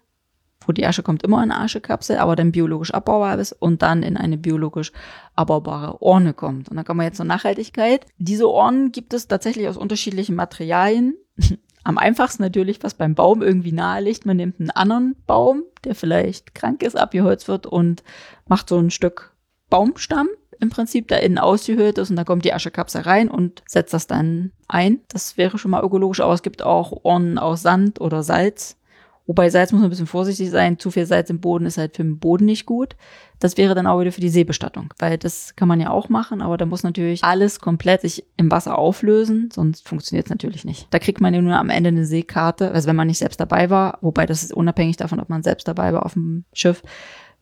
wo 0.66 0.72
die 0.72 0.84
Asche 0.84 1.02
kommt 1.02 1.22
immer 1.22 1.42
in 1.42 1.50
eine 1.50 1.62
Aschekapsel, 1.62 2.18
aber 2.18 2.36
dann 2.36 2.52
biologisch 2.52 2.92
abbaubar 2.92 3.38
ist 3.38 3.52
und 3.52 3.80
dann 3.80 4.02
in 4.02 4.18
eine 4.18 4.36
biologisch 4.36 4.92
abbaubare 5.34 6.02
Urne 6.02 6.34
kommt. 6.34 6.68
Und 6.68 6.76
dann 6.76 6.84
kommen 6.84 7.00
wir 7.00 7.04
jetzt 7.04 7.16
zur 7.16 7.24
Nachhaltigkeit. 7.24 8.04
Diese 8.18 8.50
Urnen 8.50 8.92
gibt 8.92 9.14
es 9.14 9.28
tatsächlich 9.28 9.66
aus 9.66 9.78
unterschiedlichen 9.78 10.36
Materialien. 10.36 11.14
Am 11.84 11.98
einfachsten 11.98 12.42
natürlich, 12.42 12.82
was 12.82 12.94
beim 12.94 13.14
Baum 13.14 13.42
irgendwie 13.42 13.72
nahe 13.72 14.02
liegt. 14.02 14.24
Man 14.26 14.38
nimmt 14.38 14.58
einen 14.58 14.70
anderen 14.70 15.16
Baum, 15.26 15.62
der 15.84 15.94
vielleicht 15.94 16.54
krank 16.54 16.82
ist, 16.82 16.96
abgeholzt 16.96 17.46
wird 17.46 17.66
und 17.66 18.02
macht 18.48 18.68
so 18.70 18.78
ein 18.78 18.90
Stück 18.90 19.34
Baumstamm 19.70 20.28
im 20.60 20.70
Prinzip 20.70 21.08
da 21.08 21.16
innen 21.16 21.38
ausgehöhlt 21.38 21.98
ist 21.98 22.10
und 22.10 22.16
da 22.16 22.24
kommt 22.24 22.44
die 22.44 22.54
Aschekapsel 22.54 23.02
rein 23.02 23.28
und 23.28 23.62
setzt 23.66 23.92
das 23.92 24.06
dann 24.06 24.52
ein. 24.68 25.00
Das 25.08 25.36
wäre 25.36 25.58
schon 25.58 25.70
mal 25.70 25.84
ökologisch, 25.84 26.20
aber 26.20 26.32
es 26.32 26.42
gibt 26.42 26.62
auch 26.62 27.04
Urnen 27.04 27.38
aus 27.38 27.62
Sand 27.62 28.00
oder 28.00 28.22
Salz. 28.22 28.76
Wobei 29.26 29.48
Salz 29.48 29.72
muss 29.72 29.80
man 29.80 29.86
ein 29.86 29.90
bisschen 29.90 30.06
vorsichtig 30.06 30.50
sein. 30.50 30.78
Zu 30.78 30.90
viel 30.90 31.06
Salz 31.06 31.30
im 31.30 31.40
Boden 31.40 31.64
ist 31.64 31.78
halt 31.78 31.96
für 31.96 32.02
den 32.02 32.18
Boden 32.18 32.44
nicht 32.44 32.66
gut. 32.66 32.94
Das 33.40 33.56
wäre 33.56 33.74
dann 33.74 33.86
auch 33.86 33.98
wieder 34.00 34.12
für 34.12 34.20
die 34.20 34.28
Seebestattung, 34.28 34.92
weil 34.98 35.16
das 35.16 35.56
kann 35.56 35.66
man 35.66 35.80
ja 35.80 35.90
auch 35.90 36.10
machen, 36.10 36.42
aber 36.42 36.58
da 36.58 36.66
muss 36.66 36.82
natürlich 36.82 37.24
alles 37.24 37.58
komplett 37.58 38.02
sich 38.02 38.24
im 38.36 38.50
Wasser 38.50 38.76
auflösen, 38.78 39.48
sonst 39.52 39.88
funktioniert 39.88 40.26
es 40.26 40.30
natürlich 40.30 40.64
nicht. 40.66 40.88
Da 40.90 40.98
kriegt 40.98 41.20
man 41.22 41.32
ja 41.32 41.40
nur 41.40 41.56
am 41.56 41.70
Ende 41.70 41.88
eine 41.88 42.04
Seekarte, 42.04 42.70
also 42.70 42.86
wenn 42.86 42.96
man 42.96 43.06
nicht 43.06 43.18
selbst 43.18 43.40
dabei 43.40 43.70
war, 43.70 43.98
wobei 44.02 44.26
das 44.26 44.42
ist 44.42 44.52
unabhängig 44.52 44.98
davon, 44.98 45.20
ob 45.20 45.28
man 45.30 45.42
selbst 45.42 45.66
dabei 45.68 45.92
war 45.94 46.04
auf 46.04 46.12
dem 46.12 46.44
Schiff, 46.52 46.82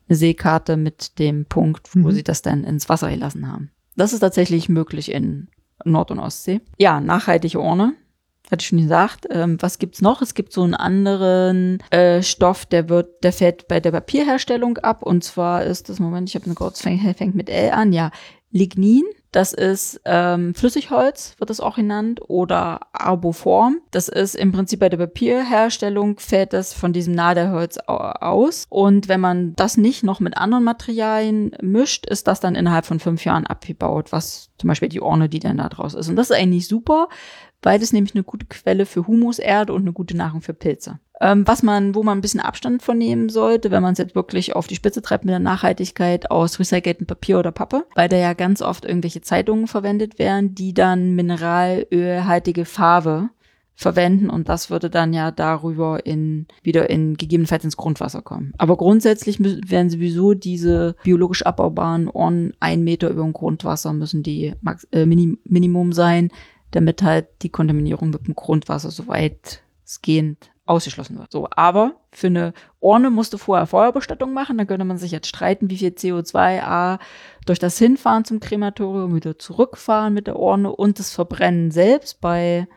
eine 0.08 0.16
Seekarte 0.16 0.76
mit 0.76 1.18
dem 1.18 1.46
Punkt, 1.46 1.88
wo 1.94 2.08
Mhm. 2.08 2.12
sie 2.12 2.22
das 2.24 2.42
dann 2.42 2.64
ins 2.64 2.88
Wasser 2.88 3.10
gelassen 3.10 3.50
haben. 3.50 3.70
Das 3.96 4.12
ist 4.12 4.20
tatsächlich 4.20 4.68
möglich 4.68 5.10
in 5.12 5.48
Nord- 5.84 6.10
und 6.12 6.20
Ostsee. 6.20 6.60
Ja, 6.78 7.00
nachhaltige 7.00 7.60
Urne. 7.60 7.94
Hatte 8.52 8.62
ich 8.62 8.68
schon 8.68 8.82
gesagt. 8.82 9.26
Ähm, 9.30 9.56
was 9.60 9.78
gibt's 9.78 10.02
noch? 10.02 10.20
Es 10.20 10.34
gibt 10.34 10.52
so 10.52 10.62
einen 10.62 10.74
anderen 10.74 11.78
äh, 11.90 12.22
Stoff, 12.22 12.66
der 12.66 12.90
wird, 12.90 13.24
der 13.24 13.32
fällt 13.32 13.66
bei 13.66 13.80
der 13.80 13.92
Papierherstellung 13.92 14.76
ab. 14.78 15.02
Und 15.02 15.24
zwar 15.24 15.64
ist 15.64 15.88
das, 15.88 15.98
Moment, 15.98 16.28
ich 16.28 16.34
habe 16.34 16.44
eine 16.44 16.54
kurz, 16.54 16.82
fängt, 16.82 17.16
fängt 17.16 17.34
mit 17.34 17.48
L 17.48 17.70
an, 17.70 17.94
ja. 17.94 18.10
Lignin, 18.54 19.04
das 19.30 19.54
ist 19.54 20.02
ähm, 20.04 20.54
Flüssigholz, 20.54 21.36
wird 21.38 21.48
das 21.48 21.60
auch 21.60 21.76
genannt, 21.76 22.20
oder 22.28 22.80
Arboform. 22.92 23.78
Das 23.90 24.10
ist 24.10 24.34
im 24.34 24.52
Prinzip 24.52 24.80
bei 24.80 24.90
der 24.90 24.98
Papierherstellung 24.98 26.18
fällt 26.18 26.52
das 26.52 26.74
von 26.74 26.92
diesem 26.92 27.14
Nadelholz 27.14 27.78
au- 27.86 27.94
aus. 27.96 28.66
Und 28.68 29.08
wenn 29.08 29.20
man 29.22 29.56
das 29.56 29.78
nicht 29.78 30.04
noch 30.04 30.20
mit 30.20 30.36
anderen 30.36 30.64
Materialien 30.64 31.52
mischt, 31.62 32.04
ist 32.04 32.28
das 32.28 32.40
dann 32.40 32.54
innerhalb 32.54 32.84
von 32.84 33.00
fünf 33.00 33.24
Jahren 33.24 33.46
abgebaut, 33.46 34.12
was 34.12 34.50
zum 34.58 34.68
Beispiel 34.68 34.90
die 34.90 35.00
Orne, 35.00 35.30
die 35.30 35.40
dann 35.40 35.56
da 35.56 35.70
draus 35.70 35.94
ist. 35.94 36.10
Und 36.10 36.16
das 36.16 36.28
ist 36.28 36.36
eigentlich 36.36 36.68
super, 36.68 37.08
weil 37.62 37.79
das 37.79 37.92
nämlich 37.92 38.14
eine 38.14 38.25
gute 38.25 38.46
Quelle 38.46 38.87
für 38.87 39.07
Humuserde 39.07 39.72
und 39.72 39.83
eine 39.83 39.92
gute 39.92 40.16
Nahrung 40.16 40.42
für 40.42 40.55
Pilze. 40.55 40.98
Ähm, 41.20 41.46
was 41.46 41.62
man, 41.62 41.94
wo 41.94 42.03
man 42.03 42.18
ein 42.18 42.20
bisschen 42.20 42.40
Abstand 42.40 42.83
von 42.83 42.98
nehmen 42.98 43.29
sollte, 43.29 43.70
wenn 43.70 43.83
man 43.83 43.92
es 43.92 43.98
jetzt 43.98 44.16
wirklich 44.16 44.57
auf 44.57 44.66
die 44.66 44.75
Spitze 44.75 45.03
treibt 45.03 45.25
mit 45.25 45.31
der 45.33 45.38
Nachhaltigkeit 45.38 46.31
aus 46.31 46.59
recyceltem 46.59 47.07
Papier 47.07 47.38
oder 47.38 47.53
Pappe, 47.53 47.85
weil 47.94 48.09
da 48.09 48.16
ja 48.16 48.33
ganz 48.33 48.61
oft 48.61 48.85
irgendwelche 48.85 49.20
Zeitungen 49.20 49.68
verwendet 49.68 50.18
werden, 50.18 50.55
die 50.57 50.75
dann 50.75 51.14
mineralölhaltige 51.14 52.64
Farbe 52.64 53.29
verwenden 53.75 54.29
und 54.31 54.48
das 54.48 54.68
würde 54.68 54.90
dann 54.90 55.12
ja 55.14 55.31
darüber 55.31 56.05
in 56.05 56.46
wieder 56.62 56.90
in 56.90 57.16
gegebenenfalls 57.16 57.64
ins 57.64 57.77
Grundwasser 57.77 58.20
kommen. 58.20 58.53
Aber 58.59 58.77
grundsätzlich 58.77 59.38
mü- 59.38 59.70
werden 59.70 59.88
sowieso 59.90 60.35
diese 60.35 60.94
biologisch 61.03 61.42
abbaubaren 61.42 62.07
Ohren 62.09 62.53
ein 62.61 62.85
Meter 62.85 63.09
über 63.09 63.22
dem 63.22 63.33
Grundwasser 63.33 63.92
müssen 63.94 64.22
die 64.22 64.53
Max 64.61 64.85
äh, 64.92 65.07
Minim 65.07 65.38
Minimum 65.44 65.92
sein, 65.92 66.31
damit 66.72 67.02
halt 67.02 67.28
die 67.42 67.50
Kontaminierung 67.50 68.11
mit 68.11 68.26
dem 68.26 68.35
Grundwasser 68.35 68.90
so 68.90 69.06
weitgehend 69.06 70.50
ausgeschlossen 70.64 71.18
wird. 71.18 71.30
So, 71.32 71.48
aber 71.50 71.96
für 72.12 72.28
eine 72.28 72.52
Urne 72.80 73.11
musste 73.11 73.38
vorher 73.38 73.66
Feuerbestattung 73.66 74.32
machen. 74.32 74.58
Da 74.58 74.64
könnte 74.64 74.85
man 74.85 74.98
sich 74.98 75.11
jetzt 75.11 75.26
streiten, 75.28 75.70
wie 75.70 75.78
viel 75.78 75.90
CO2 75.90 76.62
A 76.62 76.98
durch 77.46 77.58
das 77.58 77.78
Hinfahren 77.78 78.24
zum 78.24 78.40
Krematorium 78.40 79.14
wieder 79.14 79.38
zurückfahren 79.38 80.14
mit 80.14 80.26
der 80.26 80.38
Urne 80.38 80.74
und 80.74 80.98
das 80.98 81.12
Verbrennen 81.12 81.70
selbst 81.70 82.20
bei 82.20 82.68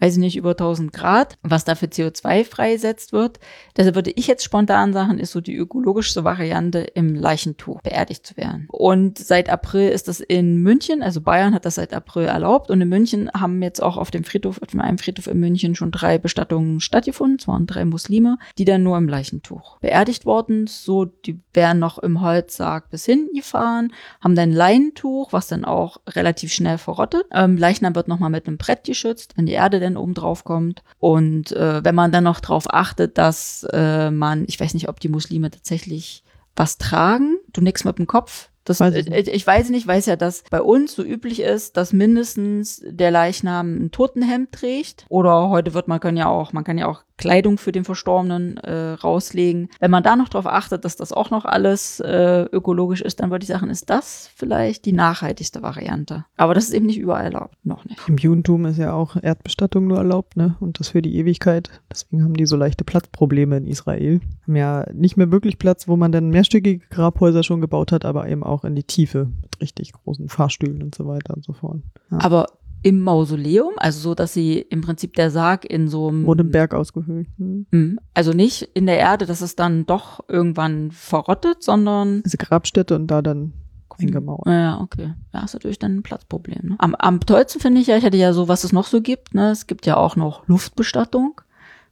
weiß 0.00 0.14
ich 0.14 0.20
nicht, 0.20 0.36
über 0.36 0.50
1000 0.50 0.92
Grad, 0.92 1.38
was 1.42 1.64
da 1.64 1.74
für 1.74 1.86
CO2 1.86 2.44
freisetzt 2.44 3.12
wird. 3.12 3.38
Deshalb 3.76 3.94
würde 3.94 4.10
ich 4.10 4.26
jetzt 4.26 4.44
spontan 4.44 4.92
sagen, 4.92 5.18
ist 5.18 5.32
so 5.32 5.40
die 5.40 5.56
ökologischste 5.56 6.24
Variante, 6.24 6.80
im 6.80 7.14
Leichentuch 7.14 7.80
beerdigt 7.82 8.26
zu 8.26 8.36
werden. 8.36 8.66
Und 8.70 9.18
seit 9.18 9.48
April 9.48 9.90
ist 9.90 10.08
das 10.08 10.20
in 10.20 10.58
München, 10.62 11.02
also 11.02 11.20
Bayern 11.20 11.54
hat 11.54 11.64
das 11.64 11.76
seit 11.76 11.94
April 11.94 12.26
erlaubt. 12.26 12.70
Und 12.70 12.80
in 12.80 12.88
München 12.88 13.30
haben 13.32 13.62
jetzt 13.62 13.82
auch 13.82 13.96
auf 13.96 14.10
dem 14.10 14.24
Friedhof, 14.24 14.60
auf 14.60 14.68
dem 14.68 14.80
einen 14.80 14.98
Friedhof 14.98 15.26
in 15.26 15.40
München 15.40 15.74
schon 15.74 15.90
drei 15.90 16.18
Bestattungen 16.18 16.80
stattgefunden. 16.80 17.38
Es 17.40 17.48
waren 17.48 17.66
drei 17.66 17.84
Muslime, 17.84 18.38
die 18.58 18.64
dann 18.64 18.82
nur 18.82 18.98
im 18.98 19.08
Leichentuch 19.08 19.78
beerdigt 19.78 20.26
wurden. 20.26 20.66
So, 20.66 21.04
die 21.04 21.40
wären 21.52 21.78
noch 21.78 21.98
im 21.98 22.20
Holzsarg 22.20 22.90
bis 22.90 23.04
hingefahren, 23.06 23.92
haben 24.20 24.34
dann 24.34 24.50
ein 24.50 24.52
Leinentuch, 24.52 25.32
was 25.32 25.46
dann 25.46 25.64
auch 25.64 25.98
relativ 26.08 26.52
schnell 26.52 26.78
verrottet. 26.78 27.24
Ähm, 27.32 27.56
Leichnam 27.56 27.94
wird 27.94 28.08
nochmal 28.08 28.30
mit 28.30 28.46
einem 28.46 28.58
Brett 28.58 28.84
geschützt, 28.84 29.34
wenn 29.36 29.46
die 29.46 29.52
Erde 29.52 29.80
dann 29.84 29.96
oben 29.96 30.14
drauf 30.14 30.44
kommt. 30.44 30.82
Und 30.98 31.52
äh, 31.52 31.84
wenn 31.84 31.94
man 31.94 32.12
dann 32.12 32.24
noch 32.24 32.40
darauf 32.40 32.72
achtet, 32.72 33.18
dass 33.18 33.66
äh, 33.72 34.10
man, 34.10 34.44
ich 34.48 34.58
weiß 34.58 34.74
nicht, 34.74 34.88
ob 34.88 35.00
die 35.00 35.08
Muslime 35.08 35.50
tatsächlich 35.50 36.24
was 36.56 36.78
tragen, 36.78 37.38
du 37.52 37.60
nix 37.60 37.84
mit 37.84 37.98
dem 37.98 38.06
Kopf. 38.06 38.48
Das, 38.64 38.80
Weiß 38.80 38.94
ich 38.94 39.08
ich, 39.08 39.28
ich 39.28 39.46
weiß 39.46 39.68
nicht, 39.68 39.86
weiß 39.86 40.06
ja, 40.06 40.16
dass 40.16 40.42
bei 40.50 40.62
uns 40.62 40.94
so 40.94 41.02
üblich 41.02 41.40
ist, 41.40 41.76
dass 41.76 41.92
mindestens 41.92 42.82
der 42.86 43.10
Leichnam 43.10 43.74
ein 43.74 43.90
Totenhemd 43.90 44.52
trägt. 44.52 45.04
Oder 45.10 45.50
heute 45.50 45.74
wird 45.74 45.86
man 45.86 46.00
kann 46.00 46.16
ja 46.16 46.28
auch, 46.28 46.54
man 46.54 46.64
kann 46.64 46.78
ja 46.78 46.86
auch 46.86 47.02
Kleidung 47.16 47.58
für 47.58 47.72
den 47.72 47.84
Verstorbenen 47.84 48.56
äh, 48.58 48.92
rauslegen. 48.92 49.68
Wenn 49.78 49.90
man 49.90 50.02
da 50.02 50.16
noch 50.16 50.28
darauf 50.28 50.46
achtet, 50.46 50.84
dass 50.84 50.96
das 50.96 51.12
auch 51.12 51.30
noch 51.30 51.44
alles 51.44 52.00
äh, 52.00 52.42
ökologisch 52.52 53.02
ist, 53.02 53.20
dann 53.20 53.30
würde 53.30 53.44
ich 53.44 53.48
sagen, 53.48 53.70
ist 53.70 53.88
das 53.88 54.30
vielleicht 54.34 54.84
die 54.84 54.92
nachhaltigste 54.92 55.62
Variante. 55.62 56.24
Aber 56.36 56.54
das 56.54 56.64
ist 56.64 56.74
eben 56.74 56.86
nicht 56.86 56.98
überall 56.98 57.24
erlaubt, 57.24 57.56
noch 57.64 57.84
nicht. 57.84 58.00
Im 58.08 58.16
Judentum 58.16 58.66
ist 58.66 58.78
ja 58.78 58.92
auch 58.92 59.16
Erdbestattung 59.20 59.86
nur 59.86 59.98
erlaubt, 59.98 60.36
ne? 60.36 60.56
Und 60.60 60.80
das 60.80 60.88
für 60.88 61.02
die 61.02 61.16
Ewigkeit. 61.16 61.70
Deswegen 61.90 62.24
haben 62.24 62.34
die 62.34 62.46
so 62.46 62.56
leichte 62.56 62.84
Platzprobleme 62.84 63.56
in 63.56 63.66
Israel. 63.66 64.20
Haben 64.42 64.56
ja 64.56 64.86
nicht 64.92 65.16
mehr 65.16 65.30
wirklich 65.30 65.58
Platz, 65.58 65.86
wo 65.86 65.96
man 65.96 66.12
dann 66.12 66.30
mehrstöckige 66.30 66.84
Grabhäuser 66.90 67.42
schon 67.42 67.60
gebaut 67.60 67.92
hat, 67.92 68.04
aber 68.04 68.28
eben 68.28 68.42
auch 68.42 68.64
in 68.64 68.74
die 68.74 68.82
Tiefe 68.82 69.30
mit 69.42 69.60
richtig 69.60 69.92
großen 69.92 70.28
Fahrstühlen 70.28 70.82
und 70.82 70.94
so 70.94 71.06
weiter 71.06 71.34
und 71.34 71.44
so 71.44 71.52
fort. 71.52 71.80
Ja. 72.10 72.18
Aber 72.20 72.46
im 72.84 73.00
Mausoleum, 73.00 73.72
also 73.78 73.98
so, 73.98 74.14
dass 74.14 74.34
sie 74.34 74.58
im 74.58 74.82
Prinzip 74.82 75.14
der 75.14 75.30
Sarg 75.30 75.64
in 75.64 75.88
so 75.88 76.08
einem 76.08 76.26
Wurde 76.26 76.42
im 76.42 76.50
Berg 76.50 76.74
ausgehöhlt. 76.74 77.26
Hm. 77.38 77.66
Mhm. 77.70 77.98
Also 78.12 78.32
nicht 78.32 78.62
in 78.74 78.84
der 78.84 78.98
Erde, 78.98 79.24
dass 79.24 79.40
es 79.40 79.56
dann 79.56 79.86
doch 79.86 80.20
irgendwann 80.28 80.90
verrottet, 80.90 81.62
sondern 81.62 82.22
Diese 82.24 82.36
Grabstätte 82.36 82.94
und 82.94 83.06
da 83.06 83.22
dann 83.22 83.54
eingemauert. 83.98 84.46
Ja, 84.46 84.80
okay. 84.80 85.14
Ja, 85.32 85.44
ist 85.44 85.54
natürlich 85.54 85.78
dann 85.78 85.96
ein 85.96 86.02
Platzproblem. 86.02 86.70
Ne? 86.70 86.76
Am, 86.78 86.94
am 86.94 87.20
tollsten 87.20 87.58
finde 87.58 87.80
ich 87.80 87.86
ja, 87.86 87.96
ich 87.96 88.04
hatte 88.04 88.18
ja 88.18 88.34
so, 88.34 88.48
was 88.48 88.64
es 88.64 88.72
noch 88.72 88.86
so 88.86 89.00
gibt, 89.00 89.34
ne? 89.34 89.50
Es 89.50 89.66
gibt 89.66 89.86
ja 89.86 89.96
auch 89.96 90.16
noch 90.16 90.46
Luftbestattung, 90.46 91.40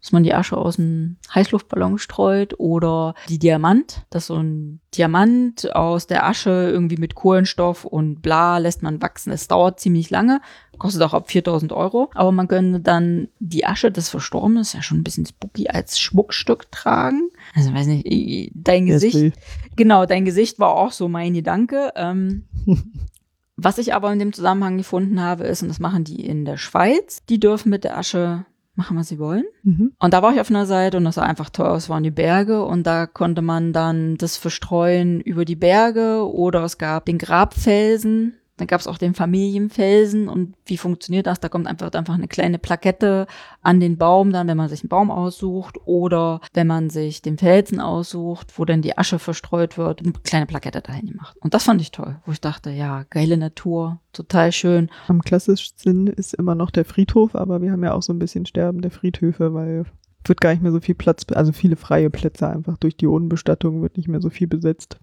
dass 0.02 0.10
man 0.10 0.24
die 0.24 0.34
Asche 0.34 0.56
aus 0.56 0.78
einem 0.78 1.16
Heißluftballon 1.32 1.96
streut 1.96 2.58
oder 2.58 3.14
die 3.28 3.38
Diamant, 3.38 4.04
dass 4.10 4.26
so 4.26 4.34
ein 4.34 4.80
Diamant 4.94 5.74
aus 5.76 6.08
der 6.08 6.26
Asche 6.26 6.50
irgendwie 6.50 6.96
mit 6.96 7.14
Kohlenstoff 7.14 7.84
und 7.84 8.20
bla 8.20 8.58
lässt 8.58 8.82
man 8.82 9.00
wachsen. 9.00 9.32
Es 9.32 9.46
dauert 9.46 9.78
ziemlich 9.78 10.10
lange, 10.10 10.40
kostet 10.76 11.02
auch 11.02 11.14
ab 11.14 11.30
4000 11.30 11.72
Euro, 11.72 12.10
aber 12.14 12.32
man 12.32 12.48
könnte 12.48 12.80
dann 12.80 13.28
die 13.38 13.64
Asche 13.64 13.92
des 13.92 14.08
Verstorbenen, 14.08 14.62
ist 14.62 14.74
ja 14.74 14.82
schon 14.82 14.98
ein 14.98 15.04
bisschen 15.04 15.24
spooky, 15.24 15.68
als 15.68 16.00
Schmuckstück 16.00 16.72
tragen. 16.72 17.30
Also 17.54 17.72
weiß 17.72 17.86
nicht, 17.86 18.50
dein 18.54 18.86
Gesicht. 18.86 19.36
Genau, 19.76 20.04
dein 20.04 20.24
Gesicht 20.24 20.58
war 20.58 20.74
auch 20.74 20.90
so 20.90 21.08
mein 21.08 21.32
Gedanke. 21.32 21.92
Ähm, 21.94 22.46
was 23.56 23.78
ich 23.78 23.94
aber 23.94 24.12
in 24.12 24.18
dem 24.18 24.32
Zusammenhang 24.32 24.78
gefunden 24.78 25.20
habe, 25.20 25.44
ist, 25.44 25.62
und 25.62 25.68
das 25.68 25.78
machen 25.78 26.02
die 26.02 26.26
in 26.26 26.44
der 26.44 26.56
Schweiz, 26.56 27.24
die 27.28 27.38
dürfen 27.38 27.70
mit 27.70 27.84
der 27.84 27.96
Asche 27.96 28.46
machen, 28.74 28.96
was 28.96 29.08
sie 29.08 29.18
wollen. 29.18 29.44
Mhm. 29.62 29.92
Und 29.98 30.14
da 30.14 30.22
war 30.22 30.32
ich 30.32 30.40
auf 30.40 30.50
einer 30.50 30.66
Seite 30.66 30.96
und 30.96 31.04
das 31.04 31.16
sah 31.16 31.22
einfach 31.22 31.50
toll 31.50 31.66
aus, 31.66 31.88
waren 31.88 32.02
die 32.02 32.10
Berge 32.10 32.64
und 32.64 32.86
da 32.86 33.06
konnte 33.06 33.42
man 33.42 33.72
dann 33.72 34.16
das 34.16 34.36
verstreuen 34.36 35.20
über 35.20 35.44
die 35.44 35.56
Berge 35.56 36.26
oder 36.32 36.64
es 36.64 36.78
gab 36.78 37.06
den 37.06 37.18
Grabfelsen. 37.18 38.34
Dann 38.58 38.66
gab 38.66 38.80
es 38.80 38.86
auch 38.86 38.98
den 38.98 39.14
Familienfelsen 39.14 40.28
und 40.28 40.54
wie 40.66 40.76
funktioniert 40.76 41.26
das? 41.26 41.40
Da 41.40 41.48
kommt 41.48 41.66
einfach, 41.66 41.90
einfach 41.92 42.14
eine 42.14 42.28
kleine 42.28 42.58
Plakette 42.58 43.26
an 43.62 43.80
den 43.80 43.96
Baum, 43.96 44.32
dann, 44.32 44.46
wenn 44.46 44.56
man 44.56 44.68
sich 44.68 44.82
einen 44.82 44.90
Baum 44.90 45.10
aussucht 45.10 45.78
oder 45.86 46.40
wenn 46.52 46.66
man 46.66 46.90
sich 46.90 47.22
den 47.22 47.38
Felsen 47.38 47.80
aussucht, 47.80 48.58
wo 48.58 48.64
dann 48.64 48.82
die 48.82 48.98
Asche 48.98 49.18
verstreut 49.18 49.78
wird, 49.78 50.00
eine 50.00 50.12
kleine 50.12 50.46
Plakette 50.46 50.82
dahin 50.82 51.06
gemacht. 51.06 51.36
Und 51.40 51.54
das 51.54 51.64
fand 51.64 51.80
ich 51.80 51.90
toll, 51.90 52.20
wo 52.26 52.32
ich 52.32 52.40
dachte, 52.40 52.70
ja, 52.70 53.04
geile 53.08 53.38
Natur, 53.38 54.00
total 54.12 54.52
schön. 54.52 54.90
Am 55.08 55.22
klassischsten 55.22 56.06
ist 56.06 56.34
immer 56.34 56.54
noch 56.54 56.70
der 56.70 56.84
Friedhof, 56.84 57.34
aber 57.34 57.62
wir 57.62 57.72
haben 57.72 57.82
ja 57.82 57.94
auch 57.94 58.02
so 58.02 58.12
ein 58.12 58.18
bisschen 58.18 58.44
sterbende 58.44 58.90
Friedhöfe, 58.90 59.54
weil 59.54 59.86
wird 60.24 60.40
gar 60.40 60.50
nicht 60.50 60.62
mehr 60.62 60.72
so 60.72 60.80
viel 60.80 60.94
Platz, 60.94 61.24
also 61.34 61.52
viele 61.52 61.76
freie 61.76 62.10
Plätze 62.10 62.48
einfach 62.48 62.76
durch 62.76 62.96
die 62.96 63.06
Urnenbestattung 63.06 63.82
wird 63.82 63.96
nicht 63.96 64.08
mehr 64.08 64.20
so 64.20 64.30
viel 64.30 64.46
besetzt. 64.46 64.98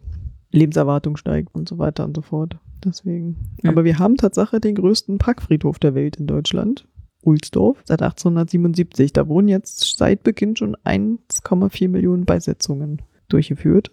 Lebenserwartung 0.52 1.18
steigt 1.18 1.54
und 1.54 1.68
so 1.68 1.78
weiter 1.78 2.06
und 2.06 2.16
so 2.16 2.22
fort. 2.22 2.58
Deswegen. 2.84 3.38
Ja. 3.62 3.72
Aber 3.72 3.84
wir 3.84 4.00
haben 4.00 4.16
Tatsache 4.16 4.60
den 4.60 4.76
größten 4.76 5.18
Parkfriedhof 5.18 5.80
der 5.80 5.96
Welt 5.96 6.18
in 6.18 6.28
Deutschland. 6.28 6.88
Ulsdorf, 7.24 7.82
seit 7.86 8.02
1877. 8.02 9.14
Da 9.14 9.28
wurden 9.28 9.48
jetzt 9.48 9.98
seit 9.98 10.24
Beginn 10.24 10.56
schon 10.56 10.76
1,4 10.78 11.90
Millionen 11.90 12.26
Beisetzungen 12.26 13.02
durchgeführt. 13.28 13.92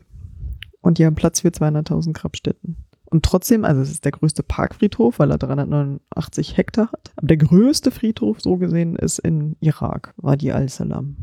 Und 0.81 0.99
die 0.99 1.07
haben 1.07 1.17
Platz 1.17 1.41
für 1.41 1.49
200.000 1.49 2.13
Grabstätten. 2.13 2.77
Und 3.07 3.25
trotzdem, 3.25 3.65
also 3.65 3.81
es 3.81 3.91
ist 3.91 4.05
der 4.05 4.13
größte 4.13 4.43
Parkfriedhof, 4.43 5.19
weil 5.19 5.31
er 5.31 5.39
389 5.39 6.57
Hektar 6.57 6.91
hat. 6.93 7.13
Aber 7.17 7.27
der 7.29 7.37
größte 7.37 7.91
Friedhof, 7.91 8.41
so 8.41 8.57
gesehen, 8.57 8.97
ist 8.97 9.19
in 9.19 9.57
Irak, 9.61 10.13
Wadi 10.17 10.53
al-Salam. 10.53 11.17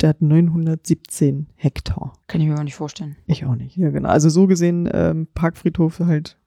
Der 0.00 0.10
hat 0.10 0.22
917 0.22 1.48
Hektar. 1.56 2.12
Kann 2.28 2.40
ich 2.40 2.48
mir 2.48 2.56
auch 2.56 2.62
nicht 2.62 2.76
vorstellen. 2.76 3.16
Ich 3.26 3.44
auch 3.44 3.56
nicht. 3.56 3.76
Ja, 3.76 3.90
genau. 3.90 4.08
Also 4.08 4.28
so 4.28 4.46
gesehen, 4.46 4.88
ähm, 4.92 5.26
Parkfriedhof 5.34 5.98
halt 6.00 6.38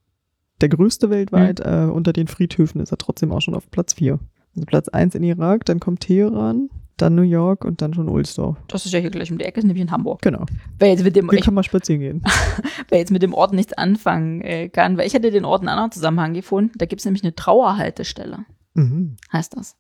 der 0.62 0.70
größte 0.70 1.10
weltweit. 1.10 1.60
Äh, 1.60 1.90
unter 1.92 2.14
den 2.14 2.28
Friedhöfen 2.28 2.82
ist 2.82 2.92
er 2.92 2.98
trotzdem 2.98 3.32
auch 3.32 3.42
schon 3.42 3.56
auf 3.56 3.70
Platz 3.72 3.94
4. 3.94 4.20
Also 4.56 4.66
Platz 4.66 4.90
1 4.90 5.16
in 5.16 5.24
Irak, 5.24 5.66
dann 5.66 5.80
kommt 5.80 6.02
Teheran, 6.02 6.70
dann 6.98 7.16
New 7.16 7.22
York 7.22 7.64
und 7.66 7.82
dann 7.82 7.94
schon 7.94 8.10
Ulsdorf. 8.10 8.58
Das 8.68 8.86
ist 8.86 8.92
ja 8.92 9.00
hier 9.00 9.10
gleich 9.10 9.32
um 9.32 9.38
die 9.38 9.46
Ecke, 9.46 9.60
ist 9.60 9.66
nämlich 9.66 9.82
in 9.82 9.92
Hamburg. 9.92 10.22
Genau. 10.22 10.46
Wer 10.78 10.90
jetzt 10.90 11.04
mit 11.04 11.16
dem, 11.16 11.30
Hier 11.30 11.40
ich, 11.40 11.46
kann 11.46 11.54
man 11.54 11.64
spazieren 11.64 12.02
gehen. 12.02 12.24
wer 12.90 13.00
jetzt 13.00 13.12
mit 13.12 13.24
dem 13.24 13.34
Ort 13.34 13.54
nichts 13.54 13.74
anfangen 13.74 14.42
äh, 14.42 14.70
kann, 14.70 14.98
weil 14.98 15.08
ich 15.08 15.14
hätte 15.14 15.32
den 15.32 15.46
Ort 15.46 15.62
in 15.64 15.70
einem 15.70 15.78
anderen 15.78 15.92
Zusammenhang 15.92 16.34
gefunden. 16.34 16.74
Da 16.78 16.86
gibt 16.86 17.02
es 17.02 17.06
nämlich 17.06 17.24
eine 17.24 17.36
Trauerhaltestelle, 17.36 18.46
Mhm. 18.74 19.18
heißt 19.32 19.56
das. 19.58 19.78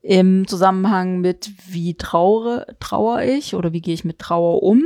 Im 0.00 0.48
Zusammenhang 0.48 1.20
mit 1.20 1.52
wie 1.68 1.94
traure, 1.94 2.66
trauere 2.80 3.24
ich 3.24 3.54
oder 3.54 3.72
wie 3.72 3.80
gehe 3.80 3.94
ich 3.94 4.04
mit 4.04 4.18
Trauer 4.18 4.62
um, 4.62 4.82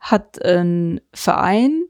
hat 0.00 0.42
ein 0.42 1.00
Verein, 1.12 1.82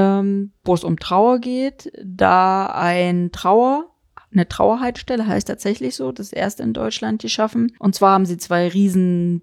ähm, 0.00 0.52
wo 0.64 0.74
es 0.74 0.84
um 0.84 0.98
Trauer 0.98 1.38
geht, 1.38 1.92
da 2.02 2.66
ein 2.66 3.30
Trauer, 3.32 3.86
eine 4.32 4.48
Trauerhaltestelle 4.48 5.26
heißt 5.26 5.48
tatsächlich 5.48 5.96
so, 5.96 6.12
das 6.12 6.32
erste 6.32 6.62
in 6.62 6.72
Deutschland 6.72 7.20
geschaffen. 7.20 7.72
Und 7.78 7.94
zwar 7.94 8.12
haben 8.12 8.26
sie 8.26 8.36
zwei 8.36 8.68
riesen, 8.68 9.42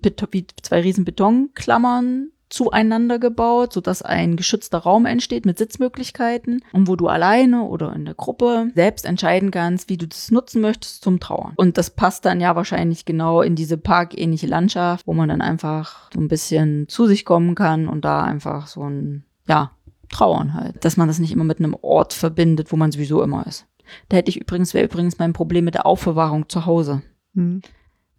zwei 0.62 0.82
riesen 0.82 1.04
Betonklammern 1.04 2.32
zueinander 2.50 3.20
gebaut, 3.20 3.74
sodass 3.74 4.02
ein 4.02 4.38
geschützter 4.38 4.78
Raum 4.80 5.06
entsteht 5.06 5.46
mit 5.46 5.58
Sitzmöglichkeiten 5.58 6.64
und 6.72 6.88
wo 6.88 6.96
du 6.96 7.08
alleine 7.08 7.64
oder 7.64 7.94
in 7.94 8.06
der 8.06 8.14
Gruppe 8.14 8.72
selbst 8.74 9.06
entscheiden 9.06 9.52
kannst, 9.52 9.90
wie 9.90 9.98
du 9.98 10.08
das 10.08 10.32
nutzen 10.32 10.62
möchtest 10.62 11.04
zum 11.04 11.20
Trauern. 11.20 11.54
Und 11.58 11.78
das 11.78 11.90
passt 11.90 12.26
dann 12.26 12.40
ja 12.40 12.56
wahrscheinlich 12.56 13.04
genau 13.04 13.42
in 13.42 13.56
diese 13.56 13.78
parkähnliche 13.78 14.48
Landschaft, 14.48 15.06
wo 15.06 15.14
man 15.14 15.30
dann 15.30 15.42
einfach 15.42 16.10
so 16.14 16.22
ein 16.22 16.30
bisschen 16.30 16.88
zu 16.88 17.08
sich 17.08 17.26
kommen 17.26 17.56
kann 17.56 17.90
und 17.90 18.06
da 18.06 18.24
einfach 18.24 18.68
so 18.68 18.84
ein, 18.84 19.26
ja, 19.48 19.72
Trauern 20.10 20.54
halt. 20.54 20.84
Dass 20.86 20.98
man 20.98 21.08
das 21.08 21.20
nicht 21.20 21.32
immer 21.32 21.44
mit 21.44 21.60
einem 21.60 21.76
Ort 21.82 22.14
verbindet, 22.14 22.72
wo 22.72 22.76
man 22.78 22.92
sowieso 22.92 23.22
immer 23.24 23.46
ist. 23.48 23.66
Da 24.10 24.18
hätte 24.18 24.30
ich 24.30 24.40
übrigens, 24.40 24.74
wäre 24.74 24.86
übrigens 24.86 25.18
mein 25.20 25.34
Problem 25.34 25.66
mit 25.66 25.74
der 25.76 25.86
Aufbewahrung 25.86 26.50
zu 26.50 26.66
Hause 26.66 27.02
Mhm. 27.34 27.62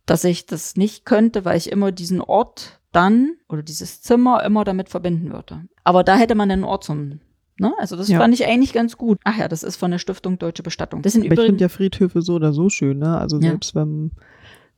dass 0.07 0.25
ich 0.25 0.47
das 0.47 0.77
nicht 0.77 1.05
könnte, 1.05 1.45
weil 1.45 1.57
ich 1.59 1.71
immer 1.73 1.93
diesen 1.93 2.21
Ort 2.21 2.81
dann 2.93 3.33
oder 3.49 3.63
dieses 3.63 4.01
Zimmer 4.01 4.43
immer 4.45 4.65
damit 4.65 4.89
verbinden 4.89 5.33
würde. 5.33 5.65
Aber 5.85 6.03
da 6.05 6.17
hätte 6.17 6.35
man 6.35 6.51
einen 6.51 6.65
Ort 6.65 6.85
zum, 6.85 7.21
ne? 7.59 7.75
Also 7.79 7.97
das 7.97 8.09
Ja. 8.09 8.19
fand 8.19 8.33
ich 8.33 8.47
eigentlich 8.47 8.73
ganz 8.73 8.97
gut. 8.97 9.19
Ach 9.25 9.37
ja, 9.37 9.49
das 9.49 9.63
ist 9.63 9.77
von 9.77 9.91
der 9.91 9.99
Stiftung 9.99 10.39
Deutsche 10.39 10.63
Bestattung. 10.63 11.03
Das 11.03 11.13
sind 11.13 11.23
Aber 11.23 11.33
ich 11.35 11.39
finde 11.39 11.47
übrigens, 11.53 11.61
ja 11.61 11.69
Friedhöfe 11.69 12.23
so 12.23 12.35
oder 12.35 12.53
so 12.55 12.71
schön, 12.71 12.99
ne? 12.99 13.19
Also 13.19 13.37
Ja. 13.39 13.51
selbst 13.51 13.75
wenn, 13.75 14.13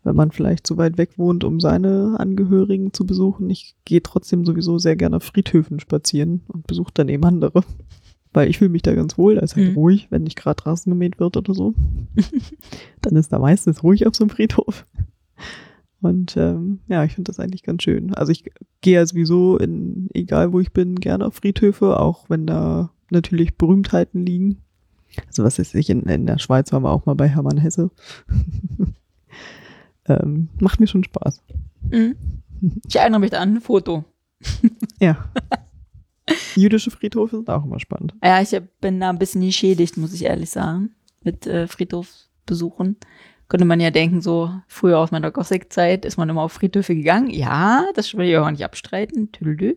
wenn 0.03 0.17
man 0.17 0.31
vielleicht 0.31 0.67
zu 0.67 0.77
weit 0.77 0.99
weg 0.99 1.19
wohnt, 1.19 1.45
um 1.45 1.61
seine 1.61 2.17
Angehörigen 2.19 2.93
zu 2.93 3.07
besuchen, 3.07 3.51
ich 3.51 3.77
gehe 3.85 4.03
trotzdem 4.03 4.45
sowieso 4.45 4.79
sehr 4.79 4.97
gerne 4.97 5.17
auf 5.17 5.25
Friedhöfen 5.25 5.81
spazieren 5.81 6.41
und 6.49 6.67
besuche 6.67 6.93
dann 6.95 7.09
eben 7.09 7.25
andere. 7.25 7.63
Weil 8.33 8.49
ich 8.49 8.59
fühle 8.59 8.71
mich 8.71 8.83
da 8.83 8.95
ganz 8.95 9.19
wohl, 9.19 9.35
da 9.35 9.41
ist 9.41 9.57
halt 9.57 9.71
Mhm. 9.71 9.75
ruhig, 9.75 10.07
wenn 10.11 10.23
nicht 10.23 10.37
gerade 10.37 10.65
Rasen 10.65 10.91
gemäht 10.91 11.19
wird 11.19 11.37
oder 11.37 11.53
so. 11.53 11.75
dann 13.03 13.17
ist 13.17 13.33
da 13.33 13.39
meistens 13.39 13.83
ruhig 13.83 14.07
auf 14.07 14.15
so 14.15 14.25
einem 14.25 14.31
Friedhof. 14.31 14.87
Und 16.01 16.37
ähm, 16.37 16.79
ja, 16.89 17.05
ich 17.05 17.13
finde 17.15 17.29
das 17.31 17.41
eigentlich 17.41 17.63
ganz 17.65 17.83
schön. 17.83 18.15
Also 18.15 18.33
ich 18.33 18.45
gehe 18.81 18.95
ja 18.95 19.05
sowieso 19.05 19.59
in, 19.59 20.09
egal 20.15 20.53
wo 20.53 20.61
ich 20.61 20.73
bin, 20.73 20.95
gerne 20.95 21.27
auf 21.27 21.35
Friedhöfe, 21.35 21.99
auch 22.01 22.31
wenn 22.31 22.47
da 22.47 22.91
natürlich 23.11 23.57
Berühmtheiten 23.59 24.25
liegen. 24.25 24.59
Also 25.27 25.43
was 25.43 25.59
ist 25.59 25.75
ich, 25.75 25.91
in, 25.91 26.03
in 26.05 26.25
der 26.27 26.39
Schweiz 26.39 26.73
waren 26.73 26.85
wir 26.85 26.91
auch 26.91 27.05
mal 27.05 27.15
bei 27.17 27.29
Hermann 27.29 27.59
Hesse. 27.59 27.91
ähm, 30.07 30.49
macht 30.61 30.81
mir 30.81 30.87
schon 30.87 31.05
Spaß. 31.05 31.43
Mhm. 31.91 32.17
ich 32.87 32.97
erinnere 32.97 33.21
mich 33.21 33.31
da 33.31 33.41
an 33.41 33.57
ein 33.57 33.61
Foto. 33.61 34.05
Ja. 35.01 35.17
Jüdische 36.55 36.91
Friedhöfe 36.91 37.37
sind 37.37 37.49
auch 37.49 37.65
immer 37.65 37.81
spannend. 37.81 38.15
Ja, 38.23 38.41
ich 38.41 38.55
bin 38.81 39.01
da 39.01 39.09
ein 39.09 39.19
bisschen 39.19 39.41
geschädigt, 39.41 39.97
muss 39.97 40.13
ich 40.13 40.25
ehrlich 40.25 40.51
sagen, 40.51 40.95
mit 41.23 41.47
äh, 41.47 41.67
Friedhofsbesuchen. 41.67 42.97
Könnte 43.49 43.65
man 43.65 43.81
ja 43.81 43.91
denken, 43.91 44.21
so 44.21 44.49
früher 44.69 44.99
aus 44.99 45.11
meiner 45.11 45.33
Gothic-Zeit 45.33 46.05
ist 46.05 46.17
man 46.17 46.29
immer 46.29 46.43
auf 46.43 46.53
Friedhöfe 46.53 46.95
gegangen. 46.95 47.31
Ja, 47.31 47.85
das 47.97 48.15
will 48.15 48.29
ich 48.29 48.37
auch 48.37 48.49
nicht 48.49 48.65
abstreiten. 48.65 49.33
Tüdelü. 49.33 49.75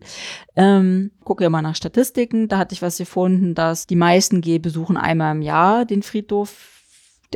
Ähm, 0.54 1.10
gucke 1.24 1.42
ja 1.42 1.50
mal 1.50 1.60
nach 1.60 1.74
Statistiken. 1.74 2.46
Da 2.46 2.58
hatte 2.58 2.72
ich 2.72 2.82
was 2.82 2.98
gefunden, 2.98 3.56
dass 3.56 3.88
die 3.88 3.96
meisten 3.96 4.42
G 4.42 4.60
besuchen 4.60 4.96
einmal 4.96 5.34
im 5.34 5.42
Jahr 5.42 5.86
den 5.86 6.04
Friedhof, 6.04 6.83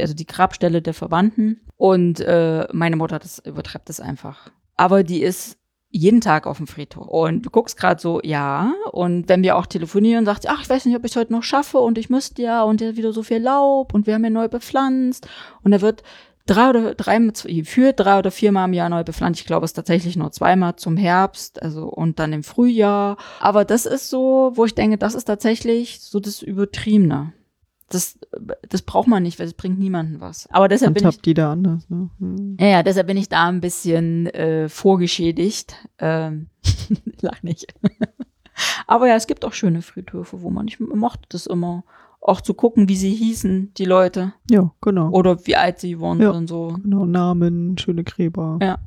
also 0.00 0.14
die 0.14 0.26
Grabstelle 0.26 0.82
der 0.82 0.94
Verwandten. 0.94 1.60
Und 1.76 2.20
äh, 2.20 2.66
meine 2.72 2.96
Mutter, 2.96 3.18
das 3.18 3.38
übertreibt 3.38 3.88
das 3.88 4.00
einfach. 4.00 4.50
Aber 4.76 5.02
die 5.02 5.22
ist 5.22 5.58
jeden 5.90 6.20
Tag 6.20 6.46
auf 6.46 6.58
dem 6.58 6.66
Friedhof. 6.66 7.06
Und 7.06 7.46
du 7.46 7.50
guckst 7.50 7.78
gerade 7.78 8.00
so, 8.00 8.20
ja. 8.22 8.72
Und 8.92 9.28
wenn 9.28 9.42
wir 9.42 9.56
auch 9.56 9.66
telefonieren, 9.66 10.24
sagt 10.24 10.42
sie, 10.42 10.48
ach, 10.48 10.60
ich 10.60 10.68
weiß 10.68 10.84
nicht, 10.84 10.96
ob 10.96 11.04
ich 11.04 11.12
es 11.12 11.16
heute 11.16 11.32
noch 11.32 11.42
schaffe 11.42 11.78
und 11.78 11.98
ich 11.98 12.10
müsste 12.10 12.42
ja 12.42 12.62
und 12.62 12.80
ja 12.80 12.96
wieder 12.96 13.12
so 13.12 13.22
viel 13.22 13.38
Laub 13.38 13.94
und 13.94 14.06
wir 14.06 14.14
haben 14.14 14.24
ja 14.24 14.30
neu 14.30 14.48
bepflanzt. 14.48 15.28
Und 15.62 15.70
da 15.72 15.80
wird 15.80 16.02
drei 16.46 16.70
oder 16.70 16.94
drei 16.94 17.18
für 17.64 17.92
drei 17.92 18.18
oder 18.18 18.30
viermal 18.30 18.68
im 18.68 18.74
Jahr 18.74 18.88
neu 18.88 19.04
bepflanzt. 19.04 19.40
Ich 19.40 19.46
glaube, 19.46 19.64
es 19.64 19.72
tatsächlich 19.72 20.16
nur 20.16 20.32
zweimal 20.32 20.76
zum 20.76 20.96
Herbst, 20.96 21.62
also 21.62 21.86
und 21.86 22.18
dann 22.18 22.32
im 22.32 22.42
Frühjahr. 22.42 23.16
Aber 23.40 23.64
das 23.64 23.86
ist 23.86 24.10
so, 24.10 24.52
wo 24.54 24.64
ich 24.64 24.74
denke, 24.74 24.98
das 24.98 25.14
ist 25.14 25.24
tatsächlich 25.24 26.00
so 26.00 26.20
das 26.20 26.42
Übertriebene. 26.42 27.32
Das, 27.90 28.18
das 28.68 28.82
braucht 28.82 29.08
man 29.08 29.22
nicht, 29.22 29.38
weil 29.38 29.46
es 29.46 29.54
bringt 29.54 29.78
niemanden 29.78 30.20
was. 30.20 30.46
Aber 30.52 30.68
deshalb 30.68 30.92
bin 30.94 31.00
ich, 31.02 31.06
Handhabt 31.06 31.24
die 31.24 31.32
da 31.34 31.52
anders, 31.52 31.88
ne? 31.88 32.10
Hm. 32.18 32.56
ja, 32.60 32.66
ja, 32.66 32.82
deshalb 32.82 33.06
bin 33.06 33.16
ich 33.16 33.28
da 33.30 33.48
ein 33.48 33.60
bisschen 33.62 34.26
äh, 34.26 34.68
vorgeschädigt. 34.68 35.74
Ähm, 35.98 36.48
lach 37.22 37.42
nicht. 37.42 37.72
Aber 38.86 39.08
ja, 39.08 39.14
es 39.16 39.26
gibt 39.26 39.44
auch 39.44 39.52
schöne 39.54 39.80
Friedhöfe, 39.82 40.42
wo 40.42 40.50
man, 40.50 40.68
ich 40.68 40.78
mochte 40.80 41.22
das 41.30 41.46
immer, 41.46 41.84
auch 42.20 42.40
zu 42.40 42.52
gucken, 42.52 42.88
wie 42.88 42.96
sie 42.96 43.14
hießen, 43.14 43.72
die 43.74 43.84
Leute. 43.84 44.32
Ja, 44.50 44.72
genau. 44.82 45.08
Oder 45.10 45.46
wie 45.46 45.56
alt 45.56 45.78
sie 45.78 45.92
geworden 45.92 46.20
Ja. 46.20 46.34
sind, 46.34 46.48
so. 46.48 46.76
Genau, 46.82 47.06
Namen, 47.06 47.78
schöne 47.78 48.04
Gräber. 48.04 48.58
Ja. 48.60 48.66
Ja, 48.68 48.78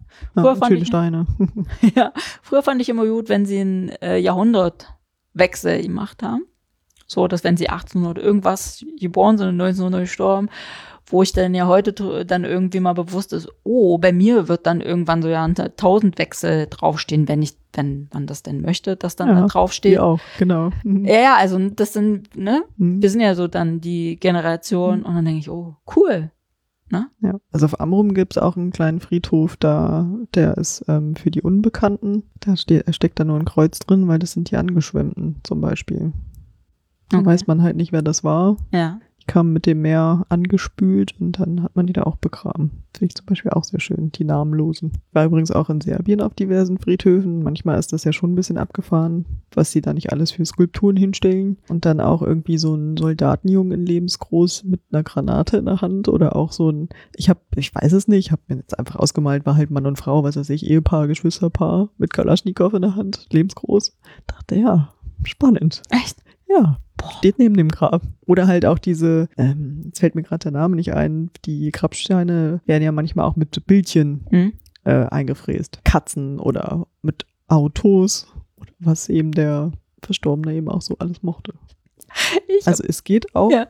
Früher 0.42 0.52
und 0.52 0.58
fand 0.60 0.70
schöne 0.72 0.82
ich- 0.82 0.88
Steine. 0.88 1.26
ja. 1.96 2.12
Früher 2.44 2.62
fand 2.62 2.82
ich 2.82 2.90
immer 2.90 3.06
gut, 3.08 3.30
wenn 3.30 3.46
sie 3.46 3.60
einen 3.62 3.90
äh, 4.02 4.18
Jahrhundertwechsel 4.18 5.82
gemacht 5.82 6.22
haben. 6.24 6.44
So, 7.12 7.28
dass 7.28 7.44
wenn 7.44 7.58
sie 7.58 7.68
1800 7.68 8.18
irgendwas 8.24 8.86
geboren 8.98 9.38
sind 9.38 9.50
und 9.50 9.60
1900 9.60 10.02
gestorben, 10.04 10.48
wo 11.08 11.22
ich 11.22 11.34
dann 11.34 11.54
ja 11.54 11.68
heute 11.68 12.24
dann 12.26 12.46
irgendwie 12.46 12.80
mal 12.80 12.94
bewusst 12.94 13.34
ist, 13.34 13.50
oh, 13.64 13.98
bei 13.98 14.14
mir 14.14 14.48
wird 14.48 14.66
dann 14.66 14.80
irgendwann 14.80 15.22
so 15.22 15.28
ja 15.28 15.44
ein 15.44 15.54
Tausendwechsel 15.54 16.68
draufstehen, 16.70 17.28
wenn 17.28 17.42
ich, 17.42 17.58
wenn 17.74 18.08
man 18.14 18.28
das 18.28 18.44
denn 18.44 18.62
möchte, 18.62 18.96
dass 18.96 19.18
dann 19.18 19.28
Ja, 19.28 19.42
da 19.42 19.48
draufsteht. 19.48 19.92
Die 19.92 20.00
auch, 20.00 20.22
genau. 20.38 20.70
Mhm. 20.86 21.04
Ja, 21.04 21.16
ja, 21.16 21.36
also 21.36 21.60
das 21.70 21.92
sind, 21.92 22.38
ne, 22.38 22.64
Mhm. 22.78 23.02
wir 23.02 23.10
sind 23.10 23.20
ja 23.20 23.36
so 23.36 23.50
dann 23.50 23.82
die 23.82 24.16
Generation 24.18 25.04
und 25.04 25.14
dann 25.14 25.26
denke 25.26 25.40
ich, 25.42 25.50
oh, 25.50 25.76
cool. 25.98 26.32
Ja, 27.22 27.40
also 27.52 27.66
auf 27.66 27.80
Amrum 27.80 28.14
gibt's 28.14 28.38
auch 28.38 28.56
einen 28.58 28.72
kleinen 28.72 29.00
Friedhof, 29.02 29.56
da, 29.58 30.10
der 30.34 30.58
ist 30.58 30.84
ähm, 30.88 31.16
für 31.16 31.32
die 31.32 31.42
Unbekannten. 31.42 32.24
Da 32.42 32.56
steht, 32.58 32.94
steckt 32.96 33.20
da 33.20 33.24
nur 33.24 33.38
ein 33.38 33.46
Kreuz 33.46 33.80
drin, 33.80 34.08
weil 34.10 34.20
das 34.20 34.34
sind 34.34 34.52
die 34.52 34.58
Angeschwemmten 34.58 35.38
zum 35.44 35.62
Beispiel. 35.62 36.12
Da 37.12 37.18
Okay. 37.20 37.26
weiß 37.26 37.48
man 37.48 37.62
halt 37.62 37.76
nicht, 37.76 37.92
wer 37.92 38.02
das 38.02 38.24
war. 38.24 38.58
Ja. 38.72 39.00
Die 39.22 39.28
kamen 39.28 39.54
mit 39.54 39.68
dem 39.68 39.84
Meer 39.84 40.26
angespült 40.30 41.14
und 41.20 41.40
dann 41.40 41.62
hat 41.62 41.76
man 41.76 41.86
die 41.86 41.94
da 41.94 42.04
auch 42.04 42.16
begraben. 42.16 42.72
Finde 42.92 43.06
ich 43.06 43.16
zum 43.16 43.28
Beispiel 43.28 43.52
auch 43.52 43.64
sehr 43.64 43.80
schön, 43.80 44.12
die 44.12 44.24
Namenlosen. 44.24 44.94
War 45.14 45.26
übrigens 45.26 45.52
auch 45.52 45.70
in 45.70 45.80
Serbien 45.80 46.22
auf 46.22 46.34
diversen 46.34 46.80
Friedhöfen. 46.80 47.44
Manchmal 47.44 47.78
ist 47.78 47.94
das 47.94 48.04
ja 48.04 48.14
schon 48.14 48.32
ein 48.32 48.36
bisschen 48.36 48.58
abgefahren, 48.58 49.26
was 49.54 49.72
sie 49.72 49.82
da 49.82 49.94
nicht 49.94 50.12
alles 50.12 50.32
für 50.32 50.44
Skulpturen 50.44 50.96
hinstellen. 50.98 51.58
Und 51.70 51.86
dann 51.86 52.02
auch 52.02 52.24
irgendwie 52.24 52.58
so 52.58 52.74
ein 52.74 52.98
Soldatenjungen 52.98 53.72
in 53.74 53.86
lebensgroß 53.86 54.64
mit 54.64 54.82
einer 54.92 55.04
Granate 55.04 55.58
in 55.58 55.66
der 55.66 55.82
Hand 55.82 56.08
oder 56.08 56.36
auch 56.36 56.52
so 56.52 56.72
ein, 56.72 56.90
ich 57.16 57.30
habe, 57.30 57.42
ich 57.56 57.76
weiß 57.76 57.94
es 57.94 58.08
nicht, 58.08 58.26
ich 58.26 58.32
habe 58.32 58.42
mir 58.48 58.56
jetzt 58.56 58.80
einfach 58.80 58.96
ausgemalt, 58.96 59.46
war 59.46 59.56
halt 59.56 59.70
Mann 59.70 59.86
und 59.86 60.00
Frau, 60.00 60.24
was 60.24 60.36
weiß 60.36 60.50
ich, 60.50 60.66
Ehepaar, 60.68 61.08
Geschwisterpaar 61.08 61.90
mit 62.00 62.12
Kalaschnikow 62.12 62.74
in 62.74 62.82
der 62.82 62.96
Hand, 62.96 63.28
lebensgroß. 63.32 63.96
Dachte, 64.26 64.56
ja, 64.56 64.94
spannend. 65.24 65.84
Echt? 65.92 66.18
Ja, 66.50 66.80
Boah. 67.02 67.12
steht 67.18 67.40
neben 67.40 67.56
dem 67.58 67.70
Grab. 67.70 68.02
Oder 68.28 68.48
halt 68.48 68.66
auch 68.66 68.80
diese, 68.80 69.28
ähm, 69.38 69.82
jetzt 69.86 70.00
fällt 70.00 70.16
mir 70.16 70.24
gerade 70.24 70.44
der 70.44 70.52
Name 70.52 70.76
nicht 70.76 70.94
ein, 70.94 71.30
die 71.46 71.72
Grabsteine 71.72 72.62
werden 72.66 72.84
ja 72.84 72.92
manchmal 72.92 73.26
auch 73.26 73.36
mit 73.36 73.66
Bildchen 73.68 74.26
Hm? 74.30 74.54
äh, 74.84 74.92
eingefräst. 75.08 75.82
Katzen 75.84 76.40
oder 76.40 76.88
mit 77.02 77.26
Autos, 77.48 78.28
oder 78.58 78.72
was 78.80 79.10
eben 79.10 79.32
der 79.32 79.72
Verstorbene 80.02 80.56
eben 80.56 80.70
auch 80.70 80.82
so 80.82 80.96
alles 81.00 81.22
mochte. 81.22 81.54
Ich 82.48 82.66
Also 82.68 82.84
es 82.88 83.04
geht 83.04 83.36
auch 83.36 83.52
Ja. 83.52 83.68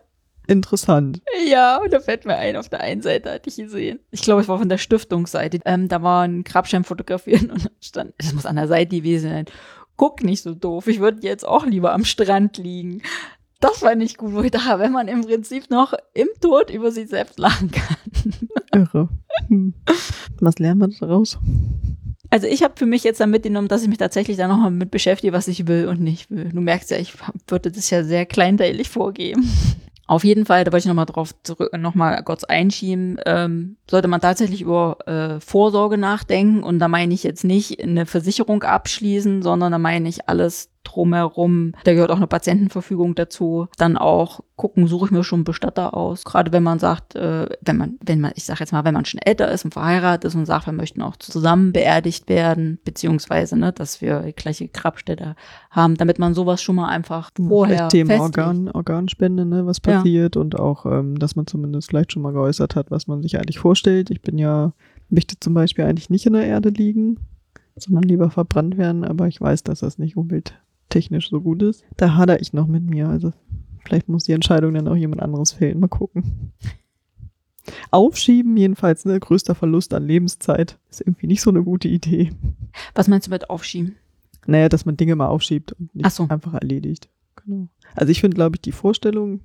interessant. 0.48 1.22
Ja, 1.50 1.78
und 1.82 1.92
da 1.94 2.00
fällt 2.00 2.26
mir 2.26 2.36
ein, 2.38 2.56
auf 2.56 2.70
der 2.70 2.80
einen 2.82 3.02
Seite 3.02 3.32
hatte 3.32 3.50
ich 3.50 3.56
gesehen. 3.58 4.00
Ich 4.12 4.22
glaube, 4.22 4.42
es 4.42 4.48
war 4.48 4.58
von 4.60 4.70
der 4.70 4.78
Stiftungsseite. 4.78 5.60
Ähm, 5.66 5.88
da 5.88 6.02
war 6.02 6.24
ein 6.24 6.44
Grabstein 6.44 6.84
fotografieren 6.84 7.50
und 7.52 7.70
stand, 7.82 8.14
das 8.18 8.34
muss 8.34 8.46
an 8.46 8.56
der 8.56 8.68
Seite 8.68 8.96
gewesen 8.98 9.30
sein. 9.30 9.46
Guck 10.02 10.24
nicht 10.24 10.42
so 10.42 10.56
doof, 10.56 10.88
ich 10.88 11.00
würde 11.00 11.20
jetzt 11.22 11.48
auch 11.48 11.64
lieber 11.64 11.94
am 11.94 12.06
Strand 12.06 12.58
liegen. 12.58 13.04
Das 13.60 13.82
fand 13.82 14.02
ich 14.02 14.18
gut, 14.18 14.34
wo 14.34 14.42
ich 14.42 14.50
dachte, 14.50 14.80
wenn 14.80 14.92
man 14.92 15.08
im 15.08 15.22
Prinzip 15.22 15.70
noch 15.70 15.94
im 16.16 16.28
Tod 16.42 16.72
über 16.72 16.92
sich 16.92 17.08
selbst 17.08 17.38
lachen 17.38 17.70
kann. 17.70 18.34
Irre. 18.74 19.10
Hm. 19.48 19.76
Was 20.40 20.58
lernen 20.58 20.80
wir 20.80 20.88
daraus? 20.88 21.38
Also 22.32 22.48
ich 22.48 22.64
habe 22.64 22.74
für 22.78 22.88
mich 22.88 23.04
jetzt 23.04 23.20
dann 23.20 23.30
mitgenommen, 23.30 23.68
dass 23.68 23.84
ich 23.84 23.90
mich 23.90 24.00
tatsächlich 24.00 24.38
da 24.38 24.48
nochmal 24.48 24.72
mit 24.72 24.90
beschäftige, 24.90 25.34
was 25.34 25.48
ich 25.48 25.68
will 25.68 25.88
und 25.88 26.02
nicht 26.02 26.32
will. 26.32 26.50
Du 26.52 26.62
merkst 26.62 26.90
ja, 26.90 26.98
ich 26.98 27.14
würde 27.48 27.70
das 27.70 27.88
ja 27.92 28.04
sehr 28.04 28.26
kleinteilig 28.26 28.90
vorgeben. 28.90 29.48
Auf 30.12 30.26
jeden 30.26 30.46
Fall, 30.46 30.66
da 30.66 30.74
wollte 30.74 30.84
ich 30.84 30.88
nochmal 30.90 31.06
drauf 31.06 31.34
zurück, 31.42 31.72
nochmal 31.78 32.22
kurz 32.26 32.44
einschieben, 32.44 33.18
ähm, 33.26 33.78
sollte 33.90 34.10
man 34.10 34.20
tatsächlich 34.20 34.62
über 34.62 34.98
äh, 35.08 35.40
Vorsorge 35.40 35.98
nachdenken. 35.98 36.64
Und 36.64 36.80
da 36.80 36.90
meine 36.90 37.14
ich 37.14 37.24
jetzt 37.24 37.46
nicht 37.46 37.82
eine 37.82 38.06
Versicherung 38.06 38.62
abschließen, 38.62 39.42
sondern 39.42 39.72
da 39.72 39.78
meine 39.78 40.10
ich 40.10 40.28
alles 40.28 40.70
drumherum. 40.84 41.74
Da 41.84 41.94
gehört 41.94 42.12
auch 42.12 42.18
eine 42.18 42.28
Patientenverfügung 42.28 43.16
dazu. 43.16 43.68
Dann 43.78 43.98
auch 43.98 44.42
gucken, 44.56 44.88
suche 44.88 45.06
ich 45.06 45.12
mir 45.12 45.24
schon 45.24 45.40
einen 45.40 45.44
Bestatter 45.46 45.96
aus. 45.96 46.24
Gerade 46.24 46.52
wenn 46.52 46.62
man 46.64 46.78
sagt, 46.80 47.16
äh, 47.16 47.48
wenn 47.62 47.78
man, 47.78 47.98
wenn 48.06 48.22
man, 48.22 48.32
ich 48.36 48.44
sage 48.46 48.60
jetzt 48.60 48.72
mal, 48.72 48.84
wenn 48.86 48.94
man 48.94 49.06
schon 49.06 49.20
älter 49.20 49.52
ist 49.52 49.66
und 49.66 49.74
verheiratet 49.74 50.26
ist 50.26 50.36
und 50.36 50.46
sagt, 50.46 50.68
wir 50.68 50.74
möchten 50.74 51.02
auch 51.02 51.16
zusammen 51.16 51.74
beerdigt 51.74 52.30
werden, 52.30 52.80
beziehungsweise, 52.84 53.58
ne, 53.58 53.72
dass 53.74 54.02
wir 54.02 54.22
die 54.22 54.34
gleiche 54.34 54.68
Grabstätte 54.68 55.36
haben, 55.72 55.96
damit 55.96 56.20
man 56.20 56.34
sowas 56.34 56.62
schon 56.62 56.76
mal 56.76 56.90
einfach 56.90 57.32
vorher 57.36 57.88
Thema 57.90 58.08
festlegt. 58.10 58.38
Organ, 58.38 58.70
Organspende, 58.70 59.46
ne, 59.46 59.66
was 59.66 59.80
Ja. 59.86 59.98
passiert 59.98 60.38
und 60.38 60.60
auch, 60.60 60.86
ähm, 60.86 61.18
dass 61.18 61.36
man 61.36 61.48
zumindest 61.48 61.90
vielleicht 61.90 62.12
schon 62.12 62.22
mal 62.22 62.34
geäußert 62.34 62.76
hat, 62.76 62.92
was 62.92 63.08
man 63.08 63.24
sich 63.24 63.38
eigentlich 63.38 63.60
vorstellt. 63.60 64.12
Ich 64.12 64.22
bin 64.22 64.38
ja, 64.38 64.74
möchte 65.10 65.40
zum 65.40 65.54
Beispiel 65.54 65.86
eigentlich 65.86 66.10
nicht 66.10 66.26
in 66.28 66.34
der 66.34 66.46
Erde 66.46 66.70
liegen, 66.70 67.18
sondern 67.76 68.04
lieber 68.04 68.30
verbrannt 68.30 68.78
werden, 68.78 69.04
aber 69.04 69.28
ich 69.28 69.42
weiß, 69.42 69.64
dass 69.64 69.80
das 69.80 69.98
nicht 69.98 70.16
umwelttechnisch 70.92 71.30
so 71.30 71.42
gut 71.42 71.64
ist. 71.64 71.84
Da 71.98 72.16
hader 72.16 72.42
ich 72.42 72.54
noch 72.54 72.68
mit 72.68 72.84
mir, 72.84 73.08
also 73.08 73.34
vielleicht 73.84 74.10
muss 74.10 74.26
die 74.26 74.34
Entscheidung 74.34 74.74
dann 74.74 74.88
auch 74.88 74.96
jemand 74.96 75.22
anderes 75.22 75.54
fällen. 75.54 75.80
Mal 75.80 75.88
gucken. 75.88 76.52
Aufschieben, 77.92 78.58
jedenfalls, 78.58 79.06
ne, 79.06 79.20
größter 79.20 79.56
Verlust 79.56 79.94
an 79.94 80.08
Lebenszeit, 80.08 80.78
ist 80.90 81.02
irgendwie 81.02 81.28
nicht 81.28 81.42
so 81.42 81.50
eine 81.52 81.64
gute 81.64 81.88
Idee. 81.88 82.32
Was 82.96 83.08
meinst 83.08 83.28
du 83.28 83.32
mit 83.32 83.50
aufschieben? 83.50 83.96
Naja, 84.48 84.70
dass 84.70 84.86
man 84.86 84.98
Dinge 84.98 85.16
mal 85.16 85.28
aufschiebt 85.28 85.74
und 85.74 85.94
nicht 85.96 86.10
so. 86.10 86.28
einfach 86.28 86.54
erledigt. 86.56 87.10
Genau. 87.36 87.68
Also 87.96 88.12
ich 88.12 88.20
finde, 88.20 88.36
glaube 88.36 88.56
ich, 88.56 88.62
die 88.62 88.72
Vorstellung, 88.72 89.42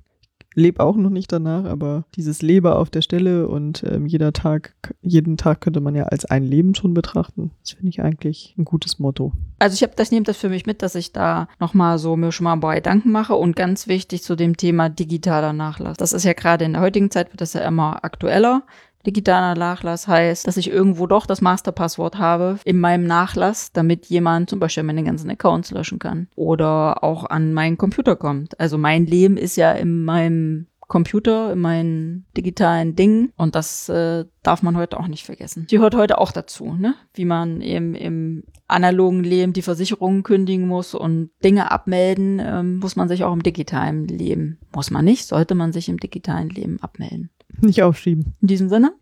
lebe 0.55 0.83
auch 0.83 0.95
noch 0.95 1.09
nicht 1.09 1.31
danach, 1.31 1.65
aber 1.65 2.05
dieses 2.15 2.41
Lebe 2.41 2.75
auf 2.75 2.89
der 2.89 3.01
Stelle 3.01 3.47
und 3.47 3.83
ähm, 3.83 4.07
jeder 4.07 4.33
Tag, 4.33 4.73
jeden 5.01 5.37
Tag 5.37 5.61
könnte 5.61 5.81
man 5.81 5.95
ja 5.95 6.05
als 6.05 6.25
ein 6.25 6.43
Leben 6.43 6.73
schon 6.73 6.93
betrachten. 6.93 7.51
Das 7.61 7.71
finde 7.73 7.89
ich 7.89 8.01
eigentlich 8.01 8.55
ein 8.57 8.65
gutes 8.65 8.97
Motto. 8.97 9.33
Also 9.59 9.75
ich 9.75 9.83
habe 9.83 9.93
das 9.95 10.11
nehme 10.11 10.23
das 10.23 10.37
für 10.37 10.49
mich 10.49 10.65
mit, 10.65 10.81
dass 10.81 10.95
ich 10.95 11.13
da 11.13 11.47
noch 11.59 11.73
mal 11.73 11.99
so 11.99 12.15
mir 12.15 12.31
schon 12.31 12.45
mal 12.45 12.53
ein 12.53 12.59
paar 12.59 12.75
Gedanken 12.75 13.11
mache 13.11 13.35
und 13.35 13.55
ganz 13.55 13.87
wichtig 13.87 14.23
zu 14.23 14.35
dem 14.35 14.57
Thema 14.57 14.89
digitaler 14.89 15.53
Nachlass. 15.53 15.97
Das 15.97 16.13
ist 16.13 16.23
ja 16.23 16.33
gerade 16.33 16.65
in 16.65 16.73
der 16.73 16.81
heutigen 16.81 17.11
Zeit 17.11 17.31
wird 17.31 17.41
das 17.41 17.53
ja 17.53 17.61
immer 17.61 18.03
aktueller. 18.03 18.63
Digitaler 19.07 19.55
Nachlass 19.55 20.07
heißt, 20.07 20.45
dass 20.45 20.57
ich 20.57 20.69
irgendwo 20.69 21.07
doch 21.07 21.25
das 21.25 21.41
Masterpasswort 21.41 22.17
habe 22.17 22.59
in 22.65 22.77
meinem 22.77 23.05
Nachlass, 23.05 23.71
damit 23.71 24.07
jemand 24.07 24.49
zum 24.49 24.59
Beispiel 24.59 24.83
meine 24.83 25.03
ganzen 25.03 25.29
Accounts 25.29 25.71
löschen 25.71 25.97
kann 25.97 26.27
oder 26.35 27.03
auch 27.05 27.23
an 27.23 27.53
meinen 27.53 27.77
Computer 27.77 28.17
kommt. 28.17 28.59
Also 28.59 28.77
mein 28.77 29.05
Leben 29.05 29.37
ist 29.37 29.55
ja 29.55 29.71
in 29.71 30.03
meinem 30.03 30.67
Computer, 30.87 31.53
in 31.53 31.59
meinen 31.59 32.25
digitalen 32.35 32.95
Dingen 32.95 33.33
und 33.35 33.55
das 33.55 33.89
äh, 33.89 34.25
darf 34.43 34.61
man 34.61 34.77
heute 34.77 34.99
auch 34.99 35.07
nicht 35.07 35.25
vergessen. 35.25 35.67
Die 35.69 35.75
gehört 35.75 35.95
heute 35.95 36.17
auch 36.17 36.31
dazu, 36.31 36.73
ne? 36.73 36.95
Wie 37.13 37.25
man 37.25 37.61
eben 37.61 37.93
im 37.93 38.43
analogen 38.67 39.23
Leben 39.23 39.53
die 39.53 39.61
Versicherungen 39.61 40.23
kündigen 40.23 40.67
muss 40.67 40.93
und 40.93 41.29
Dinge 41.43 41.71
abmelden, 41.71 42.41
ähm, 42.43 42.79
muss 42.79 42.95
man 42.95 43.07
sich 43.07 43.23
auch 43.23 43.33
im 43.33 43.43
digitalen 43.43 44.07
Leben. 44.07 44.59
Muss 44.73 44.91
man 44.91 45.05
nicht, 45.05 45.25
sollte 45.27 45.55
man 45.55 45.73
sich 45.73 45.89
im 45.89 45.97
digitalen 45.97 46.49
Leben 46.49 46.79
abmelden. 46.81 47.29
Nicht 47.61 47.81
aufschieben. 47.81 48.35
In 48.41 48.47
diesem 48.47 48.69
Sinne, 48.69 48.93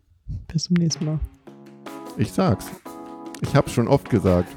Bis 0.48 0.64
zum 0.64 0.76
nächsten 0.76 1.06
Mal. 1.06 1.20
Ich 2.18 2.32
sag's. 2.32 2.68
Ich 3.42 3.56
hab's 3.56 3.74
schon 3.74 3.88
oft 3.88 4.10
gesagt. 4.10 4.50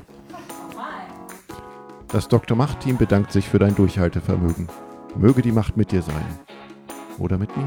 Das 2.08 2.28
Dr. 2.28 2.56
Macht-Team 2.56 2.96
bedankt 2.96 3.32
sich 3.32 3.46
für 3.46 3.58
dein 3.58 3.74
Durchhaltevermögen. 3.74 4.68
Möge 5.16 5.42
die 5.42 5.52
Macht 5.52 5.76
mit 5.76 5.92
dir 5.92 6.02
sein. 6.02 6.24
Oder 7.18 7.36
mit 7.36 7.54
mir. 7.56 7.66